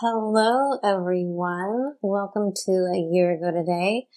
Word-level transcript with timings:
Hello, 0.00 0.76
everyone. 0.82 1.92
Welcome 2.02 2.50
to 2.66 2.72
A 2.72 2.98
Year 2.98 3.30
Ago 3.30 3.52
Today. 3.52 4.08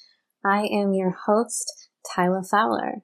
I 0.43 0.61
am 0.63 0.95
your 0.95 1.11
host, 1.11 1.89
Tyla 2.03 2.41
Fowler. 2.49 3.03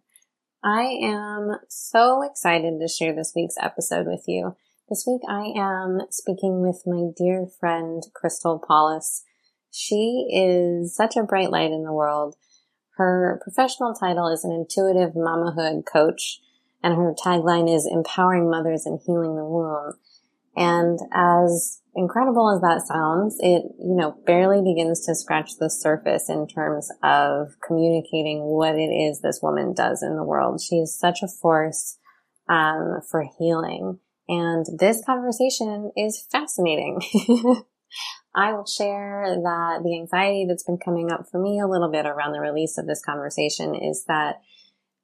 I 0.64 0.98
am 1.04 1.58
so 1.70 2.24
excited 2.24 2.80
to 2.80 2.88
share 2.88 3.14
this 3.14 3.34
week's 3.36 3.58
episode 3.62 4.08
with 4.08 4.24
you. 4.28 4.56
This 4.90 5.06
week 5.06 5.22
I 5.30 5.54
am 5.56 6.00
speaking 6.10 6.62
with 6.62 6.82
my 6.88 7.12
dear 7.16 7.46
friend, 7.60 8.02
Crystal 8.16 8.60
Pawlus. 8.60 9.22
She 9.70 10.28
is 10.34 10.96
such 10.96 11.16
a 11.16 11.22
bright 11.22 11.52
light 11.52 11.70
in 11.70 11.84
the 11.84 11.94
world. 11.94 12.38
Her 12.98 13.40
professional 13.44 13.94
title 13.94 14.30
is 14.30 14.44
an 14.44 14.52
intuitive 14.52 15.14
mamahood 15.14 15.86
coach, 15.86 16.40
and 16.82 16.96
her 16.96 17.14
tagline 17.14 17.72
is 17.72 17.86
empowering 17.86 18.50
mothers 18.50 18.88
and 18.88 19.00
healing 19.06 19.36
the 19.36 19.46
womb. 19.46 19.94
And 20.56 20.98
as 21.14 21.82
incredible 21.96 22.54
as 22.54 22.62
that 22.62 22.88
sounds, 22.88 23.38
it, 23.40 23.64
you 23.80 23.96
know, 23.96 24.16
barely 24.26 24.62
begins 24.62 25.06
to 25.06 25.16
scratch 25.16 25.52
the 25.60 25.70
surface 25.70 26.30
in 26.30 26.48
terms 26.48 26.90
of 27.04 27.54
communicating 27.66 28.42
what 28.42 28.76
it 28.76 28.92
is 28.92 29.22
this 29.22 29.40
woman 29.42 29.74
does 29.74 30.04
in 30.04 30.16
the 30.16 30.24
world. 30.24 30.62
She 30.62 30.78
is 30.78 30.98
such 30.98 31.20
a 31.24 31.28
force, 31.28 31.98
um, 32.50 33.02
for 33.10 33.26
healing. 33.38 34.00
And 34.28 34.66
this 34.80 35.04
conversation 35.06 35.92
is 35.96 36.26
fascinating. 36.32 37.02
I 38.36 38.54
will 38.54 38.66
share 38.66 39.26
that 39.28 39.82
the 39.84 40.00
anxiety 40.00 40.46
that's 40.48 40.64
been 40.64 40.80
coming 40.84 41.12
up 41.12 41.26
for 41.30 41.40
me 41.40 41.60
a 41.60 41.68
little 41.68 41.92
bit 41.92 42.06
around 42.06 42.32
the 42.32 42.40
release 42.40 42.78
of 42.78 42.88
this 42.88 43.04
conversation 43.06 43.76
is 43.76 44.06
that 44.08 44.38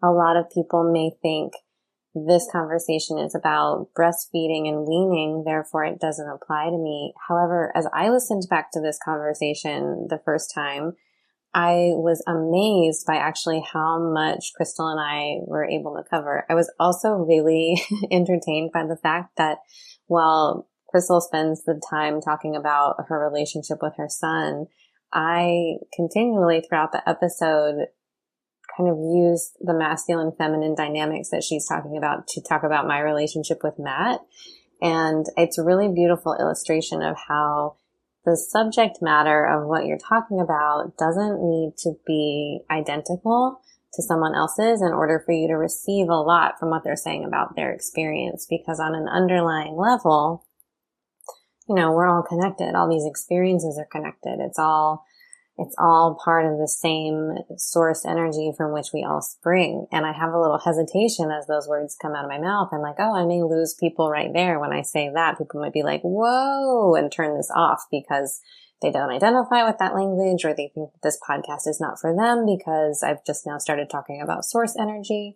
a 0.02 0.10
lot 0.10 0.38
of 0.38 0.50
people 0.50 0.90
may 0.92 1.12
think 1.22 1.54
this 2.16 2.48
conversation 2.52 3.20
is 3.20 3.36
about 3.36 3.90
breastfeeding 3.98 4.68
and 4.68 4.88
weaning, 4.88 5.44
therefore 5.46 5.86
it 5.86 6.00
doesn't 6.00 6.30
apply 6.30 6.66
to 6.66 6.78
me. 6.78 7.14
However, 7.28 7.72
as 7.76 7.88
I 7.94 8.10
listened 8.10 8.44
back 8.50 8.72
to 8.72 8.82
this 8.82 9.00
conversation 9.04 10.08
the 10.10 10.22
first 10.26 10.52
time, 10.54 10.94
I 11.54 11.92
was 11.94 12.24
amazed 12.28 13.06
by 13.08 13.16
actually 13.16 13.64
how 13.74 14.00
much 14.00 14.52
Crystal 14.56 14.88
and 14.88 15.00
I 15.00 15.40
were 15.46 15.66
able 15.66 15.96
to 15.96 16.08
cover. 16.08 16.46
I 16.50 16.54
was 16.54 16.72
also 16.80 17.12
really 17.12 17.82
entertained 18.12 18.72
by 18.72 18.86
the 18.86 18.98
fact 18.98 19.38
that 19.38 19.60
while 20.08 20.68
Crystal 20.90 21.22
spends 21.22 21.64
the 21.64 21.82
time 21.90 22.22
talking 22.22 22.56
about 22.56 22.96
her 23.08 23.20
relationship 23.20 23.80
with 23.82 23.94
her 23.98 24.10
son, 24.10 24.66
I 25.12 25.78
continually 25.94 26.62
throughout 26.62 26.92
the 26.92 27.08
episode 27.08 27.88
kind 28.80 28.90
of 28.90 28.98
use 28.98 29.52
the 29.60 29.74
masculine 29.74 30.32
feminine 30.38 30.74
dynamics 30.74 31.30
that 31.30 31.44
she's 31.44 31.68
talking 31.68 31.98
about 31.98 32.28
to 32.28 32.42
talk 32.42 32.64
about 32.64 32.88
my 32.88 33.00
relationship 33.00 33.60
with 33.62 33.74
Matt. 33.78 34.22
And 34.82 35.26
it's 35.36 35.58
a 35.58 35.64
really 35.64 35.90
beautiful 35.94 36.36
illustration 36.40 37.02
of 37.02 37.18
how 37.28 37.76
the 38.24 38.38
subject 38.38 39.00
matter 39.02 39.46
of 39.46 39.68
what 39.68 39.86
you're 39.86 39.98
talking 39.98 40.40
about 40.40 40.98
doesn't 40.98 41.42
need 41.42 41.74
to 41.80 41.94
be 42.08 42.62
identical 42.72 43.60
to 43.94 44.04
someone 44.04 44.36
else's 44.36 44.82
in 44.82 44.94
order 44.94 45.22
for 45.26 45.34
you 45.34 45.48
to 45.48 45.56
receive 45.56 46.08
a 46.08 46.16
lot 46.16 46.60
from 46.60 46.70
what 46.70 46.84
they're 46.84 46.96
saying 46.96 47.26
about 47.26 47.56
their 47.56 47.74
experience. 47.74 48.46
Because 48.50 48.80
on 48.80 48.96
an 48.96 49.10
underlying 49.10 49.76
level, 49.76 50.46
you 51.68 51.76
know, 51.76 51.92
we're 51.92 52.08
all 52.08 52.24
connected. 52.24 52.76
All 52.76 52.90
these 52.90 53.06
experiences 53.06 53.78
are 53.78 53.90
connected. 53.92 54.38
It's 54.40 54.60
all 54.60 55.06
it's 55.60 55.76
all 55.78 56.18
part 56.24 56.46
of 56.46 56.58
the 56.58 56.68
same 56.68 57.36
source 57.58 58.06
energy 58.06 58.54
from 58.56 58.72
which 58.72 58.88
we 58.94 59.04
all 59.04 59.22
spring. 59.22 59.88
And 59.92 60.06
I 60.06 60.14
have 60.14 60.32
a 60.32 60.40
little 60.40 60.60
hesitation 60.60 61.32
as 61.32 61.48
those 61.48 61.68
words 61.68 61.98
come 62.02 62.16
out 62.16 62.24
of 62.24 62.32
my 62.32 62.40
mouth. 62.40 62.70
I'm 62.72 62.82
like, 62.82 62.96
oh, 63.00 63.14
I 63.14 63.26
may 63.26 63.44
lose 63.44 63.76
people 63.78 64.10
right 64.10 64.32
there 64.34 64.60
when 64.60 64.72
I 64.72 64.84
say 64.84 65.12
that. 65.14 65.38
People 65.38 65.60
might 65.60 65.74
be 65.74 65.84
like, 65.84 66.02
whoa, 66.02 66.96
and 66.96 67.12
turn 67.12 67.36
this 67.36 67.52
off 67.54 67.84
because 67.92 68.40
they 68.82 68.92
don't 68.92 69.12
identify 69.12 69.68
with 69.68 69.78
that 69.80 69.96
language 69.96 70.46
or 70.46 70.54
they 70.54 70.72
think 70.74 70.92
this 71.04 71.20
podcast 71.28 71.68
is 71.68 71.82
not 71.82 72.00
for 72.00 72.16
them 72.16 72.46
because 72.46 73.04
I've 73.04 73.26
just 73.26 73.46
now 73.46 73.58
started 73.58 73.90
talking 73.90 74.22
about 74.22 74.46
source 74.46 74.76
energy. 74.80 75.36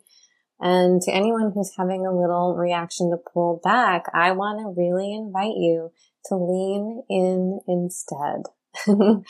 And 0.62 1.02
to 1.02 1.12
anyone 1.12 1.52
who's 1.54 1.74
having 1.78 2.06
a 2.06 2.18
little 2.18 2.56
reaction 2.56 3.12
to 3.12 3.18
pull 3.18 3.60
back, 3.62 4.06
I 4.14 4.32
want 4.32 4.60
to 4.60 4.82
really 4.82 5.14
invite 5.14 5.58
you 5.58 5.92
to 6.28 6.36
lean 6.36 7.04
in 7.10 7.60
instead. 7.68 8.44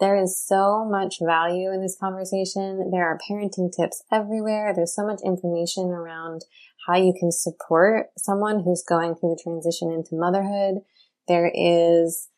There 0.00 0.16
is 0.16 0.42
so 0.42 0.84
much 0.84 1.16
value 1.20 1.70
in 1.70 1.82
this 1.82 1.96
conversation. 2.00 2.90
There 2.90 3.06
are 3.06 3.18
parenting 3.30 3.70
tips 3.70 4.02
everywhere. 4.10 4.72
There's 4.74 4.94
so 4.94 5.06
much 5.06 5.20
information 5.22 5.90
around 5.90 6.40
how 6.86 6.96
you 6.96 7.12
can 7.18 7.30
support 7.30 8.06
someone 8.16 8.62
who's 8.64 8.82
going 8.82 9.14
through 9.14 9.36
the 9.36 9.42
transition 9.42 9.92
into 9.92 10.16
motherhood. 10.16 10.82
There 11.28 11.52
is 11.54 12.28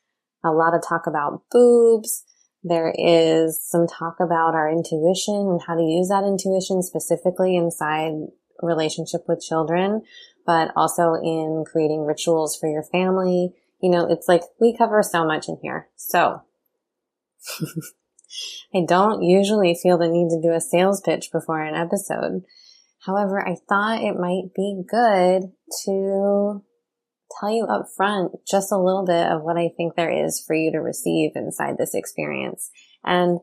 a 0.44 0.50
lot 0.50 0.74
of 0.74 0.82
talk 0.86 1.06
about 1.06 1.44
boobs. 1.52 2.24
There 2.64 2.92
is 2.98 3.60
some 3.64 3.86
talk 3.86 4.16
about 4.20 4.54
our 4.54 4.68
intuition 4.68 5.34
and 5.34 5.60
how 5.64 5.76
to 5.76 5.82
use 5.82 6.08
that 6.08 6.24
intuition 6.24 6.82
specifically 6.82 7.56
inside 7.56 8.12
relationship 8.60 9.22
with 9.28 9.40
children, 9.40 10.02
but 10.44 10.72
also 10.74 11.14
in 11.14 11.64
creating 11.64 12.04
rituals 12.04 12.56
for 12.56 12.68
your 12.68 12.82
family. 12.82 13.52
You 13.80 13.90
know, 13.90 14.06
it's 14.08 14.26
like 14.26 14.42
we 14.60 14.76
cover 14.76 15.02
so 15.02 15.24
much 15.24 15.48
in 15.48 15.58
here. 15.62 15.88
So 15.96 16.42
I 18.74 18.84
don't 18.86 19.22
usually 19.22 19.78
feel 19.80 19.98
the 19.98 20.08
need 20.08 20.30
to 20.30 20.40
do 20.40 20.54
a 20.54 20.60
sales 20.60 21.00
pitch 21.00 21.30
before 21.32 21.60
an 21.62 21.74
episode. 21.74 22.42
However, 23.04 23.46
I 23.46 23.56
thought 23.68 24.02
it 24.02 24.16
might 24.16 24.54
be 24.54 24.82
good 24.88 25.52
to 25.84 26.62
tell 27.40 27.50
you 27.50 27.64
up 27.64 27.86
front 27.96 28.32
just 28.48 28.72
a 28.72 28.78
little 28.78 29.04
bit 29.04 29.26
of 29.26 29.42
what 29.42 29.56
I 29.56 29.70
think 29.76 29.94
there 29.94 30.10
is 30.10 30.42
for 30.46 30.54
you 30.54 30.70
to 30.72 30.78
receive 30.78 31.32
inside 31.34 31.76
this 31.78 31.94
experience. 31.94 32.70
And 33.04 33.40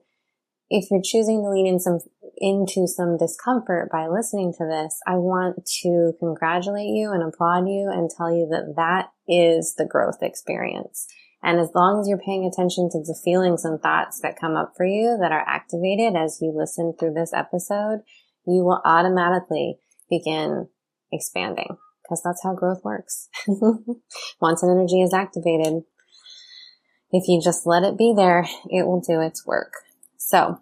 if 0.70 0.90
you're 0.92 1.02
choosing 1.04 1.42
to 1.42 1.50
lean 1.50 1.68
in 1.68 1.80
some, 1.80 2.00
into 2.38 2.88
some 2.88 3.18
discomfort 3.18 3.90
by 3.92 4.08
listening 4.08 4.54
to 4.58 4.66
this, 4.66 5.00
I 5.08 5.16
want 5.16 5.66
to 5.82 6.14
congratulate 6.20 6.90
you 6.90 7.12
and 7.12 7.24
applaud 7.24 7.68
you 7.68 7.90
and 7.92 8.09
tell 8.09 8.32
you 8.32 8.48
that 8.52 8.76
that 8.76 9.09
is 9.28 9.76
the 9.78 9.86
growth 9.86 10.22
experience. 10.22 11.08
And 11.42 11.60
as 11.60 11.72
long 11.74 12.00
as 12.00 12.08
you're 12.08 12.18
paying 12.18 12.46
attention 12.46 12.90
to 12.92 13.00
the 13.00 13.18
feelings 13.24 13.64
and 13.64 13.82
thoughts 13.82 14.20
that 14.22 14.40
come 14.40 14.56
up 14.56 14.74
for 14.76 14.86
you 14.86 15.18
that 15.22 15.32
are 15.32 15.46
activated 15.48 16.16
as 16.16 16.40
you 16.42 16.52
listen 16.54 16.94
through 17.00 17.14
this 17.14 17.34
episode, 17.34 18.02
you 18.46 18.64
will 18.64 18.82
automatically 18.84 19.78
begin 20.10 20.68
expanding 21.12 21.78
because 22.04 22.22
that's 22.24 22.44
how 22.44 22.54
growth 22.54 22.84
works. 22.84 23.30
Once 24.42 24.64
an 24.64 24.70
energy 24.70 25.02
is 25.02 25.14
activated, 25.14 25.84
if 27.12 27.28
you 27.28 27.42
just 27.42 27.66
let 27.66 27.84
it 27.84 27.98
be 27.98 28.14
there, 28.16 28.46
it 28.70 28.86
will 28.86 29.02
do 29.02 29.22
its 29.22 29.46
work. 29.46 29.74
So 30.18 30.60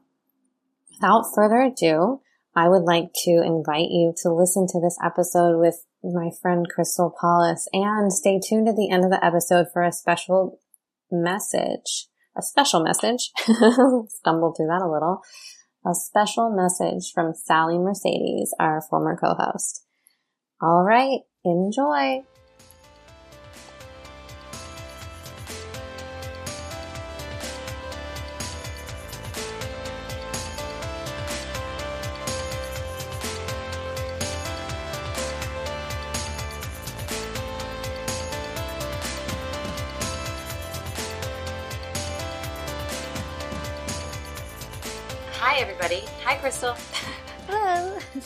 without 0.91 1.25
further 1.33 1.61
ado, 1.61 2.21
I 2.55 2.69
would 2.69 2.83
like 2.83 3.11
to 3.25 3.31
invite 3.31 3.89
you 3.89 4.13
to 4.23 4.33
listen 4.33 4.67
to 4.67 4.81
this 4.81 4.97
episode 5.03 5.59
with 5.59 5.85
my 6.03 6.29
friend 6.41 6.67
Crystal 6.67 7.13
Pawlus 7.21 7.67
and 7.73 8.11
stay 8.11 8.39
tuned 8.39 8.67
at 8.67 8.75
the 8.75 8.89
end 8.89 9.03
of 9.03 9.11
the 9.11 9.23
episode 9.23 9.67
for 9.71 9.83
a 9.83 9.91
special 9.91 10.59
message, 11.11 12.07
a 12.37 12.41
special 12.41 12.83
message, 12.83 13.31
stumbled 14.09 14.55
through 14.57 14.67
that 14.67 14.83
a 14.83 14.91
little, 14.91 15.21
a 15.85 15.93
special 15.93 16.49
message 16.49 17.11
from 17.13 17.33
Sally 17.33 17.77
Mercedes, 17.77 18.53
our 18.59 18.81
former 18.89 19.17
co-host. 19.17 19.85
All 20.61 20.83
right, 20.83 21.19
enjoy. 21.45 22.23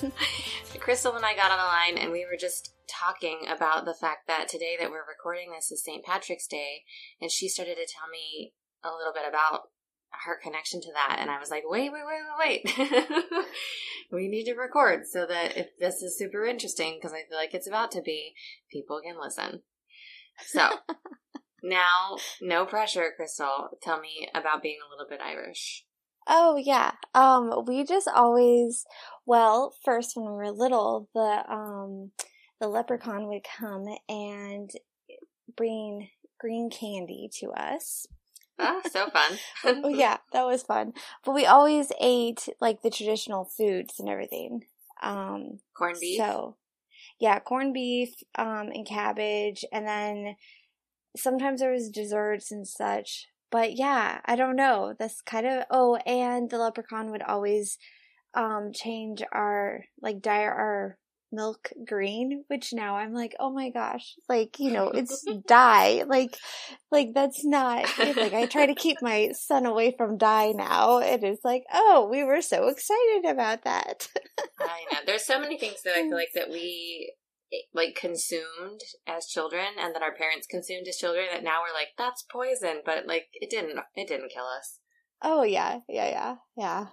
Crystal 0.80 1.15
and 1.15 1.25
I 1.25 1.36
got 1.36 1.51
on 1.51 1.57
the 1.57 1.63
line 1.63 1.98
and 1.98 2.12
we 2.12 2.25
were 2.25 2.38
just 2.39 2.74
talking 2.88 3.45
about 3.48 3.86
the 3.86 3.94
fact 3.94 4.27
that 4.27 4.48
today 4.48 4.75
that 4.80 4.89
we're 4.89 5.07
recording 5.07 5.51
this 5.51 5.71
is 5.71 5.83
St. 5.83 6.03
Patrick's 6.03 6.48
Day, 6.48 6.83
and 7.19 7.31
she 7.31 7.48
started 7.48 7.75
to 7.75 7.88
tell 7.88 8.09
me 8.12 8.53
a 8.83 8.89
little 8.89 9.13
bit 9.13 9.27
about 9.27 9.69
her 10.25 10.38
connection 10.42 10.81
to 10.81 10.92
that, 10.94 11.18
and 11.19 11.30
I 11.30 11.39
was 11.39 11.50
like, 11.50 11.63
wait, 11.65 11.92
wait, 11.92 12.03
wait, 12.06 12.63
wait, 12.65 12.89
wait. 12.89 13.45
we 14.12 14.27
need 14.27 14.44
to 14.45 14.53
record 14.56 15.06
so 15.09 15.25
that 15.25 15.56
if 15.56 15.68
this 15.80 16.01
is 16.01 16.18
super 16.18 16.45
interesting, 16.45 16.97
because 16.97 17.13
I 17.13 17.24
feel 17.30 17.38
like 17.38 17.54
it's 17.54 17.68
about 17.68 17.92
to 17.92 18.01
be, 18.01 18.33
people 18.69 19.00
can 19.04 19.15
listen. 19.19 19.62
So 20.47 20.68
now, 21.63 22.18
no 22.42 22.65
pressure, 22.65 23.13
Crystal. 23.15 23.69
Tell 23.81 24.00
me 24.00 24.27
about 24.36 24.62
being 24.62 24.80
a 24.86 24.89
little 24.89 25.09
bit 25.09 25.21
Irish. 25.21 25.86
Oh 26.33 26.56
yeah. 26.56 26.94
Um 27.13 27.66
we 27.68 27.83
just 27.83 28.07
always 28.07 28.86
well, 29.25 29.75
first 29.83 30.16
when 30.16 30.25
we 30.25 30.31
were 30.31 30.50
little, 30.51 31.10
the 31.13 31.44
um 31.48 32.12
the 32.62 32.69
leprechaun 32.69 33.28
would 33.28 33.44
come 33.44 33.86
and 34.07 34.72
bring 35.57 36.10
green 36.39 36.69
candy 36.69 37.30
to 37.39 37.50
us. 37.51 38.07
Oh, 38.57 38.81
so 38.89 39.10
fun. 39.10 39.39
oh, 39.83 39.89
yeah, 39.89 40.18
that 40.33 40.45
was 40.45 40.63
fun. 40.63 40.94
But 41.25 41.33
we 41.33 41.45
always 41.45 41.92
ate 42.00 42.48
like 42.62 42.81
the 42.81 42.92
traditional 42.92 43.44
foods 43.44 44.00
and 44.00 44.07
everything. 44.07 44.66
Um, 45.01 45.60
corned 45.74 45.98
beef. 46.00 46.18
So, 46.18 46.57
yeah, 47.19 47.39
corned 47.39 47.74
beef 47.74 48.13
um, 48.38 48.69
and 48.72 48.86
cabbage, 48.86 49.66
and 49.72 49.88
then 49.88 50.36
sometimes 51.18 51.62
there 51.62 51.72
was 51.72 51.89
desserts 51.89 52.51
and 52.51 52.68
such. 52.68 53.28
But 53.51 53.77
yeah, 53.77 54.21
I 54.25 54.36
don't 54.36 54.56
know. 54.56 54.95
That's 54.98 55.21
kind 55.21 55.45
of 55.45 55.63
oh, 55.69 55.95
and 55.98 56.50
the 56.50 56.57
leprechaun 56.57 57.12
would 57.12 57.24
always 57.24 57.77
um 58.33 58.71
change 58.74 59.21
our 59.33 59.83
like 60.01 60.21
dye 60.21 60.44
our 60.44 60.98
milk 61.31 61.69
green, 61.88 62.44
which 62.48 62.74
now 62.74 62.98
I'm 62.98 63.13
like, 63.13 63.36
oh 63.39 63.51
my 63.51 63.69
gosh, 63.69 64.15
like, 64.27 64.59
you 64.59 64.71
know, 64.71 64.89
it's 64.89 65.25
dye. 65.48 66.03
Like, 66.07 66.38
like 66.92 67.09
that's 67.13 67.45
not, 67.45 67.86
like, 67.98 68.33
I 68.33 68.45
try 68.45 68.65
to 68.65 68.75
keep 68.75 68.98
my 69.01 69.31
son 69.33 69.65
away 69.65 69.94
from 69.97 70.18
dye 70.18 70.51
now. 70.51 71.00
It 71.00 71.24
is 71.24 71.39
like, 71.44 71.63
oh, 71.74 72.07
we 72.12 72.24
were 72.24 72.42
so 72.42 72.68
excited 72.68 73.25
about 73.30 73.63
that. 73.63 74.07
I 74.59 74.86
know. 74.92 75.00
There's 75.06 75.25
so 75.25 75.39
many 75.39 75.57
things 75.57 75.81
that 75.83 75.95
I 75.95 76.01
feel 76.01 76.12
like 76.15 76.31
that 76.36 76.50
we 76.50 77.13
like 77.74 77.95
consumed 77.95 78.81
as 79.07 79.27
children 79.27 79.65
and 79.80 79.94
then 79.94 80.03
our 80.03 80.13
parents 80.13 80.48
consumed 80.48 80.88
as 80.88 80.98
children 80.98 81.25
that 81.31 81.44
now 81.44 81.59
we're 81.62 81.74
like 81.74 81.89
that's 81.98 82.24
poison 82.24 82.81
but 82.86 83.06
like 83.06 83.27
it 83.33 83.50
didn't 83.50 83.80
it 83.95 84.07
didn't 84.07 84.31
kill 84.33 84.45
us 84.45 84.80
oh 85.21 85.44
yeah 85.44 85.80
yeah 85.89 86.09
yeah 86.09 86.36
yeah 86.57 86.86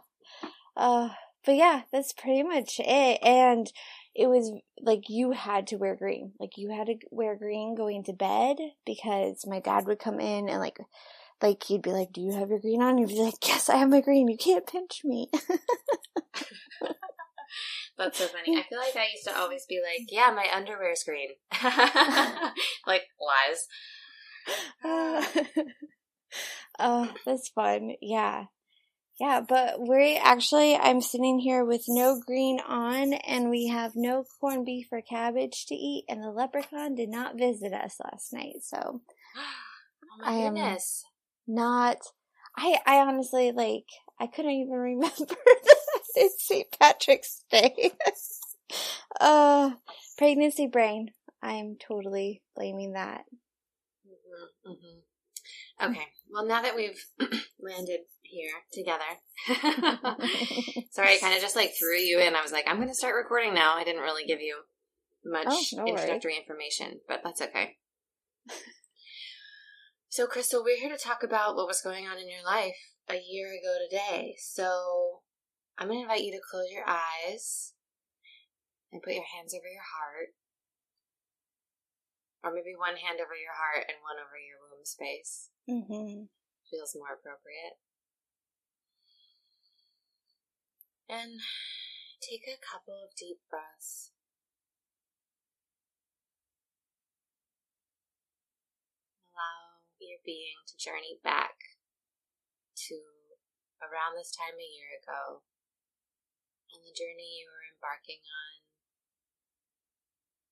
uh 0.76 1.08
but 1.44 1.54
yeah 1.54 1.82
that's 1.92 2.12
pretty 2.12 2.42
much 2.42 2.80
it 2.80 3.18
and 3.22 3.70
it 4.18 4.28
was 4.28 4.52
like 4.80 5.04
you 5.08 5.30
had 5.30 5.68
to 5.68 5.76
wear 5.76 5.94
green. 5.94 6.32
Like 6.40 6.58
you 6.58 6.70
had 6.70 6.88
to 6.88 6.96
wear 7.12 7.36
green 7.36 7.76
going 7.76 8.02
to 8.04 8.12
bed 8.12 8.56
because 8.84 9.44
my 9.46 9.60
dad 9.60 9.86
would 9.86 10.00
come 10.00 10.18
in 10.18 10.48
and 10.48 10.58
like 10.58 10.78
like 11.40 11.62
he'd 11.62 11.82
be 11.82 11.92
like, 11.92 12.12
"Do 12.12 12.20
you 12.20 12.32
have 12.32 12.48
your 12.48 12.58
green 12.58 12.82
on?" 12.82 12.98
You'd 12.98 13.10
be 13.10 13.20
like, 13.20 13.46
"Yes, 13.46 13.68
I 13.68 13.76
have 13.76 13.90
my 13.90 14.00
green. 14.00 14.26
You 14.26 14.36
can't 14.36 14.66
pinch 14.66 15.02
me." 15.04 15.30
That's 17.96 18.18
so 18.18 18.26
funny. 18.26 18.58
I 18.58 18.62
feel 18.68 18.78
like 18.78 18.96
I 18.96 19.08
used 19.12 19.26
to 19.26 19.36
always 19.38 19.66
be 19.66 19.80
like, 19.82 20.06
"Yeah, 20.10 20.30
my 20.34 20.46
underwear's 20.54 21.04
green." 21.04 21.30
like 22.86 23.02
lies. 23.20 23.66
Uh, 24.84 25.24
oh, 26.78 27.12
that's 27.26 27.48
fun. 27.48 27.92
Yeah. 28.00 28.44
Yeah, 29.20 29.40
but 29.46 29.80
we 29.80 30.16
actually, 30.16 30.76
I'm 30.76 31.00
sitting 31.00 31.40
here 31.40 31.64
with 31.64 31.84
no 31.88 32.20
green 32.24 32.60
on 32.60 33.14
and 33.14 33.50
we 33.50 33.66
have 33.66 33.96
no 33.96 34.24
corned 34.40 34.64
beef 34.64 34.86
or 34.92 35.02
cabbage 35.02 35.66
to 35.66 35.74
eat 35.74 36.04
and 36.08 36.22
the 36.22 36.30
leprechaun 36.30 36.94
did 36.94 37.08
not 37.08 37.36
visit 37.36 37.72
us 37.72 37.96
last 38.02 38.32
night. 38.32 38.62
So 38.62 38.78
oh 39.36 40.22
I 40.24 40.34
am 40.34 40.78
not, 41.48 41.96
I, 42.56 42.78
I 42.86 42.98
honestly 42.98 43.50
like, 43.50 43.86
I 44.20 44.28
couldn't 44.28 44.52
even 44.52 44.72
remember 44.72 45.16
that 45.18 45.67
it's 46.18 46.46
St. 46.46 46.66
Patrick's 46.78 47.44
Day. 47.50 47.92
uh, 49.20 49.72
pregnancy 50.16 50.66
brain. 50.66 51.10
I'm 51.42 51.76
totally 51.80 52.42
blaming 52.56 52.92
that. 52.92 53.24
Mm-hmm, 54.06 54.70
mm-hmm. 54.72 55.90
Okay. 55.90 56.06
Well, 56.30 56.46
now 56.46 56.62
that 56.62 56.74
we've 56.74 57.04
landed 57.60 58.00
here 58.22 58.50
together. 58.72 59.04
Sorry, 60.90 61.14
I 61.14 61.18
kind 61.20 61.34
of 61.34 61.40
just 61.40 61.56
like 61.56 61.72
threw 61.78 61.96
you 61.96 62.18
in. 62.18 62.34
I 62.34 62.42
was 62.42 62.52
like, 62.52 62.66
I'm 62.68 62.76
going 62.76 62.88
to 62.88 62.94
start 62.94 63.14
recording 63.14 63.54
now. 63.54 63.76
I 63.76 63.84
didn't 63.84 64.02
really 64.02 64.24
give 64.26 64.40
you 64.40 64.56
much 65.24 65.46
oh, 65.48 65.62
no 65.72 65.86
introductory 65.86 66.32
worry. 66.32 66.40
information, 66.40 67.00
but 67.08 67.20
that's 67.24 67.40
okay. 67.40 67.76
so, 70.08 70.26
Crystal, 70.26 70.62
we're 70.64 70.78
here 70.78 70.94
to 70.94 71.02
talk 71.02 71.22
about 71.22 71.54
what 71.54 71.68
was 71.68 71.80
going 71.80 72.06
on 72.06 72.18
in 72.18 72.28
your 72.28 72.44
life 72.44 72.76
a 73.08 73.14
year 73.14 73.48
ago 73.48 73.76
today. 73.88 74.34
So, 74.38 75.22
I'm 75.78 75.86
going 75.86 76.02
to 76.02 76.10
invite 76.10 76.26
you 76.26 76.34
to 76.34 76.42
close 76.42 76.74
your 76.74 76.82
eyes 76.82 77.70
and 78.90 78.98
put 78.98 79.14
your 79.14 79.30
hands 79.30 79.54
over 79.54 79.70
your 79.70 79.86
heart. 79.86 80.34
Or 82.42 82.50
maybe 82.50 82.74
one 82.74 82.98
hand 82.98 83.22
over 83.22 83.38
your 83.38 83.54
heart 83.54 83.86
and 83.86 84.02
one 84.02 84.18
over 84.18 84.34
your 84.34 84.58
womb 84.58 84.82
space. 84.82 85.54
Mm-hmm. 85.70 86.26
Feels 86.66 86.98
more 86.98 87.14
appropriate. 87.14 87.78
And 91.06 91.38
take 92.18 92.42
a 92.50 92.58
couple 92.58 92.98
of 92.98 93.14
deep 93.14 93.38
breaths. 93.46 94.10
Allow 99.30 99.86
your 100.02 100.18
being 100.26 100.58
to 100.66 100.74
journey 100.74 101.22
back 101.22 101.78
to 102.90 102.98
around 103.78 104.18
this 104.18 104.34
time 104.34 104.58
a 104.58 104.66
year 104.66 104.98
ago 104.98 105.46
and 106.74 106.84
the 106.84 106.94
journey 106.94 107.40
you 107.40 107.48
were 107.48 107.64
embarking 107.72 108.20
on 108.24 108.68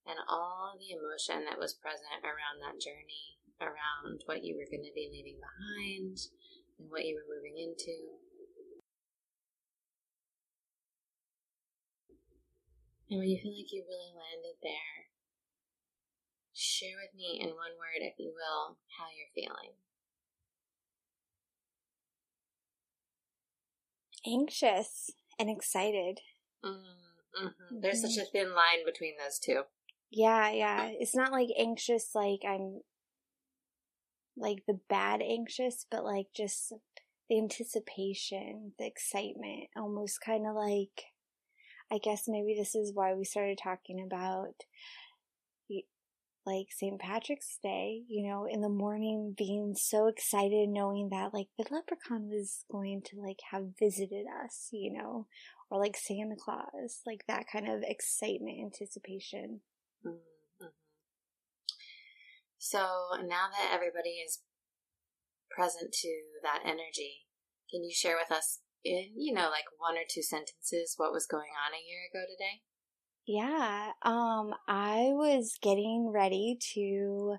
and 0.06 0.22
all 0.30 0.78
the 0.78 0.94
emotion 0.94 1.42
that 1.44 1.58
was 1.58 1.74
present 1.74 2.22
around 2.22 2.62
that 2.62 2.78
journey, 2.78 3.42
around 3.58 4.22
what 4.30 4.46
you 4.46 4.54
were 4.54 4.70
going 4.70 4.86
to 4.86 4.94
be 4.94 5.10
leaving 5.10 5.42
behind 5.42 6.14
and 6.78 6.86
what 6.86 7.02
you 7.02 7.18
were 7.18 7.26
moving 7.26 7.58
into. 7.58 8.22
And 13.10 13.18
when 13.18 13.30
you 13.30 13.38
feel 13.42 13.54
like 13.54 13.70
you 13.74 13.82
really 13.86 14.14
landed 14.14 14.58
there, 14.62 15.10
share 16.54 16.98
with 17.02 17.14
me 17.14 17.38
in 17.42 17.54
one 17.54 17.74
word, 17.78 18.02
if 18.02 18.14
you 18.18 18.30
will, 18.34 18.78
how 18.98 19.10
you're 19.10 19.34
feeling. 19.34 19.74
Anxious 24.26 25.14
and 25.38 25.50
excited. 25.50 26.21
Mm-hmm. 26.65 27.81
There's 27.81 28.03
mm-hmm. 28.03 28.09
such 28.09 28.23
a 28.23 28.31
thin 28.31 28.55
line 28.55 28.85
between 28.85 29.15
those 29.23 29.38
two. 29.38 29.62
Yeah, 30.11 30.50
yeah. 30.50 30.91
It's 30.93 31.15
not 31.15 31.33
like 31.33 31.49
anxious, 31.59 32.11
like 32.15 32.41
I'm 32.49 32.81
like 34.37 34.62
the 34.67 34.79
bad 34.88 35.21
anxious, 35.23 35.87
but 35.91 36.05
like 36.05 36.27
just 36.35 36.73
the 37.29 37.38
anticipation, 37.38 38.73
the 38.79 38.87
excitement, 38.87 39.69
almost 39.77 40.21
kind 40.25 40.47
of 40.47 40.55
like 40.55 41.06
I 41.91 41.99
guess 41.99 42.25
maybe 42.27 42.55
this 42.59 42.75
is 42.75 42.93
why 42.94 43.15
we 43.15 43.25
started 43.25 43.59
talking 43.62 44.03
about 44.05 44.65
like 46.46 46.69
St. 46.70 46.98
Patrick's 47.00 47.58
Day, 47.62 48.02
you 48.08 48.28
know, 48.28 48.46
in 48.48 48.60
the 48.60 48.69
morning 48.69 49.34
being 49.37 49.75
so 49.76 50.06
excited 50.06 50.69
knowing 50.69 51.09
that 51.11 51.35
like 51.35 51.49
the 51.59 51.66
leprechaun 51.71 52.28
was 52.28 52.64
going 52.71 53.02
to 53.06 53.21
like 53.21 53.40
have 53.50 53.76
visited 53.78 54.26
us, 54.44 54.68
you 54.71 54.92
know, 54.92 55.26
or 55.71 55.80
like 55.80 55.97
Santa 55.97 56.37
Claus, 56.38 57.00
like 57.04 57.25
that 57.26 57.47
kind 57.52 57.68
of 57.68 57.82
excitement, 57.82 58.61
anticipation. 58.62 59.61
Mm-hmm. 60.06 60.66
So 62.59 62.78
now 63.26 63.49
that 63.50 63.75
everybody 63.75 64.23
is 64.25 64.42
present 65.50 65.92
to 65.92 66.12
that 66.42 66.61
energy, 66.64 67.26
can 67.71 67.82
you 67.82 67.92
share 67.92 68.16
with 68.16 68.30
us 68.30 68.61
in, 68.85 69.11
you 69.16 69.35
know, 69.35 69.50
like 69.50 69.66
one 69.78 69.97
or 69.97 70.06
two 70.09 70.23
sentences 70.23 70.94
what 70.97 71.12
was 71.12 71.26
going 71.26 71.50
on 71.66 71.75
a 71.75 71.82
year 71.82 72.06
ago 72.11 72.23
today? 72.26 72.62
Yeah. 73.26 73.90
Um, 74.02 74.54
I 74.68 75.11
was 75.12 75.59
getting 75.61 76.11
ready 76.12 76.59
to 76.75 77.37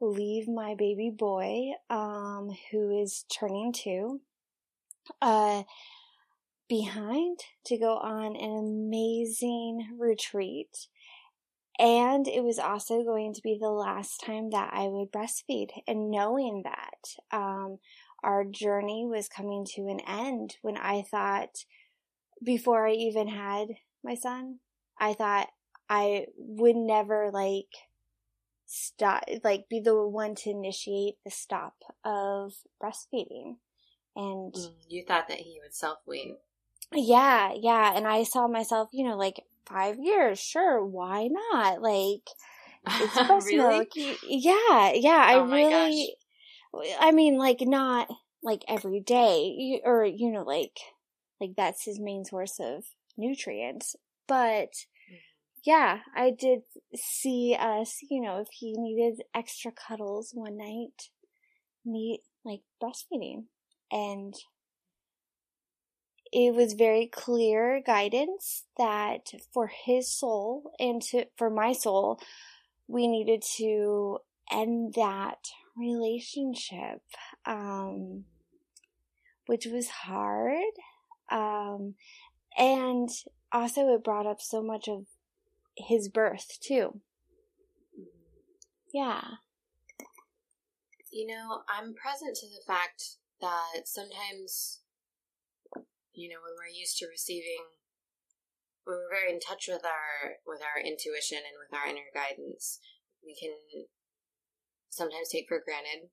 leave 0.00 0.48
my 0.48 0.74
baby 0.74 1.10
boy, 1.10 1.72
um, 1.90 2.50
who 2.70 3.02
is 3.02 3.24
turning 3.28 3.72
two, 3.72 4.20
uh, 5.20 5.64
behind 6.68 7.38
to 7.66 7.78
go 7.78 7.98
on 7.98 8.34
an 8.34 8.58
amazing 8.58 9.96
retreat. 9.98 10.88
And 11.78 12.26
it 12.26 12.42
was 12.42 12.58
also 12.58 13.04
going 13.04 13.34
to 13.34 13.42
be 13.42 13.58
the 13.60 13.68
last 13.70 14.22
time 14.24 14.50
that 14.50 14.70
I 14.72 14.88
would 14.88 15.12
breastfeed. 15.12 15.70
And 15.86 16.10
knowing 16.10 16.62
that, 16.64 17.36
um, 17.36 17.78
our 18.24 18.44
journey 18.44 19.04
was 19.06 19.28
coming 19.28 19.66
to 19.74 19.82
an 19.88 20.00
end 20.00 20.56
when 20.62 20.78
I 20.78 21.02
thought, 21.02 21.66
before 22.42 22.86
I 22.86 22.92
even 22.92 23.28
had 23.28 23.68
my 24.02 24.14
son, 24.14 24.60
I 24.98 25.14
thought 25.14 25.48
I 25.88 26.26
would 26.36 26.76
never 26.76 27.30
like 27.32 27.68
stop, 28.66 29.24
like 29.44 29.68
be 29.68 29.80
the 29.80 30.06
one 30.06 30.34
to 30.36 30.50
initiate 30.50 31.16
the 31.24 31.30
stop 31.30 31.74
of 32.04 32.54
breastfeeding. 32.82 33.56
And 34.14 34.54
mm, 34.54 34.72
you 34.88 35.04
thought 35.04 35.28
that 35.28 35.38
he 35.38 35.60
would 35.62 35.74
self 35.74 35.98
wean. 36.06 36.36
Yeah, 36.92 37.52
yeah. 37.54 37.92
And 37.96 38.06
I 38.06 38.22
saw 38.24 38.46
myself, 38.48 38.88
you 38.92 39.06
know, 39.06 39.16
like 39.16 39.44
five 39.66 39.98
years, 39.98 40.38
sure, 40.38 40.84
why 40.84 41.28
not? 41.28 41.82
Like, 41.82 42.28
it's 42.86 43.14
breast 43.26 43.46
really? 43.46 43.78
milk. 43.78 43.88
Yeah, 43.94 44.92
yeah. 44.94 45.26
Oh 45.34 45.44
I 45.44 45.52
really, 45.52 46.16
I 47.00 47.12
mean, 47.12 47.36
like 47.38 47.60
not 47.60 48.08
like 48.42 48.64
every 48.68 49.00
day, 49.00 49.80
or 49.84 50.04
you 50.04 50.30
know, 50.30 50.42
like 50.42 50.78
like 51.40 51.50
that's 51.56 51.84
his 51.84 51.98
main 51.98 52.24
source 52.24 52.58
of 52.60 52.84
nutrients. 53.16 53.96
But 54.26 54.72
mm-hmm. 54.72 55.16
yeah, 55.64 55.98
I 56.14 56.30
did 56.30 56.60
see 56.94 57.56
us, 57.58 57.98
you 58.10 58.20
know, 58.20 58.40
if 58.40 58.48
he 58.52 58.74
needed 58.76 59.22
extra 59.34 59.72
cuddles 59.72 60.30
one 60.34 60.56
night, 60.56 61.10
need 61.84 62.20
like 62.44 62.62
breastfeeding. 62.82 63.44
And 63.90 64.34
it 66.32 66.54
was 66.54 66.72
very 66.72 67.06
clear 67.06 67.80
guidance 67.84 68.64
that 68.76 69.30
for 69.52 69.68
his 69.68 70.12
soul 70.12 70.72
and 70.78 71.00
to, 71.02 71.26
for 71.36 71.50
my 71.50 71.72
soul, 71.72 72.20
we 72.88 73.06
needed 73.06 73.42
to 73.56 74.18
end 74.50 74.94
that 74.94 75.38
relationship, 75.76 77.02
um, 77.44 78.24
which 79.46 79.66
was 79.66 79.88
hard. 79.88 80.62
Um, 81.30 81.94
and 82.56 83.08
also 83.56 83.88
it 83.88 84.04
brought 84.04 84.26
up 84.26 84.40
so 84.40 84.62
much 84.62 84.88
of 84.88 85.06
his 85.76 86.08
birth 86.08 86.58
too. 86.60 87.00
Yeah. 88.92 89.40
You 91.10 91.26
know, 91.26 91.62
I'm 91.68 91.94
present 91.94 92.36
to 92.36 92.46
the 92.46 92.62
fact 92.66 93.16
that 93.40 93.86
sometimes, 93.88 94.80
you 96.12 96.28
know, 96.28 96.36
when 96.44 96.54
we're 96.56 96.78
used 96.78 96.98
to 96.98 97.06
receiving, 97.08 97.64
when 98.84 98.96
we're 98.96 99.16
very 99.16 99.32
in 99.32 99.40
touch 99.40 99.68
with 99.68 99.84
our 99.84 100.36
with 100.46 100.60
our 100.60 100.80
intuition 100.80 101.38
and 101.38 101.56
with 101.56 101.72
our 101.72 101.88
inner 101.88 102.12
guidance, 102.12 102.80
we 103.24 103.34
can 103.34 103.56
sometimes 104.90 105.28
take 105.28 105.48
for 105.48 105.62
granted 105.64 106.10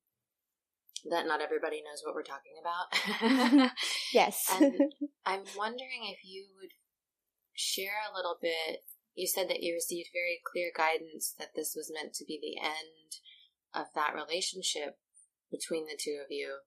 that 1.09 1.27
not 1.27 1.41
everybody 1.41 1.83
knows 1.83 2.01
what 2.03 2.15
we're 2.15 2.23
talking 2.23 2.55
about. 2.59 3.71
yes. 4.13 4.47
and 4.53 4.73
I'm 5.25 5.43
wondering 5.57 6.07
if 6.11 6.19
you 6.23 6.47
would 6.59 6.71
share 7.53 8.01
a 8.03 8.15
little 8.15 8.37
bit. 8.41 8.85
You 9.15 9.27
said 9.27 9.49
that 9.49 9.61
you 9.61 9.73
received 9.73 10.09
very 10.11 10.41
clear 10.41 10.71
guidance 10.75 11.33
that 11.37 11.53
this 11.55 11.73
was 11.75 11.91
meant 11.93 12.13
to 12.15 12.25
be 12.25 12.39
the 12.41 12.59
end 12.59 13.21
of 13.73 13.87
that 13.95 14.15
relationship 14.15 14.97
between 15.51 15.85
the 15.85 15.97
two 15.97 16.19
of 16.21 16.29
you. 16.29 16.65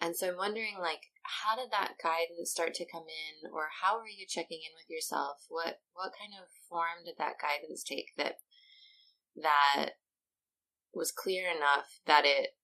And 0.00 0.16
so 0.16 0.28
I'm 0.28 0.36
wondering, 0.36 0.76
like, 0.80 1.14
how 1.22 1.54
did 1.56 1.70
that 1.70 1.94
guidance 2.02 2.50
start 2.50 2.74
to 2.74 2.90
come 2.90 3.06
in, 3.06 3.50
or 3.54 3.70
how 3.80 3.98
were 3.98 4.10
you 4.10 4.26
checking 4.28 4.58
in 4.58 4.74
with 4.74 4.90
yourself? 4.90 5.46
What 5.48 5.80
what 5.94 6.12
kind 6.18 6.34
of 6.34 6.50
form 6.68 7.06
did 7.06 7.14
that 7.18 7.38
guidance 7.40 7.84
take 7.84 8.10
that 8.18 8.42
that 9.40 9.90
was 10.92 11.12
clear 11.12 11.48
enough 11.48 12.00
that 12.06 12.24
it 12.26 12.58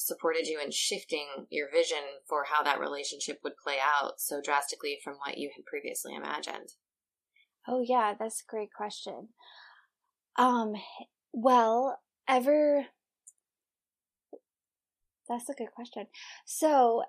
supported 0.00 0.46
you 0.46 0.58
in 0.60 0.70
shifting 0.70 1.26
your 1.50 1.70
vision 1.70 1.98
for 2.26 2.44
how 2.44 2.62
that 2.62 2.80
relationship 2.80 3.38
would 3.44 3.56
play 3.62 3.76
out 3.82 4.18
so 4.18 4.40
drastically 4.42 4.98
from 5.04 5.14
what 5.14 5.36
you 5.36 5.50
had 5.54 5.64
previously 5.66 6.14
imagined? 6.14 6.72
Oh 7.68 7.84
yeah, 7.86 8.14
that's 8.18 8.42
a 8.42 8.50
great 8.50 8.72
question. 8.72 9.28
Um 10.36 10.74
well, 11.32 12.00
ever 12.26 12.86
That's 15.28 15.48
a 15.48 15.54
good 15.54 15.70
question. 15.74 16.06
So, 16.44 17.04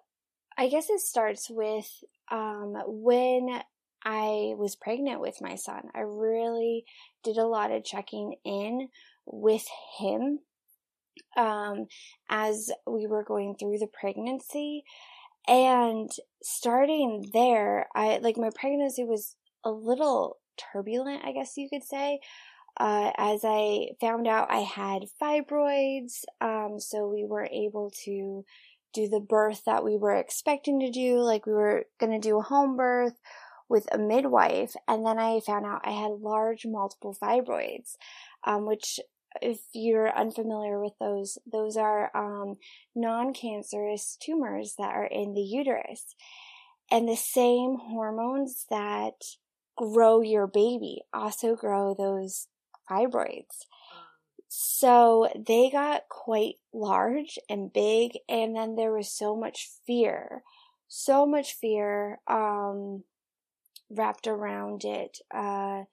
I 0.58 0.68
guess 0.68 0.90
it 0.90 1.00
starts 1.00 1.50
with 1.50 2.04
um 2.30 2.76
when 2.86 3.62
I 4.04 4.54
was 4.58 4.76
pregnant 4.76 5.22
with 5.22 5.42
my 5.42 5.56
son. 5.56 5.90
I 5.96 6.02
really 6.02 6.86
did 7.24 7.38
a 7.38 7.48
lot 7.48 7.72
of 7.72 7.84
checking 7.86 8.36
in 8.44 8.90
with 9.26 9.66
him 10.00 10.40
um, 11.36 11.88
as 12.30 12.72
we 12.88 13.08
were 13.08 13.24
going 13.24 13.56
through 13.56 13.78
the 13.80 13.88
pregnancy. 13.88 14.84
And 15.48 16.10
starting 16.44 17.30
there, 17.34 17.88
I 17.96 18.20
like 18.20 18.38
my 18.38 18.52
pregnancy 18.54 19.04
was 19.04 19.36
a 19.64 19.72
little 19.72 20.38
turbulent, 20.58 21.26
I 21.26 21.32
guess 21.32 21.58
you 21.58 21.68
could 21.70 21.84
say. 21.84 22.20
Uh, 22.80 23.12
as 23.18 23.42
I 23.44 23.90
found 24.00 24.28
out 24.28 24.50
I 24.50 24.60
had 24.60 25.04
fibroids, 25.22 26.24
um, 26.40 26.80
so 26.80 27.08
we 27.08 27.26
were 27.26 27.48
able 27.52 27.92
to 28.06 28.46
do 28.94 29.08
the 29.08 29.20
birth 29.20 29.64
that 29.66 29.84
we 29.84 29.98
were 29.98 30.16
expecting 30.16 30.80
to 30.80 30.90
do. 30.90 31.20
Like 31.20 31.46
we 31.46 31.54
were 31.54 31.86
going 32.00 32.14
to 32.14 32.28
do 32.28 32.40
a 32.40 32.44
home 32.44 32.78
birth 32.78 33.20
with 33.68 33.88
a 33.92 33.98
midwife, 33.98 34.74
and 34.88 35.06
then 35.06 35.20
I 35.20 35.40
found 35.42 35.66
out 35.66 35.82
I 35.84 35.92
had 35.92 36.12
large 36.22 36.66
multiple 36.66 37.16
fibroids, 37.22 37.96
um, 38.46 38.66
which 38.66 39.00
if 39.42 39.60
you're 39.74 40.16
unfamiliar 40.18 40.82
with 40.82 40.94
those, 41.00 41.38
those 41.52 41.78
are 41.78 42.12
um, 42.16 42.58
non-cancerous 42.96 44.18
tumors 44.22 44.76
that 44.78 44.94
are 44.94 45.06
in 45.06 45.34
the 45.34 45.42
uterus. 45.42 46.16
And 46.90 47.08
the 47.08 47.16
same 47.16 47.78
hormones 47.78 48.66
that 48.70 49.14
grow 49.78 50.22
your 50.22 50.48
baby 50.48 51.02
also 51.14 51.56
grow 51.56 51.96
those 51.98 52.48
fibroids. 52.90 53.66
So 54.50 55.30
they 55.34 55.70
got 55.72 56.10
quite 56.10 56.56
large 56.74 57.40
and 57.50 57.72
big, 57.72 58.18
and 58.28 58.54
then 58.54 58.76
there 58.76 58.92
was 58.92 59.10
so 59.10 59.36
much 59.36 59.70
fear, 59.88 60.44
so 60.90 61.26
much 61.26 61.54
fear 61.54 62.20
um, 62.28 63.06
wrapped 63.90 64.28
around 64.28 64.84
it. 64.84 65.20
Uh, 65.34 65.84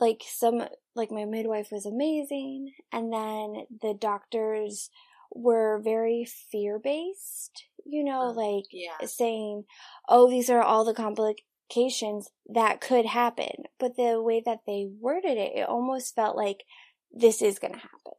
like 0.00 0.22
some 0.26 0.64
like 0.94 1.10
my 1.10 1.24
midwife 1.24 1.68
was 1.70 1.86
amazing 1.86 2.72
and 2.92 3.12
then 3.12 3.64
the 3.80 3.94
doctors 3.98 4.90
were 5.34 5.80
very 5.82 6.26
fear 6.50 6.78
based 6.78 7.64
you 7.84 8.04
know 8.04 8.28
uh, 8.28 8.32
like 8.32 8.64
yeah. 8.70 9.06
saying 9.06 9.64
oh 10.08 10.28
these 10.28 10.50
are 10.50 10.62
all 10.62 10.84
the 10.84 10.94
complications 10.94 12.28
that 12.46 12.80
could 12.80 13.06
happen 13.06 13.64
but 13.78 13.96
the 13.96 14.20
way 14.20 14.42
that 14.44 14.60
they 14.66 14.86
worded 15.00 15.38
it 15.38 15.52
it 15.54 15.68
almost 15.68 16.14
felt 16.14 16.36
like 16.36 16.64
this 17.12 17.40
is 17.40 17.58
going 17.58 17.72
to 17.72 17.80
happen 17.80 18.12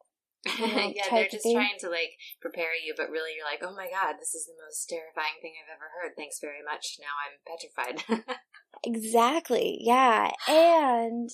you 0.46 0.68
know, 0.68 0.92
yeah, 0.96 1.04
they're 1.10 1.28
just 1.30 1.44
trying 1.44 1.80
to 1.80 1.90
like 1.90 2.18
prepare 2.42 2.76
you, 2.76 2.94
but 2.98 3.10
really 3.10 3.32
you're 3.36 3.46
like, 3.46 3.64
oh 3.64 3.76
my 3.76 3.88
god, 3.90 4.16
this 4.20 4.36
is 4.36 4.46
the 4.46 4.54
most 4.66 4.90
terrifying 4.90 5.40
thing 5.42 5.54
I've 5.56 5.74
ever 5.74 5.90
heard. 6.02 6.16
Thanks 6.18 6.40
very 6.40 6.64
much. 6.64 6.98
Now 7.00 7.16
I'm 7.24 7.40
petrified. 7.48 8.36
exactly. 8.84 9.78
Yeah. 9.82 10.32
And 10.48 11.30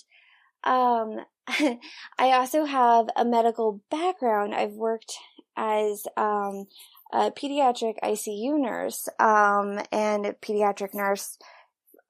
um, 0.64 1.20
I 1.48 1.80
also 2.34 2.66
have 2.66 3.10
a 3.16 3.26
medical 3.26 3.82
background. 3.90 4.54
I've 4.54 4.74
worked 4.74 5.14
as 5.58 6.06
um, 6.16 6.68
a 7.12 7.32
pediatric 7.32 7.96
ICU 8.04 8.60
nurse 8.60 9.10
um, 9.20 9.80
and 9.92 10.26
a 10.26 10.34
pediatric 10.34 10.94
nurse 10.94 11.38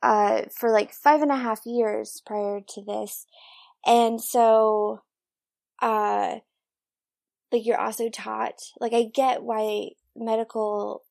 uh, 0.02 0.44
for 0.56 0.72
like 0.72 0.94
five 0.94 1.22
and 1.22 1.32
a 1.32 1.38
half 1.38 1.66
years 1.66 2.22
prior 2.26 2.62
to 2.68 2.82
this. 2.82 3.26
And 3.86 4.22
so, 4.22 5.02
uh, 5.82 6.40
like 7.52 7.66
you're 7.66 7.80
also 7.80 8.10
taught, 8.10 8.60
like 8.80 8.94
I 8.94 9.04
get 9.04 9.44
why 9.44 9.92
medical 10.16 11.04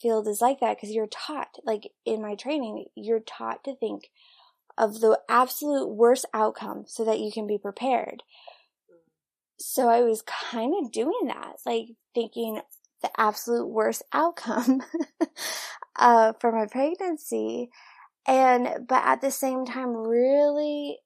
field 0.00 0.26
is 0.28 0.40
like 0.40 0.60
that 0.60 0.76
because 0.76 0.90
you're 0.90 1.08
taught, 1.08 1.56
like 1.64 1.90
in 2.04 2.22
my 2.22 2.34
training, 2.34 2.86
you're 2.94 3.20
taught 3.20 3.64
to 3.64 3.74
think 3.76 4.10
of 4.78 5.00
the 5.00 5.18
absolute 5.28 5.88
worst 5.88 6.26
outcome 6.32 6.84
so 6.86 7.04
that 7.04 7.20
you 7.20 7.30
can 7.32 7.46
be 7.46 7.58
prepared. 7.58 8.22
So 9.58 9.88
I 9.88 10.02
was 10.02 10.22
kind 10.22 10.74
of 10.80 10.90
doing 10.90 11.26
that, 11.26 11.56
like 11.64 11.88
thinking 12.14 12.60
the 13.02 13.10
absolute 13.16 13.66
worst 13.66 14.02
outcome 14.12 14.82
uh, 15.96 16.32
for 16.40 16.52
my 16.52 16.66
pregnancy. 16.66 17.70
And, 18.26 18.86
but 18.88 19.04
at 19.04 19.20
the 19.20 19.30
same 19.30 19.64
time, 19.64 19.94
really 19.96 20.98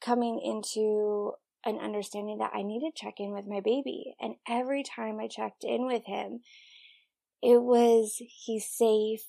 coming 0.00 0.40
into 0.42 1.32
an 1.64 1.78
understanding 1.78 2.38
that 2.38 2.52
I 2.54 2.62
need 2.62 2.80
to 2.80 2.90
check 2.94 3.14
in 3.18 3.32
with 3.32 3.46
my 3.46 3.60
baby. 3.60 4.14
And 4.20 4.36
every 4.48 4.82
time 4.82 5.20
I 5.20 5.28
checked 5.28 5.64
in 5.64 5.86
with 5.86 6.04
him, 6.06 6.40
it 7.42 7.60
was, 7.60 8.14
he's 8.18 8.66
safe 8.68 9.24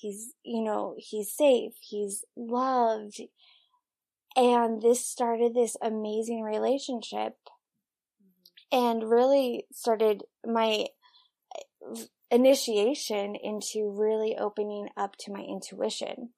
he's, 0.00 0.32
you 0.42 0.62
know, 0.62 0.94
he's 0.98 1.32
safe, 1.32 1.72
he's 1.80 2.24
loved. 2.36 3.20
And 4.36 4.80
this 4.80 5.04
started 5.04 5.54
this 5.54 5.76
amazing 5.82 6.42
relationship 6.42 7.34
and 8.70 9.10
really 9.10 9.66
started 9.72 10.22
my 10.46 10.86
uh, 11.56 12.00
initiation 12.30 13.34
into 13.34 13.90
really 13.90 14.36
opening 14.38 14.88
up 14.96 15.16
to 15.20 15.32
my 15.32 15.40
intuition. 15.40 16.30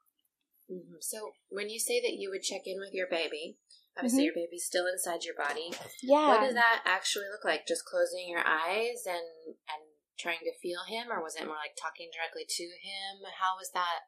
Mm-hmm. 0.71 0.95
So, 1.01 1.33
when 1.51 1.69
you 1.69 1.79
say 1.79 2.01
that 2.01 2.15
you 2.15 2.31
would 2.31 2.43
check 2.43 2.63
in 2.65 2.79
with 2.79 2.95
your 2.95 3.09
baby, 3.11 3.59
obviously 3.97 4.21
mm-hmm. 4.21 4.39
your 4.39 4.47
baby's 4.47 4.65
still 4.65 4.87
inside 4.87 5.25
your 5.25 5.35
body. 5.37 5.71
Yeah. 6.03 6.29
What 6.29 6.41
does 6.41 6.55
that 6.55 6.83
actually 6.87 7.27
look 7.31 7.45
like? 7.45 7.67
Just 7.67 7.85
closing 7.85 8.29
your 8.29 8.41
eyes 8.47 9.05
and 9.07 9.55
and 9.69 9.92
trying 10.23 10.45
to 10.45 10.59
feel 10.63 10.81
him, 10.89 11.11
or 11.11 11.23
was 11.23 11.35
it 11.35 11.47
more 11.47 11.57
like 11.57 11.75
talking 11.81 12.09
directly 12.15 12.47
to 12.49 12.63
him? 12.63 13.27
How 13.41 13.57
was 13.59 13.71
that? 13.75 14.07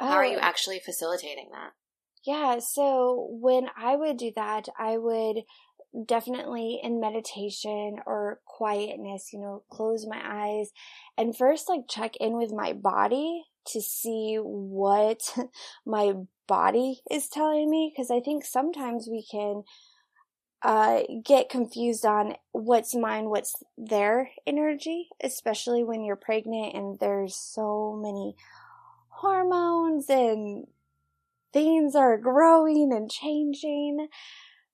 Oh. 0.00 0.08
How 0.08 0.14
are 0.14 0.26
you 0.26 0.38
oh. 0.38 0.42
actually 0.42 0.80
facilitating 0.80 1.50
that? 1.52 1.72
Yeah, 2.24 2.58
so 2.58 3.28
when 3.30 3.68
I 3.76 3.96
would 3.96 4.16
do 4.16 4.32
that, 4.36 4.66
I 4.78 4.98
would 4.98 5.44
definitely 6.06 6.80
in 6.82 7.00
meditation 7.00 7.96
or 8.06 8.40
quietness, 8.46 9.30
you 9.32 9.40
know, 9.40 9.64
close 9.70 10.06
my 10.08 10.20
eyes 10.22 10.70
and 11.18 11.36
first 11.36 11.68
like 11.68 11.88
check 11.88 12.16
in 12.16 12.36
with 12.36 12.52
my 12.52 12.72
body 12.72 13.44
to 13.68 13.80
see 13.80 14.36
what 14.36 15.20
my 15.86 16.12
body 16.46 17.00
is 17.10 17.28
telling 17.28 17.70
me. 17.70 17.92
Cause 17.96 18.10
I 18.10 18.20
think 18.20 18.44
sometimes 18.44 19.08
we 19.10 19.26
can 19.28 19.62
uh, 20.62 21.00
get 21.24 21.48
confused 21.48 22.04
on 22.04 22.34
what's 22.52 22.94
mine, 22.94 23.30
what's 23.30 23.62
their 23.78 24.30
energy, 24.46 25.08
especially 25.22 25.82
when 25.82 26.04
you're 26.04 26.16
pregnant 26.16 26.74
and 26.74 26.98
there's 26.98 27.34
so 27.34 27.98
many 28.00 28.36
hormones 29.08 30.08
and 30.08 30.66
things 31.52 31.94
are 31.94 32.18
growing 32.18 32.92
and 32.92 33.10
changing. 33.10 34.08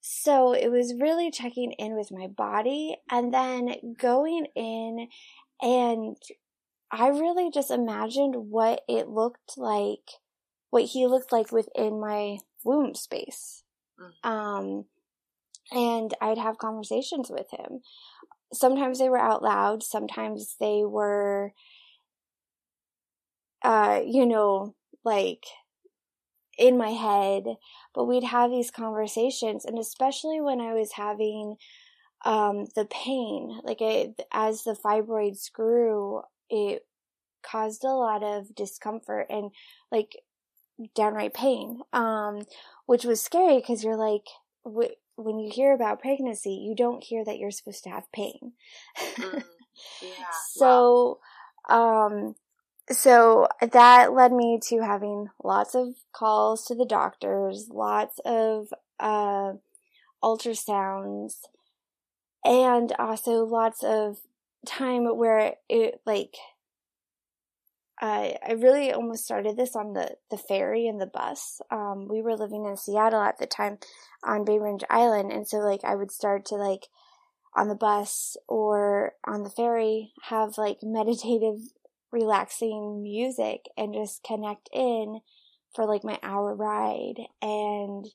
So 0.00 0.52
it 0.52 0.68
was 0.68 0.94
really 1.00 1.30
checking 1.30 1.72
in 1.72 1.96
with 1.96 2.12
my 2.12 2.26
body 2.26 2.96
and 3.10 3.32
then 3.32 3.94
going 3.98 4.46
in 4.54 5.08
and 5.60 6.16
I 6.90 7.08
really 7.08 7.50
just 7.50 7.70
imagined 7.70 8.34
what 8.50 8.82
it 8.88 9.08
looked 9.08 9.56
like, 9.56 10.10
what 10.70 10.84
he 10.84 11.06
looked 11.06 11.32
like 11.32 11.50
within 11.50 12.00
my 12.00 12.38
womb 12.64 12.94
space. 12.94 13.64
Mm-hmm. 14.00 14.30
Um, 14.30 14.84
and 15.72 16.14
I'd 16.20 16.38
have 16.38 16.58
conversations 16.58 17.30
with 17.30 17.46
him. 17.50 17.80
Sometimes 18.52 18.98
they 18.98 19.08
were 19.08 19.18
out 19.18 19.42
loud, 19.42 19.82
sometimes 19.82 20.56
they 20.60 20.82
were, 20.84 21.52
uh, 23.62 24.00
you 24.04 24.26
know, 24.26 24.74
like 25.04 25.44
in 26.58 26.78
my 26.78 26.90
head, 26.90 27.44
but 27.94 28.04
we'd 28.06 28.24
have 28.24 28.50
these 28.50 28.70
conversations. 28.70 29.64
And 29.64 29.78
especially 29.78 30.40
when 30.40 30.60
I 30.60 30.72
was 30.72 30.92
having, 30.92 31.56
um, 32.24 32.66
the 32.74 32.86
pain, 32.86 33.60
like 33.64 33.80
it, 33.80 34.20
as 34.32 34.62
the 34.62 34.74
fibroids 34.74 35.52
grew, 35.52 36.22
it 36.48 36.86
caused 37.42 37.84
a 37.84 37.88
lot 37.88 38.22
of 38.22 38.54
discomfort 38.54 39.26
and 39.30 39.50
like 39.92 40.16
downright 40.94 41.34
pain, 41.34 41.80
um, 41.92 42.42
which 42.86 43.04
was 43.04 43.22
scary 43.22 43.56
because 43.56 43.84
you're 43.84 43.96
like, 43.96 44.26
when 45.16 45.38
you 45.38 45.50
hear 45.52 45.72
about 45.72 46.00
pregnancy, 46.00 46.52
you 46.52 46.74
don't 46.74 47.02
hear 47.02 47.24
that 47.24 47.38
you're 47.38 47.50
supposed 47.50 47.84
to 47.84 47.90
have 47.90 48.10
pain. 48.12 48.52
Mm, 48.98 49.44
yeah. 50.02 50.24
so, 50.52 51.20
wow. 51.68 52.06
um, 52.06 52.34
so 52.90 53.48
that 53.60 54.12
led 54.12 54.32
me 54.32 54.60
to 54.68 54.80
having 54.82 55.28
lots 55.42 55.74
of 55.74 55.94
calls 56.12 56.66
to 56.66 56.74
the 56.74 56.84
doctors, 56.84 57.68
lots 57.70 58.20
of, 58.24 58.68
uh, 59.00 59.54
ultrasounds, 60.22 61.40
and 62.44 62.92
also 62.98 63.44
lots 63.44 63.82
of 63.82 64.18
time 64.66 65.04
where 65.16 65.54
it, 65.68 66.00
like, 66.04 66.36
I 67.98 68.36
I 68.46 68.52
really 68.52 68.92
almost 68.92 69.24
started 69.24 69.56
this 69.56 69.74
on 69.74 69.94
the, 69.94 70.16
the 70.30 70.38
ferry 70.38 70.86
and 70.86 71.00
the 71.00 71.06
bus. 71.06 71.60
Um, 71.70 72.08
we 72.08 72.22
were 72.22 72.36
living 72.36 72.66
in 72.66 72.76
Seattle 72.76 73.22
at 73.22 73.38
the 73.38 73.46
time 73.46 73.78
on 74.22 74.44
Bainbridge 74.44 74.84
Island. 74.90 75.32
And 75.32 75.48
so 75.48 75.58
like 75.58 75.84
I 75.84 75.94
would 75.94 76.10
start 76.10 76.44
to 76.46 76.56
like 76.56 76.88
on 77.54 77.68
the 77.68 77.74
bus 77.74 78.36
or 78.48 79.12
on 79.24 79.42
the 79.42 79.50
ferry 79.50 80.12
have 80.24 80.58
like 80.58 80.78
meditative, 80.82 81.60
relaxing 82.12 83.02
music 83.02 83.66
and 83.76 83.94
just 83.94 84.22
connect 84.22 84.68
in 84.72 85.20
for 85.74 85.86
like 85.86 86.04
my 86.04 86.18
hour 86.22 86.54
ride. 86.54 87.20
And 87.40 88.06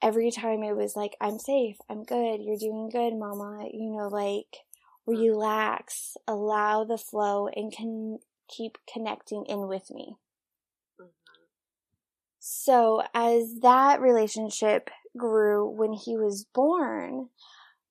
every 0.00 0.30
time 0.30 0.62
it 0.62 0.76
was 0.76 0.94
like, 0.94 1.16
I'm 1.20 1.38
safe, 1.38 1.76
I'm 1.90 2.04
good, 2.04 2.40
you're 2.40 2.58
doing 2.58 2.88
good, 2.90 3.16
mama, 3.16 3.68
you 3.72 3.90
know, 3.90 4.08
like 4.08 4.58
relax, 5.06 6.16
allow 6.28 6.84
the 6.84 6.98
flow 6.98 7.48
and 7.48 7.72
can 7.72 8.18
keep 8.48 8.78
connecting 8.92 9.44
in 9.46 9.68
with 9.68 9.90
me. 9.90 10.16
Mm-hmm. 11.00 11.10
So 12.38 13.02
as 13.14 13.60
that 13.62 14.00
relationship 14.00 14.90
grew 15.16 15.68
when 15.68 15.92
he 15.92 16.16
was 16.16 16.46
born, 16.54 17.28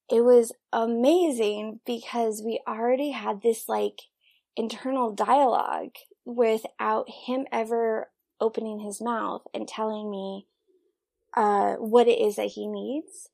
it 0.10 0.22
was 0.22 0.52
amazing 0.72 1.80
because 1.86 2.44
we 2.46 2.62
already 2.68 3.12
had 3.12 3.42
this 3.42 3.68
like 3.68 4.02
internal 4.56 5.12
dialogue 5.12 5.96
without 6.26 7.10
him 7.10 7.46
ever 7.52 8.10
opening 8.40 8.80
his 8.80 9.02
mouth 9.02 9.42
and 9.54 9.68
telling 9.68 10.10
me 10.10 10.48
uh, 11.36 11.76
what 11.76 12.08
it 12.08 12.20
is 12.20 12.36
that 12.36 12.48
he 12.48 12.68
needs. 12.68 13.30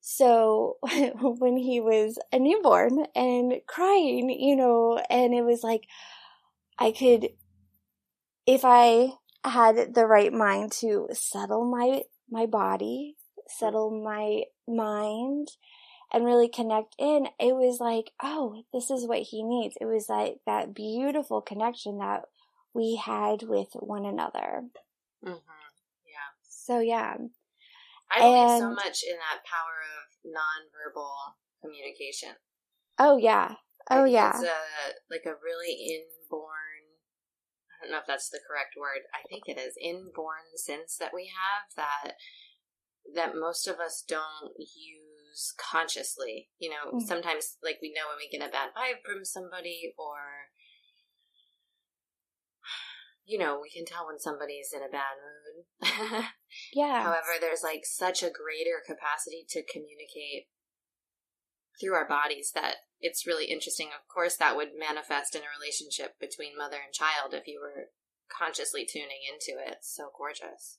So 0.00 0.76
when 1.20 1.56
he 1.56 1.80
was 1.80 2.18
a 2.32 2.38
newborn 2.38 3.06
and 3.14 3.54
crying, 3.66 4.30
you 4.30 4.56
know, 4.56 5.02
and 5.10 5.34
it 5.34 5.42
was 5.42 5.62
like, 5.62 5.82
I 6.78 6.92
could, 6.92 7.30
if 8.46 8.64
I 8.64 9.12
had 9.44 9.94
the 9.94 10.06
right 10.06 10.32
mind 10.32 10.72
to 10.80 11.08
settle 11.12 11.64
my, 11.64 12.02
my 12.30 12.46
body, 12.46 13.16
settle 13.48 13.90
my 13.90 14.42
mind, 14.66 15.48
and 16.12 16.24
really 16.24 16.48
connect 16.48 16.94
in, 16.98 17.26
it 17.38 17.54
was 17.54 17.80
like, 17.80 18.12
oh, 18.22 18.62
this 18.72 18.90
is 18.90 19.06
what 19.06 19.18
he 19.18 19.42
needs. 19.42 19.76
It 19.80 19.84
was 19.84 20.08
like 20.08 20.36
that 20.46 20.74
beautiful 20.74 21.42
connection 21.42 21.98
that 21.98 22.22
we 22.74 22.96
had 22.96 23.42
with 23.42 23.68
one 23.74 24.06
another. 24.06 24.62
Mm-hmm. 25.24 25.34
Yeah. 26.06 26.30
So 26.48 26.80
yeah. 26.80 27.16
I 28.10 28.20
believe 28.20 28.50
and, 28.50 28.60
so 28.60 28.70
much 28.70 29.02
in 29.04 29.16
that 29.16 29.44
power 29.44 29.82
of 29.98 30.32
nonverbal 30.32 31.34
communication. 31.62 32.30
Oh 32.98 33.18
yeah. 33.18 33.54
Oh 33.90 34.04
yeah. 34.04 34.30
It's 34.30 34.44
a 34.44 35.10
like 35.10 35.26
a 35.26 35.36
really 35.42 35.74
inborn 35.74 36.67
I 37.78 37.86
don't 37.86 37.92
know 37.92 38.02
if 38.02 38.06
that's 38.06 38.30
the 38.30 38.42
correct 38.42 38.74
word. 38.78 39.06
I 39.14 39.22
think 39.28 39.44
it 39.46 39.58
is 39.58 39.78
inborn 39.80 40.50
sense 40.56 40.96
that 40.98 41.14
we 41.14 41.30
have 41.30 41.70
that 41.76 42.14
that 43.14 43.38
most 43.38 43.66
of 43.66 43.78
us 43.78 44.04
don't 44.06 44.58
use 44.58 45.54
consciously. 45.56 46.50
You 46.58 46.70
know, 46.70 46.98
mm-hmm. 46.98 47.06
sometimes 47.06 47.56
like 47.62 47.78
we 47.80 47.94
know 47.94 48.10
when 48.10 48.18
we 48.18 48.28
get 48.28 48.46
a 48.46 48.50
bad 48.50 48.70
vibe 48.76 49.06
from 49.06 49.24
somebody 49.24 49.94
or 49.96 50.50
you 53.28 53.38
know, 53.38 53.60
we 53.60 53.68
can 53.68 53.84
tell 53.84 54.06
when 54.06 54.18
somebody's 54.18 54.72
in 54.74 54.80
a 54.80 54.88
bad 54.88 55.20
mood. 55.20 56.24
yeah. 56.72 57.02
However, 57.02 57.36
there's 57.38 57.62
like 57.62 57.84
such 57.84 58.22
a 58.22 58.32
greater 58.32 58.80
capacity 58.80 59.44
to 59.50 59.62
communicate 59.70 60.48
through 61.78 61.92
our 61.92 62.08
bodies 62.08 62.52
that 62.54 62.87
it's 63.00 63.26
really 63.26 63.46
interesting. 63.46 63.88
Of 63.88 64.08
course, 64.08 64.36
that 64.36 64.56
would 64.56 64.70
manifest 64.78 65.34
in 65.34 65.42
a 65.42 65.58
relationship 65.58 66.18
between 66.20 66.56
mother 66.56 66.76
and 66.84 66.92
child 66.92 67.32
if 67.34 67.46
you 67.46 67.60
were 67.60 67.90
consciously 68.28 68.86
tuning 68.86 69.20
into 69.32 69.60
it. 69.60 69.78
so 69.82 70.10
gorgeous. 70.16 70.78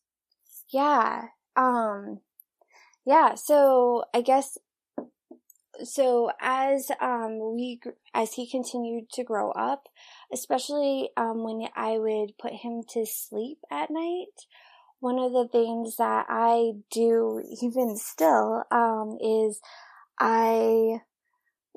Yeah. 0.72 1.30
Um 1.56 2.20
yeah, 3.06 3.36
so 3.36 4.04
I 4.14 4.22
guess 4.22 4.58
so 5.84 6.32
as 6.42 6.92
um 7.00 7.56
we 7.56 7.80
as 8.14 8.34
he 8.34 8.50
continued 8.50 9.10
to 9.14 9.24
grow 9.24 9.52
up, 9.52 9.88
especially 10.32 11.10
um 11.18 11.44
when 11.44 11.68
I 11.76 11.98
would 11.98 12.38
put 12.38 12.54
him 12.54 12.84
to 12.90 13.06
sleep 13.06 13.60
at 13.72 13.90
night, 13.90 14.46
one 15.00 15.18
of 15.18 15.32
the 15.32 15.48
things 15.50 15.96
that 15.96 16.26
I 16.30 16.74
do 16.92 17.42
even 17.62 17.98
still 17.98 18.64
um 18.72 19.18
is 19.22 19.60
I, 20.20 21.02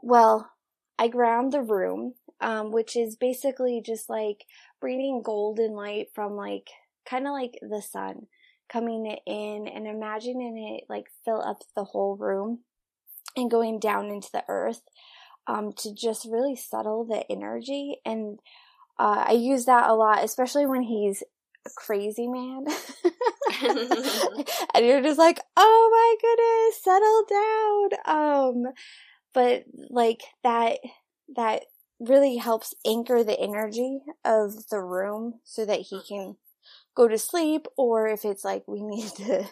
well, 0.03 0.51
I 0.99 1.09
ground 1.09 1.53
the 1.53 1.63
room, 1.63 2.15
um, 2.41 2.71
which 2.73 2.97
is 2.97 3.17
basically 3.17 3.83
just 3.85 4.11
like 4.11 4.45
bringing 4.81 5.23
golden 5.23 5.73
light 5.73 6.09
from 6.15 6.37
like, 6.37 6.69
kind 7.09 7.27
of 7.27 7.33
like 7.33 7.59
the 7.63 7.81
sun 7.83 8.27
coming 8.71 9.07
in 9.27 9.69
and 9.69 9.87
imagining 9.87 10.57
it 10.57 10.85
like 10.89 11.07
fill 11.25 11.43
up 11.43 11.59
the 11.77 11.85
whole 11.85 12.17
room 12.17 12.61
and 13.37 13.51
going 13.51 13.79
down 13.79 14.07
into 14.09 14.29
the 14.33 14.45
earth, 14.49 14.83
um, 15.47 15.73
to 15.73 15.95
just 15.95 16.27
really 16.31 16.57
settle 16.57 17.05
the 17.05 17.25
energy. 17.31 17.97
And, 18.05 18.39
uh, 18.99 19.25
I 19.29 19.33
use 19.33 19.65
that 19.65 19.89
a 19.89 19.95
lot, 19.95 20.23
especially 20.23 20.67
when 20.67 20.83
he's 20.83 21.23
a 21.67 21.71
crazy 21.77 22.29
man. 22.29 22.67
and 24.75 24.87
you're 24.87 25.03
just 25.03 25.19
like, 25.19 25.41
oh 25.57 25.89
my 25.93 26.17
goodness, 26.23 26.83
settle 26.83 27.25
down. 27.29 28.67
Um, 28.67 28.73
but 29.35 29.65
like 29.91 30.23
that, 30.43 30.79
that 31.37 31.65
really 32.01 32.37
helps 32.37 32.75
anchor 32.87 33.23
the 33.23 33.39
energy 33.39 34.01
of 34.25 34.69
the 34.71 34.81
room 34.81 35.41
so 35.45 35.65
that 35.65 35.81
he 35.81 36.01
can 36.07 36.37
go 36.95 37.09
to 37.09 37.19
sleep 37.19 37.67
or 37.77 38.09
if 38.09 38.25
it's 38.25 38.45
like 38.45 38.63
we 38.67 38.83
need 38.83 39.09
to 39.17 39.45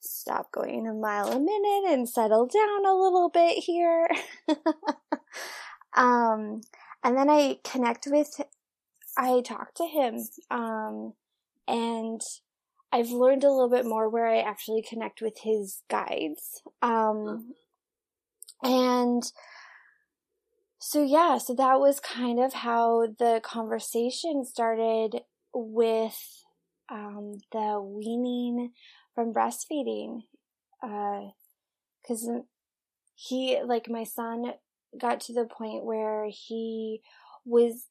stop 0.00 0.50
going 0.52 0.86
a 0.86 0.94
mile 0.94 1.28
a 1.28 1.38
minute 1.38 1.92
and 1.92 2.08
settle 2.08 2.46
down 2.46 2.86
a 2.86 2.94
little 2.94 3.28
bit 3.28 3.58
here. 3.58 4.08
um, 5.96 6.60
and 7.04 7.16
then 7.16 7.28
I 7.28 7.58
connect 7.64 8.06
with, 8.10 8.40
I 9.16 9.40
talk 9.42 9.74
to 9.74 9.86
him, 9.86 10.26
um, 10.50 11.12
and 11.68 12.20
I've 12.92 13.10
learned 13.10 13.44
a 13.44 13.50
little 13.50 13.70
bit 13.70 13.84
more 13.84 14.08
where 14.08 14.26
I 14.26 14.40
actually 14.40 14.82
connect 14.82 15.20
with 15.20 15.38
his 15.42 15.82
guides. 15.88 16.62
Um, 16.82 16.90
mm-hmm. 16.90 17.50
And 18.62 19.22
so 20.78 21.02
yeah, 21.02 21.38
so 21.38 21.54
that 21.54 21.80
was 21.80 21.98
kind 21.98 22.38
of 22.38 22.52
how 22.52 23.08
the 23.18 23.40
conversation 23.42 24.44
started 24.44 25.20
with 25.52 26.44
um, 26.90 27.34
the 27.52 27.80
weaning 27.80 28.72
from 29.14 29.32
breastfeeding. 29.32 30.20
Because 30.80 32.28
uh, 32.28 32.40
he, 33.16 33.60
like 33.64 33.88
my 33.88 34.04
son, 34.04 34.52
got 34.96 35.20
to 35.22 35.32
the 35.32 35.46
point 35.46 35.84
where 35.84 36.28
he 36.30 37.00
was 37.44 37.86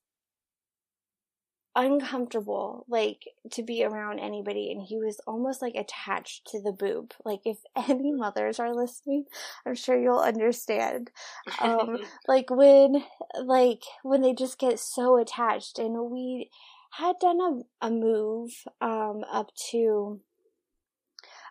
uncomfortable 1.76 2.86
like 2.88 3.26
to 3.52 3.62
be 3.62 3.84
around 3.84 4.20
anybody 4.20 4.72
and 4.72 4.82
he 4.82 4.98
was 4.98 5.20
almost 5.28 5.62
like 5.62 5.76
attached 5.76 6.48
to 6.48 6.62
the 6.62 6.72
boob. 6.72 7.12
Like 7.26 7.42
if 7.44 7.58
any 7.90 8.12
mothers 8.12 8.60
are 8.60 8.74
listening 8.74 9.26
i'm 9.66 9.76
sure 9.76 10.00
you'll 10.00 10.20
understand. 10.20 11.12
Um 11.60 11.98
like 12.28 12.50
when 12.50 13.04
like 13.44 13.84
when 14.04 14.22
they 14.22 14.34
just 14.34 14.58
get 14.58 14.80
so 14.80 15.18
attached 15.18 15.78
and 15.78 16.10
we 16.10 16.50
had 16.92 17.18
done 17.20 17.40
a, 17.82 17.88
a 17.88 17.92
move 17.92 18.52
um 18.80 19.26
up 19.30 19.52
to 19.72 20.22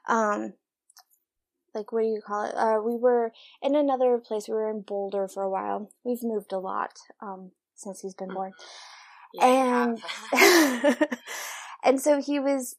um 0.09 0.55
like 1.75 1.93
what 1.93 2.03
do 2.03 2.07
you 2.07 2.23
call 2.25 2.45
it? 2.47 2.55
Uh 2.55 2.81
we 2.83 2.97
were 2.97 3.33
in 3.61 3.75
another 3.75 4.17
place 4.19 4.49
we 4.49 4.55
were 4.55 4.71
in 4.71 4.81
boulder 4.81 5.29
for 5.29 5.43
a 5.43 5.51
while. 5.51 5.91
We've 6.03 6.23
moved 6.23 6.53
a 6.53 6.59
lot 6.59 6.93
um 7.21 7.51
since 7.75 8.01
he's 8.01 8.15
been 8.15 8.33
born 8.33 8.53
and 9.41 10.03
and 11.85 12.01
so 12.01 12.21
he 12.21 12.39
was 12.39 12.77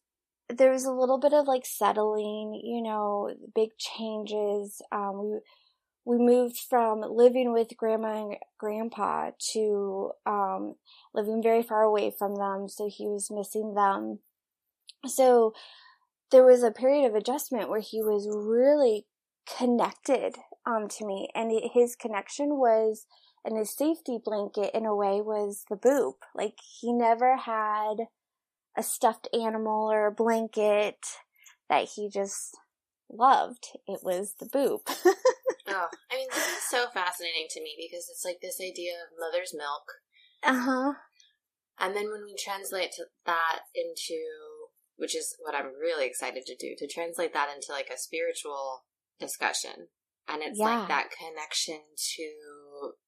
there 0.50 0.72
was 0.72 0.86
a 0.86 0.92
little 0.92 1.18
bit 1.20 1.34
of 1.34 1.48
like 1.48 1.66
settling 1.66 2.60
you 2.64 2.82
know 2.82 3.34
big 3.56 3.70
changes 3.78 4.82
um 4.92 5.20
we 5.22 5.40
we 6.06 6.18
moved 6.18 6.58
from 6.70 7.02
living 7.02 7.54
with 7.54 7.76
grandma 7.78 8.24
and 8.24 8.38
grandpa 8.60 9.32
to 9.54 10.12
um 10.26 10.76
living 11.14 11.42
very 11.42 11.64
far 11.64 11.84
away 11.84 12.12
from 12.18 12.36
them 12.36 12.68
so 12.70 12.90
he 12.90 13.08
was 13.08 13.32
missing 13.32 13.74
them. 13.76 14.20
So 15.06 15.54
there 16.32 16.46
was 16.46 16.64
a 16.64 16.72
period 16.72 17.06
of 17.08 17.16
adjustment 17.16 17.70
where 17.70 17.82
he 17.82 18.02
was 18.02 18.28
really 18.32 19.06
connected 19.58 20.36
um 20.66 20.88
to 20.88 21.06
me 21.06 21.30
and 21.36 21.52
his 21.74 21.96
connection 21.96 22.58
was 22.58 23.06
and 23.46 23.58
his 23.58 23.76
safety 23.76 24.18
blanket 24.24 24.72
in 24.74 24.86
a 24.86 24.96
way 24.96 25.22
was 25.22 25.66
the 25.70 25.76
boob. 25.76 26.16
Like 26.34 26.58
he 26.82 26.92
never 26.92 27.38
had 27.38 28.08
a 28.76 28.82
stuffed 28.84 29.30
animal 29.34 29.92
or 29.92 30.08
a 30.08 30.12
blanket 30.12 30.98
that 31.70 31.90
he 31.96 32.10
just 32.10 32.58
loved. 33.10 33.68
It 33.88 34.00
was 34.04 34.34
the 34.40 34.48
boob. 34.48 34.82
oh, 34.88 35.88
I 36.12 36.16
mean, 36.16 36.28
this 36.34 36.48
is 36.58 36.70
so 36.70 36.88
fascinating 36.92 37.46
to 37.52 37.62
me 37.62 37.76
because 37.78 38.10
it's 38.10 38.26
like 38.26 38.42
this 38.42 38.60
idea 38.60 38.94
of 38.94 39.20
mother's 39.20 39.54
milk. 39.54 39.94
Uh 40.44 40.60
huh. 40.60 40.94
And 41.80 41.96
then 41.96 42.10
when 42.12 42.24
we 42.24 42.36
translate 42.36 42.96
that 43.26 43.60
into, 43.76 44.20
which 44.98 45.16
is 45.16 45.36
what 45.40 45.54
I'm 45.54 45.74
really 45.80 46.08
excited 46.08 46.46
to 46.46 46.56
do, 46.56 46.74
to 46.78 46.88
translate 46.88 47.34
that 47.34 47.50
into 47.54 47.72
like 47.72 47.90
a 47.94 47.98
spiritual 47.98 48.86
discussion. 49.20 49.90
And 50.28 50.42
it's 50.42 50.58
yeah. 50.58 50.80
like 50.80 50.88
that 50.88 51.10
connection 51.12 51.82
to 52.16 52.32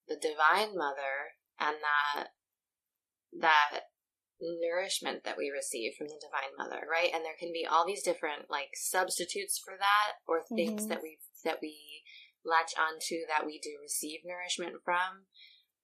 the 0.07 0.17
divine 0.21 0.77
mother 0.77 1.35
and 1.59 1.77
that 1.81 2.29
that 3.39 3.91
nourishment 4.39 5.23
that 5.25 5.37
we 5.37 5.49
receive 5.49 5.93
from 5.97 6.07
the 6.07 6.21
divine 6.21 6.53
mother 6.57 6.85
right? 6.85 7.09
And 7.13 7.25
there 7.25 7.37
can 7.39 7.51
be 7.51 7.65
all 7.65 7.85
these 7.85 8.03
different 8.03 8.49
like 8.49 8.71
substitutes 8.75 9.59
for 9.59 9.73
that 9.79 10.21
or 10.27 10.41
things 10.55 10.81
mm-hmm. 10.81 10.89
that 10.89 11.01
we 11.01 11.17
that 11.43 11.59
we 11.61 12.03
latch 12.45 12.73
onto 12.77 13.25
that 13.27 13.45
we 13.45 13.59
do 13.59 13.77
receive 13.81 14.21
nourishment 14.23 14.77
from. 14.85 15.27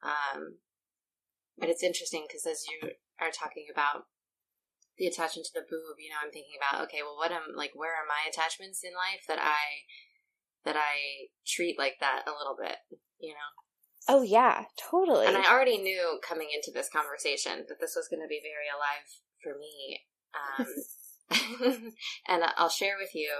Um 0.04 0.60
but 1.58 1.70
it's 1.70 1.84
interesting 1.84 2.26
because 2.28 2.46
as 2.46 2.66
you 2.70 2.94
are 3.20 3.32
talking 3.32 3.68
about 3.72 4.06
the 4.98 5.08
attachment 5.08 5.46
to 5.50 5.54
the 5.58 5.66
boob 5.66 5.98
you 5.98 6.10
know 6.10 6.22
i'm 6.22 6.30
thinking 6.30 6.54
about 6.58 6.86
okay 6.86 7.02
well 7.02 7.18
what 7.18 7.34
am 7.34 7.54
like 7.58 7.74
where 7.74 7.94
are 7.94 8.06
my 8.06 8.30
attachments 8.30 8.86
in 8.86 8.94
life 8.94 9.26
that 9.28 9.42
i 9.42 9.90
that 10.66 10.78
i 10.78 11.30
treat 11.46 11.78
like 11.78 11.98
that 12.00 12.24
a 12.30 12.34
little 12.34 12.56
bit 12.58 12.78
you 13.20 13.34
know 13.34 13.50
Oh 14.08 14.22
yeah, 14.22 14.66
totally. 14.78 15.28
And 15.28 15.38
I 15.38 15.52
already 15.52 15.78
knew 15.78 16.20
coming 16.28 16.50
into 16.54 16.72
this 16.74 16.90
conversation 16.90 17.66
that 17.70 17.80
this 17.80 17.94
was 17.96 18.08
going 18.10 18.22
to 18.22 18.28
be 18.28 18.42
very 18.44 18.68
alive 18.68 19.08
for 19.42 19.58
me. 19.58 20.02
Um, 20.36 20.68
and 22.28 22.44
I'll 22.58 22.70
share 22.70 22.96
with 23.00 23.16
you 23.16 23.32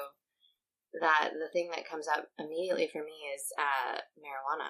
that 1.00 1.32
the 1.34 1.50
thing 1.52 1.70
that 1.76 1.90
comes 1.90 2.08
up 2.08 2.28
immediately 2.40 2.90
for 2.92 3.00
me 3.00 3.28
is 3.36 3.52
uh, 3.58 4.00
marijuana. 4.18 4.70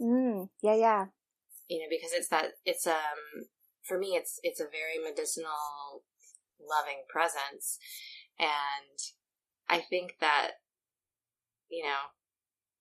Mm, 0.00 0.48
yeah, 0.62 0.74
yeah. 0.74 1.06
You 1.68 1.78
know, 1.78 1.86
because 1.88 2.12
it's 2.12 2.28
that 2.28 2.52
it's 2.64 2.86
um 2.86 3.46
for 3.82 3.98
me 3.98 4.08
it's 4.08 4.38
it's 4.42 4.60
a 4.60 4.64
very 4.64 5.02
medicinal, 5.02 6.02
loving 6.60 7.02
presence, 7.08 7.78
and 8.38 8.98
I 9.68 9.80
think 9.80 10.16
that 10.20 10.52
you 11.70 11.84
know 11.84 12.12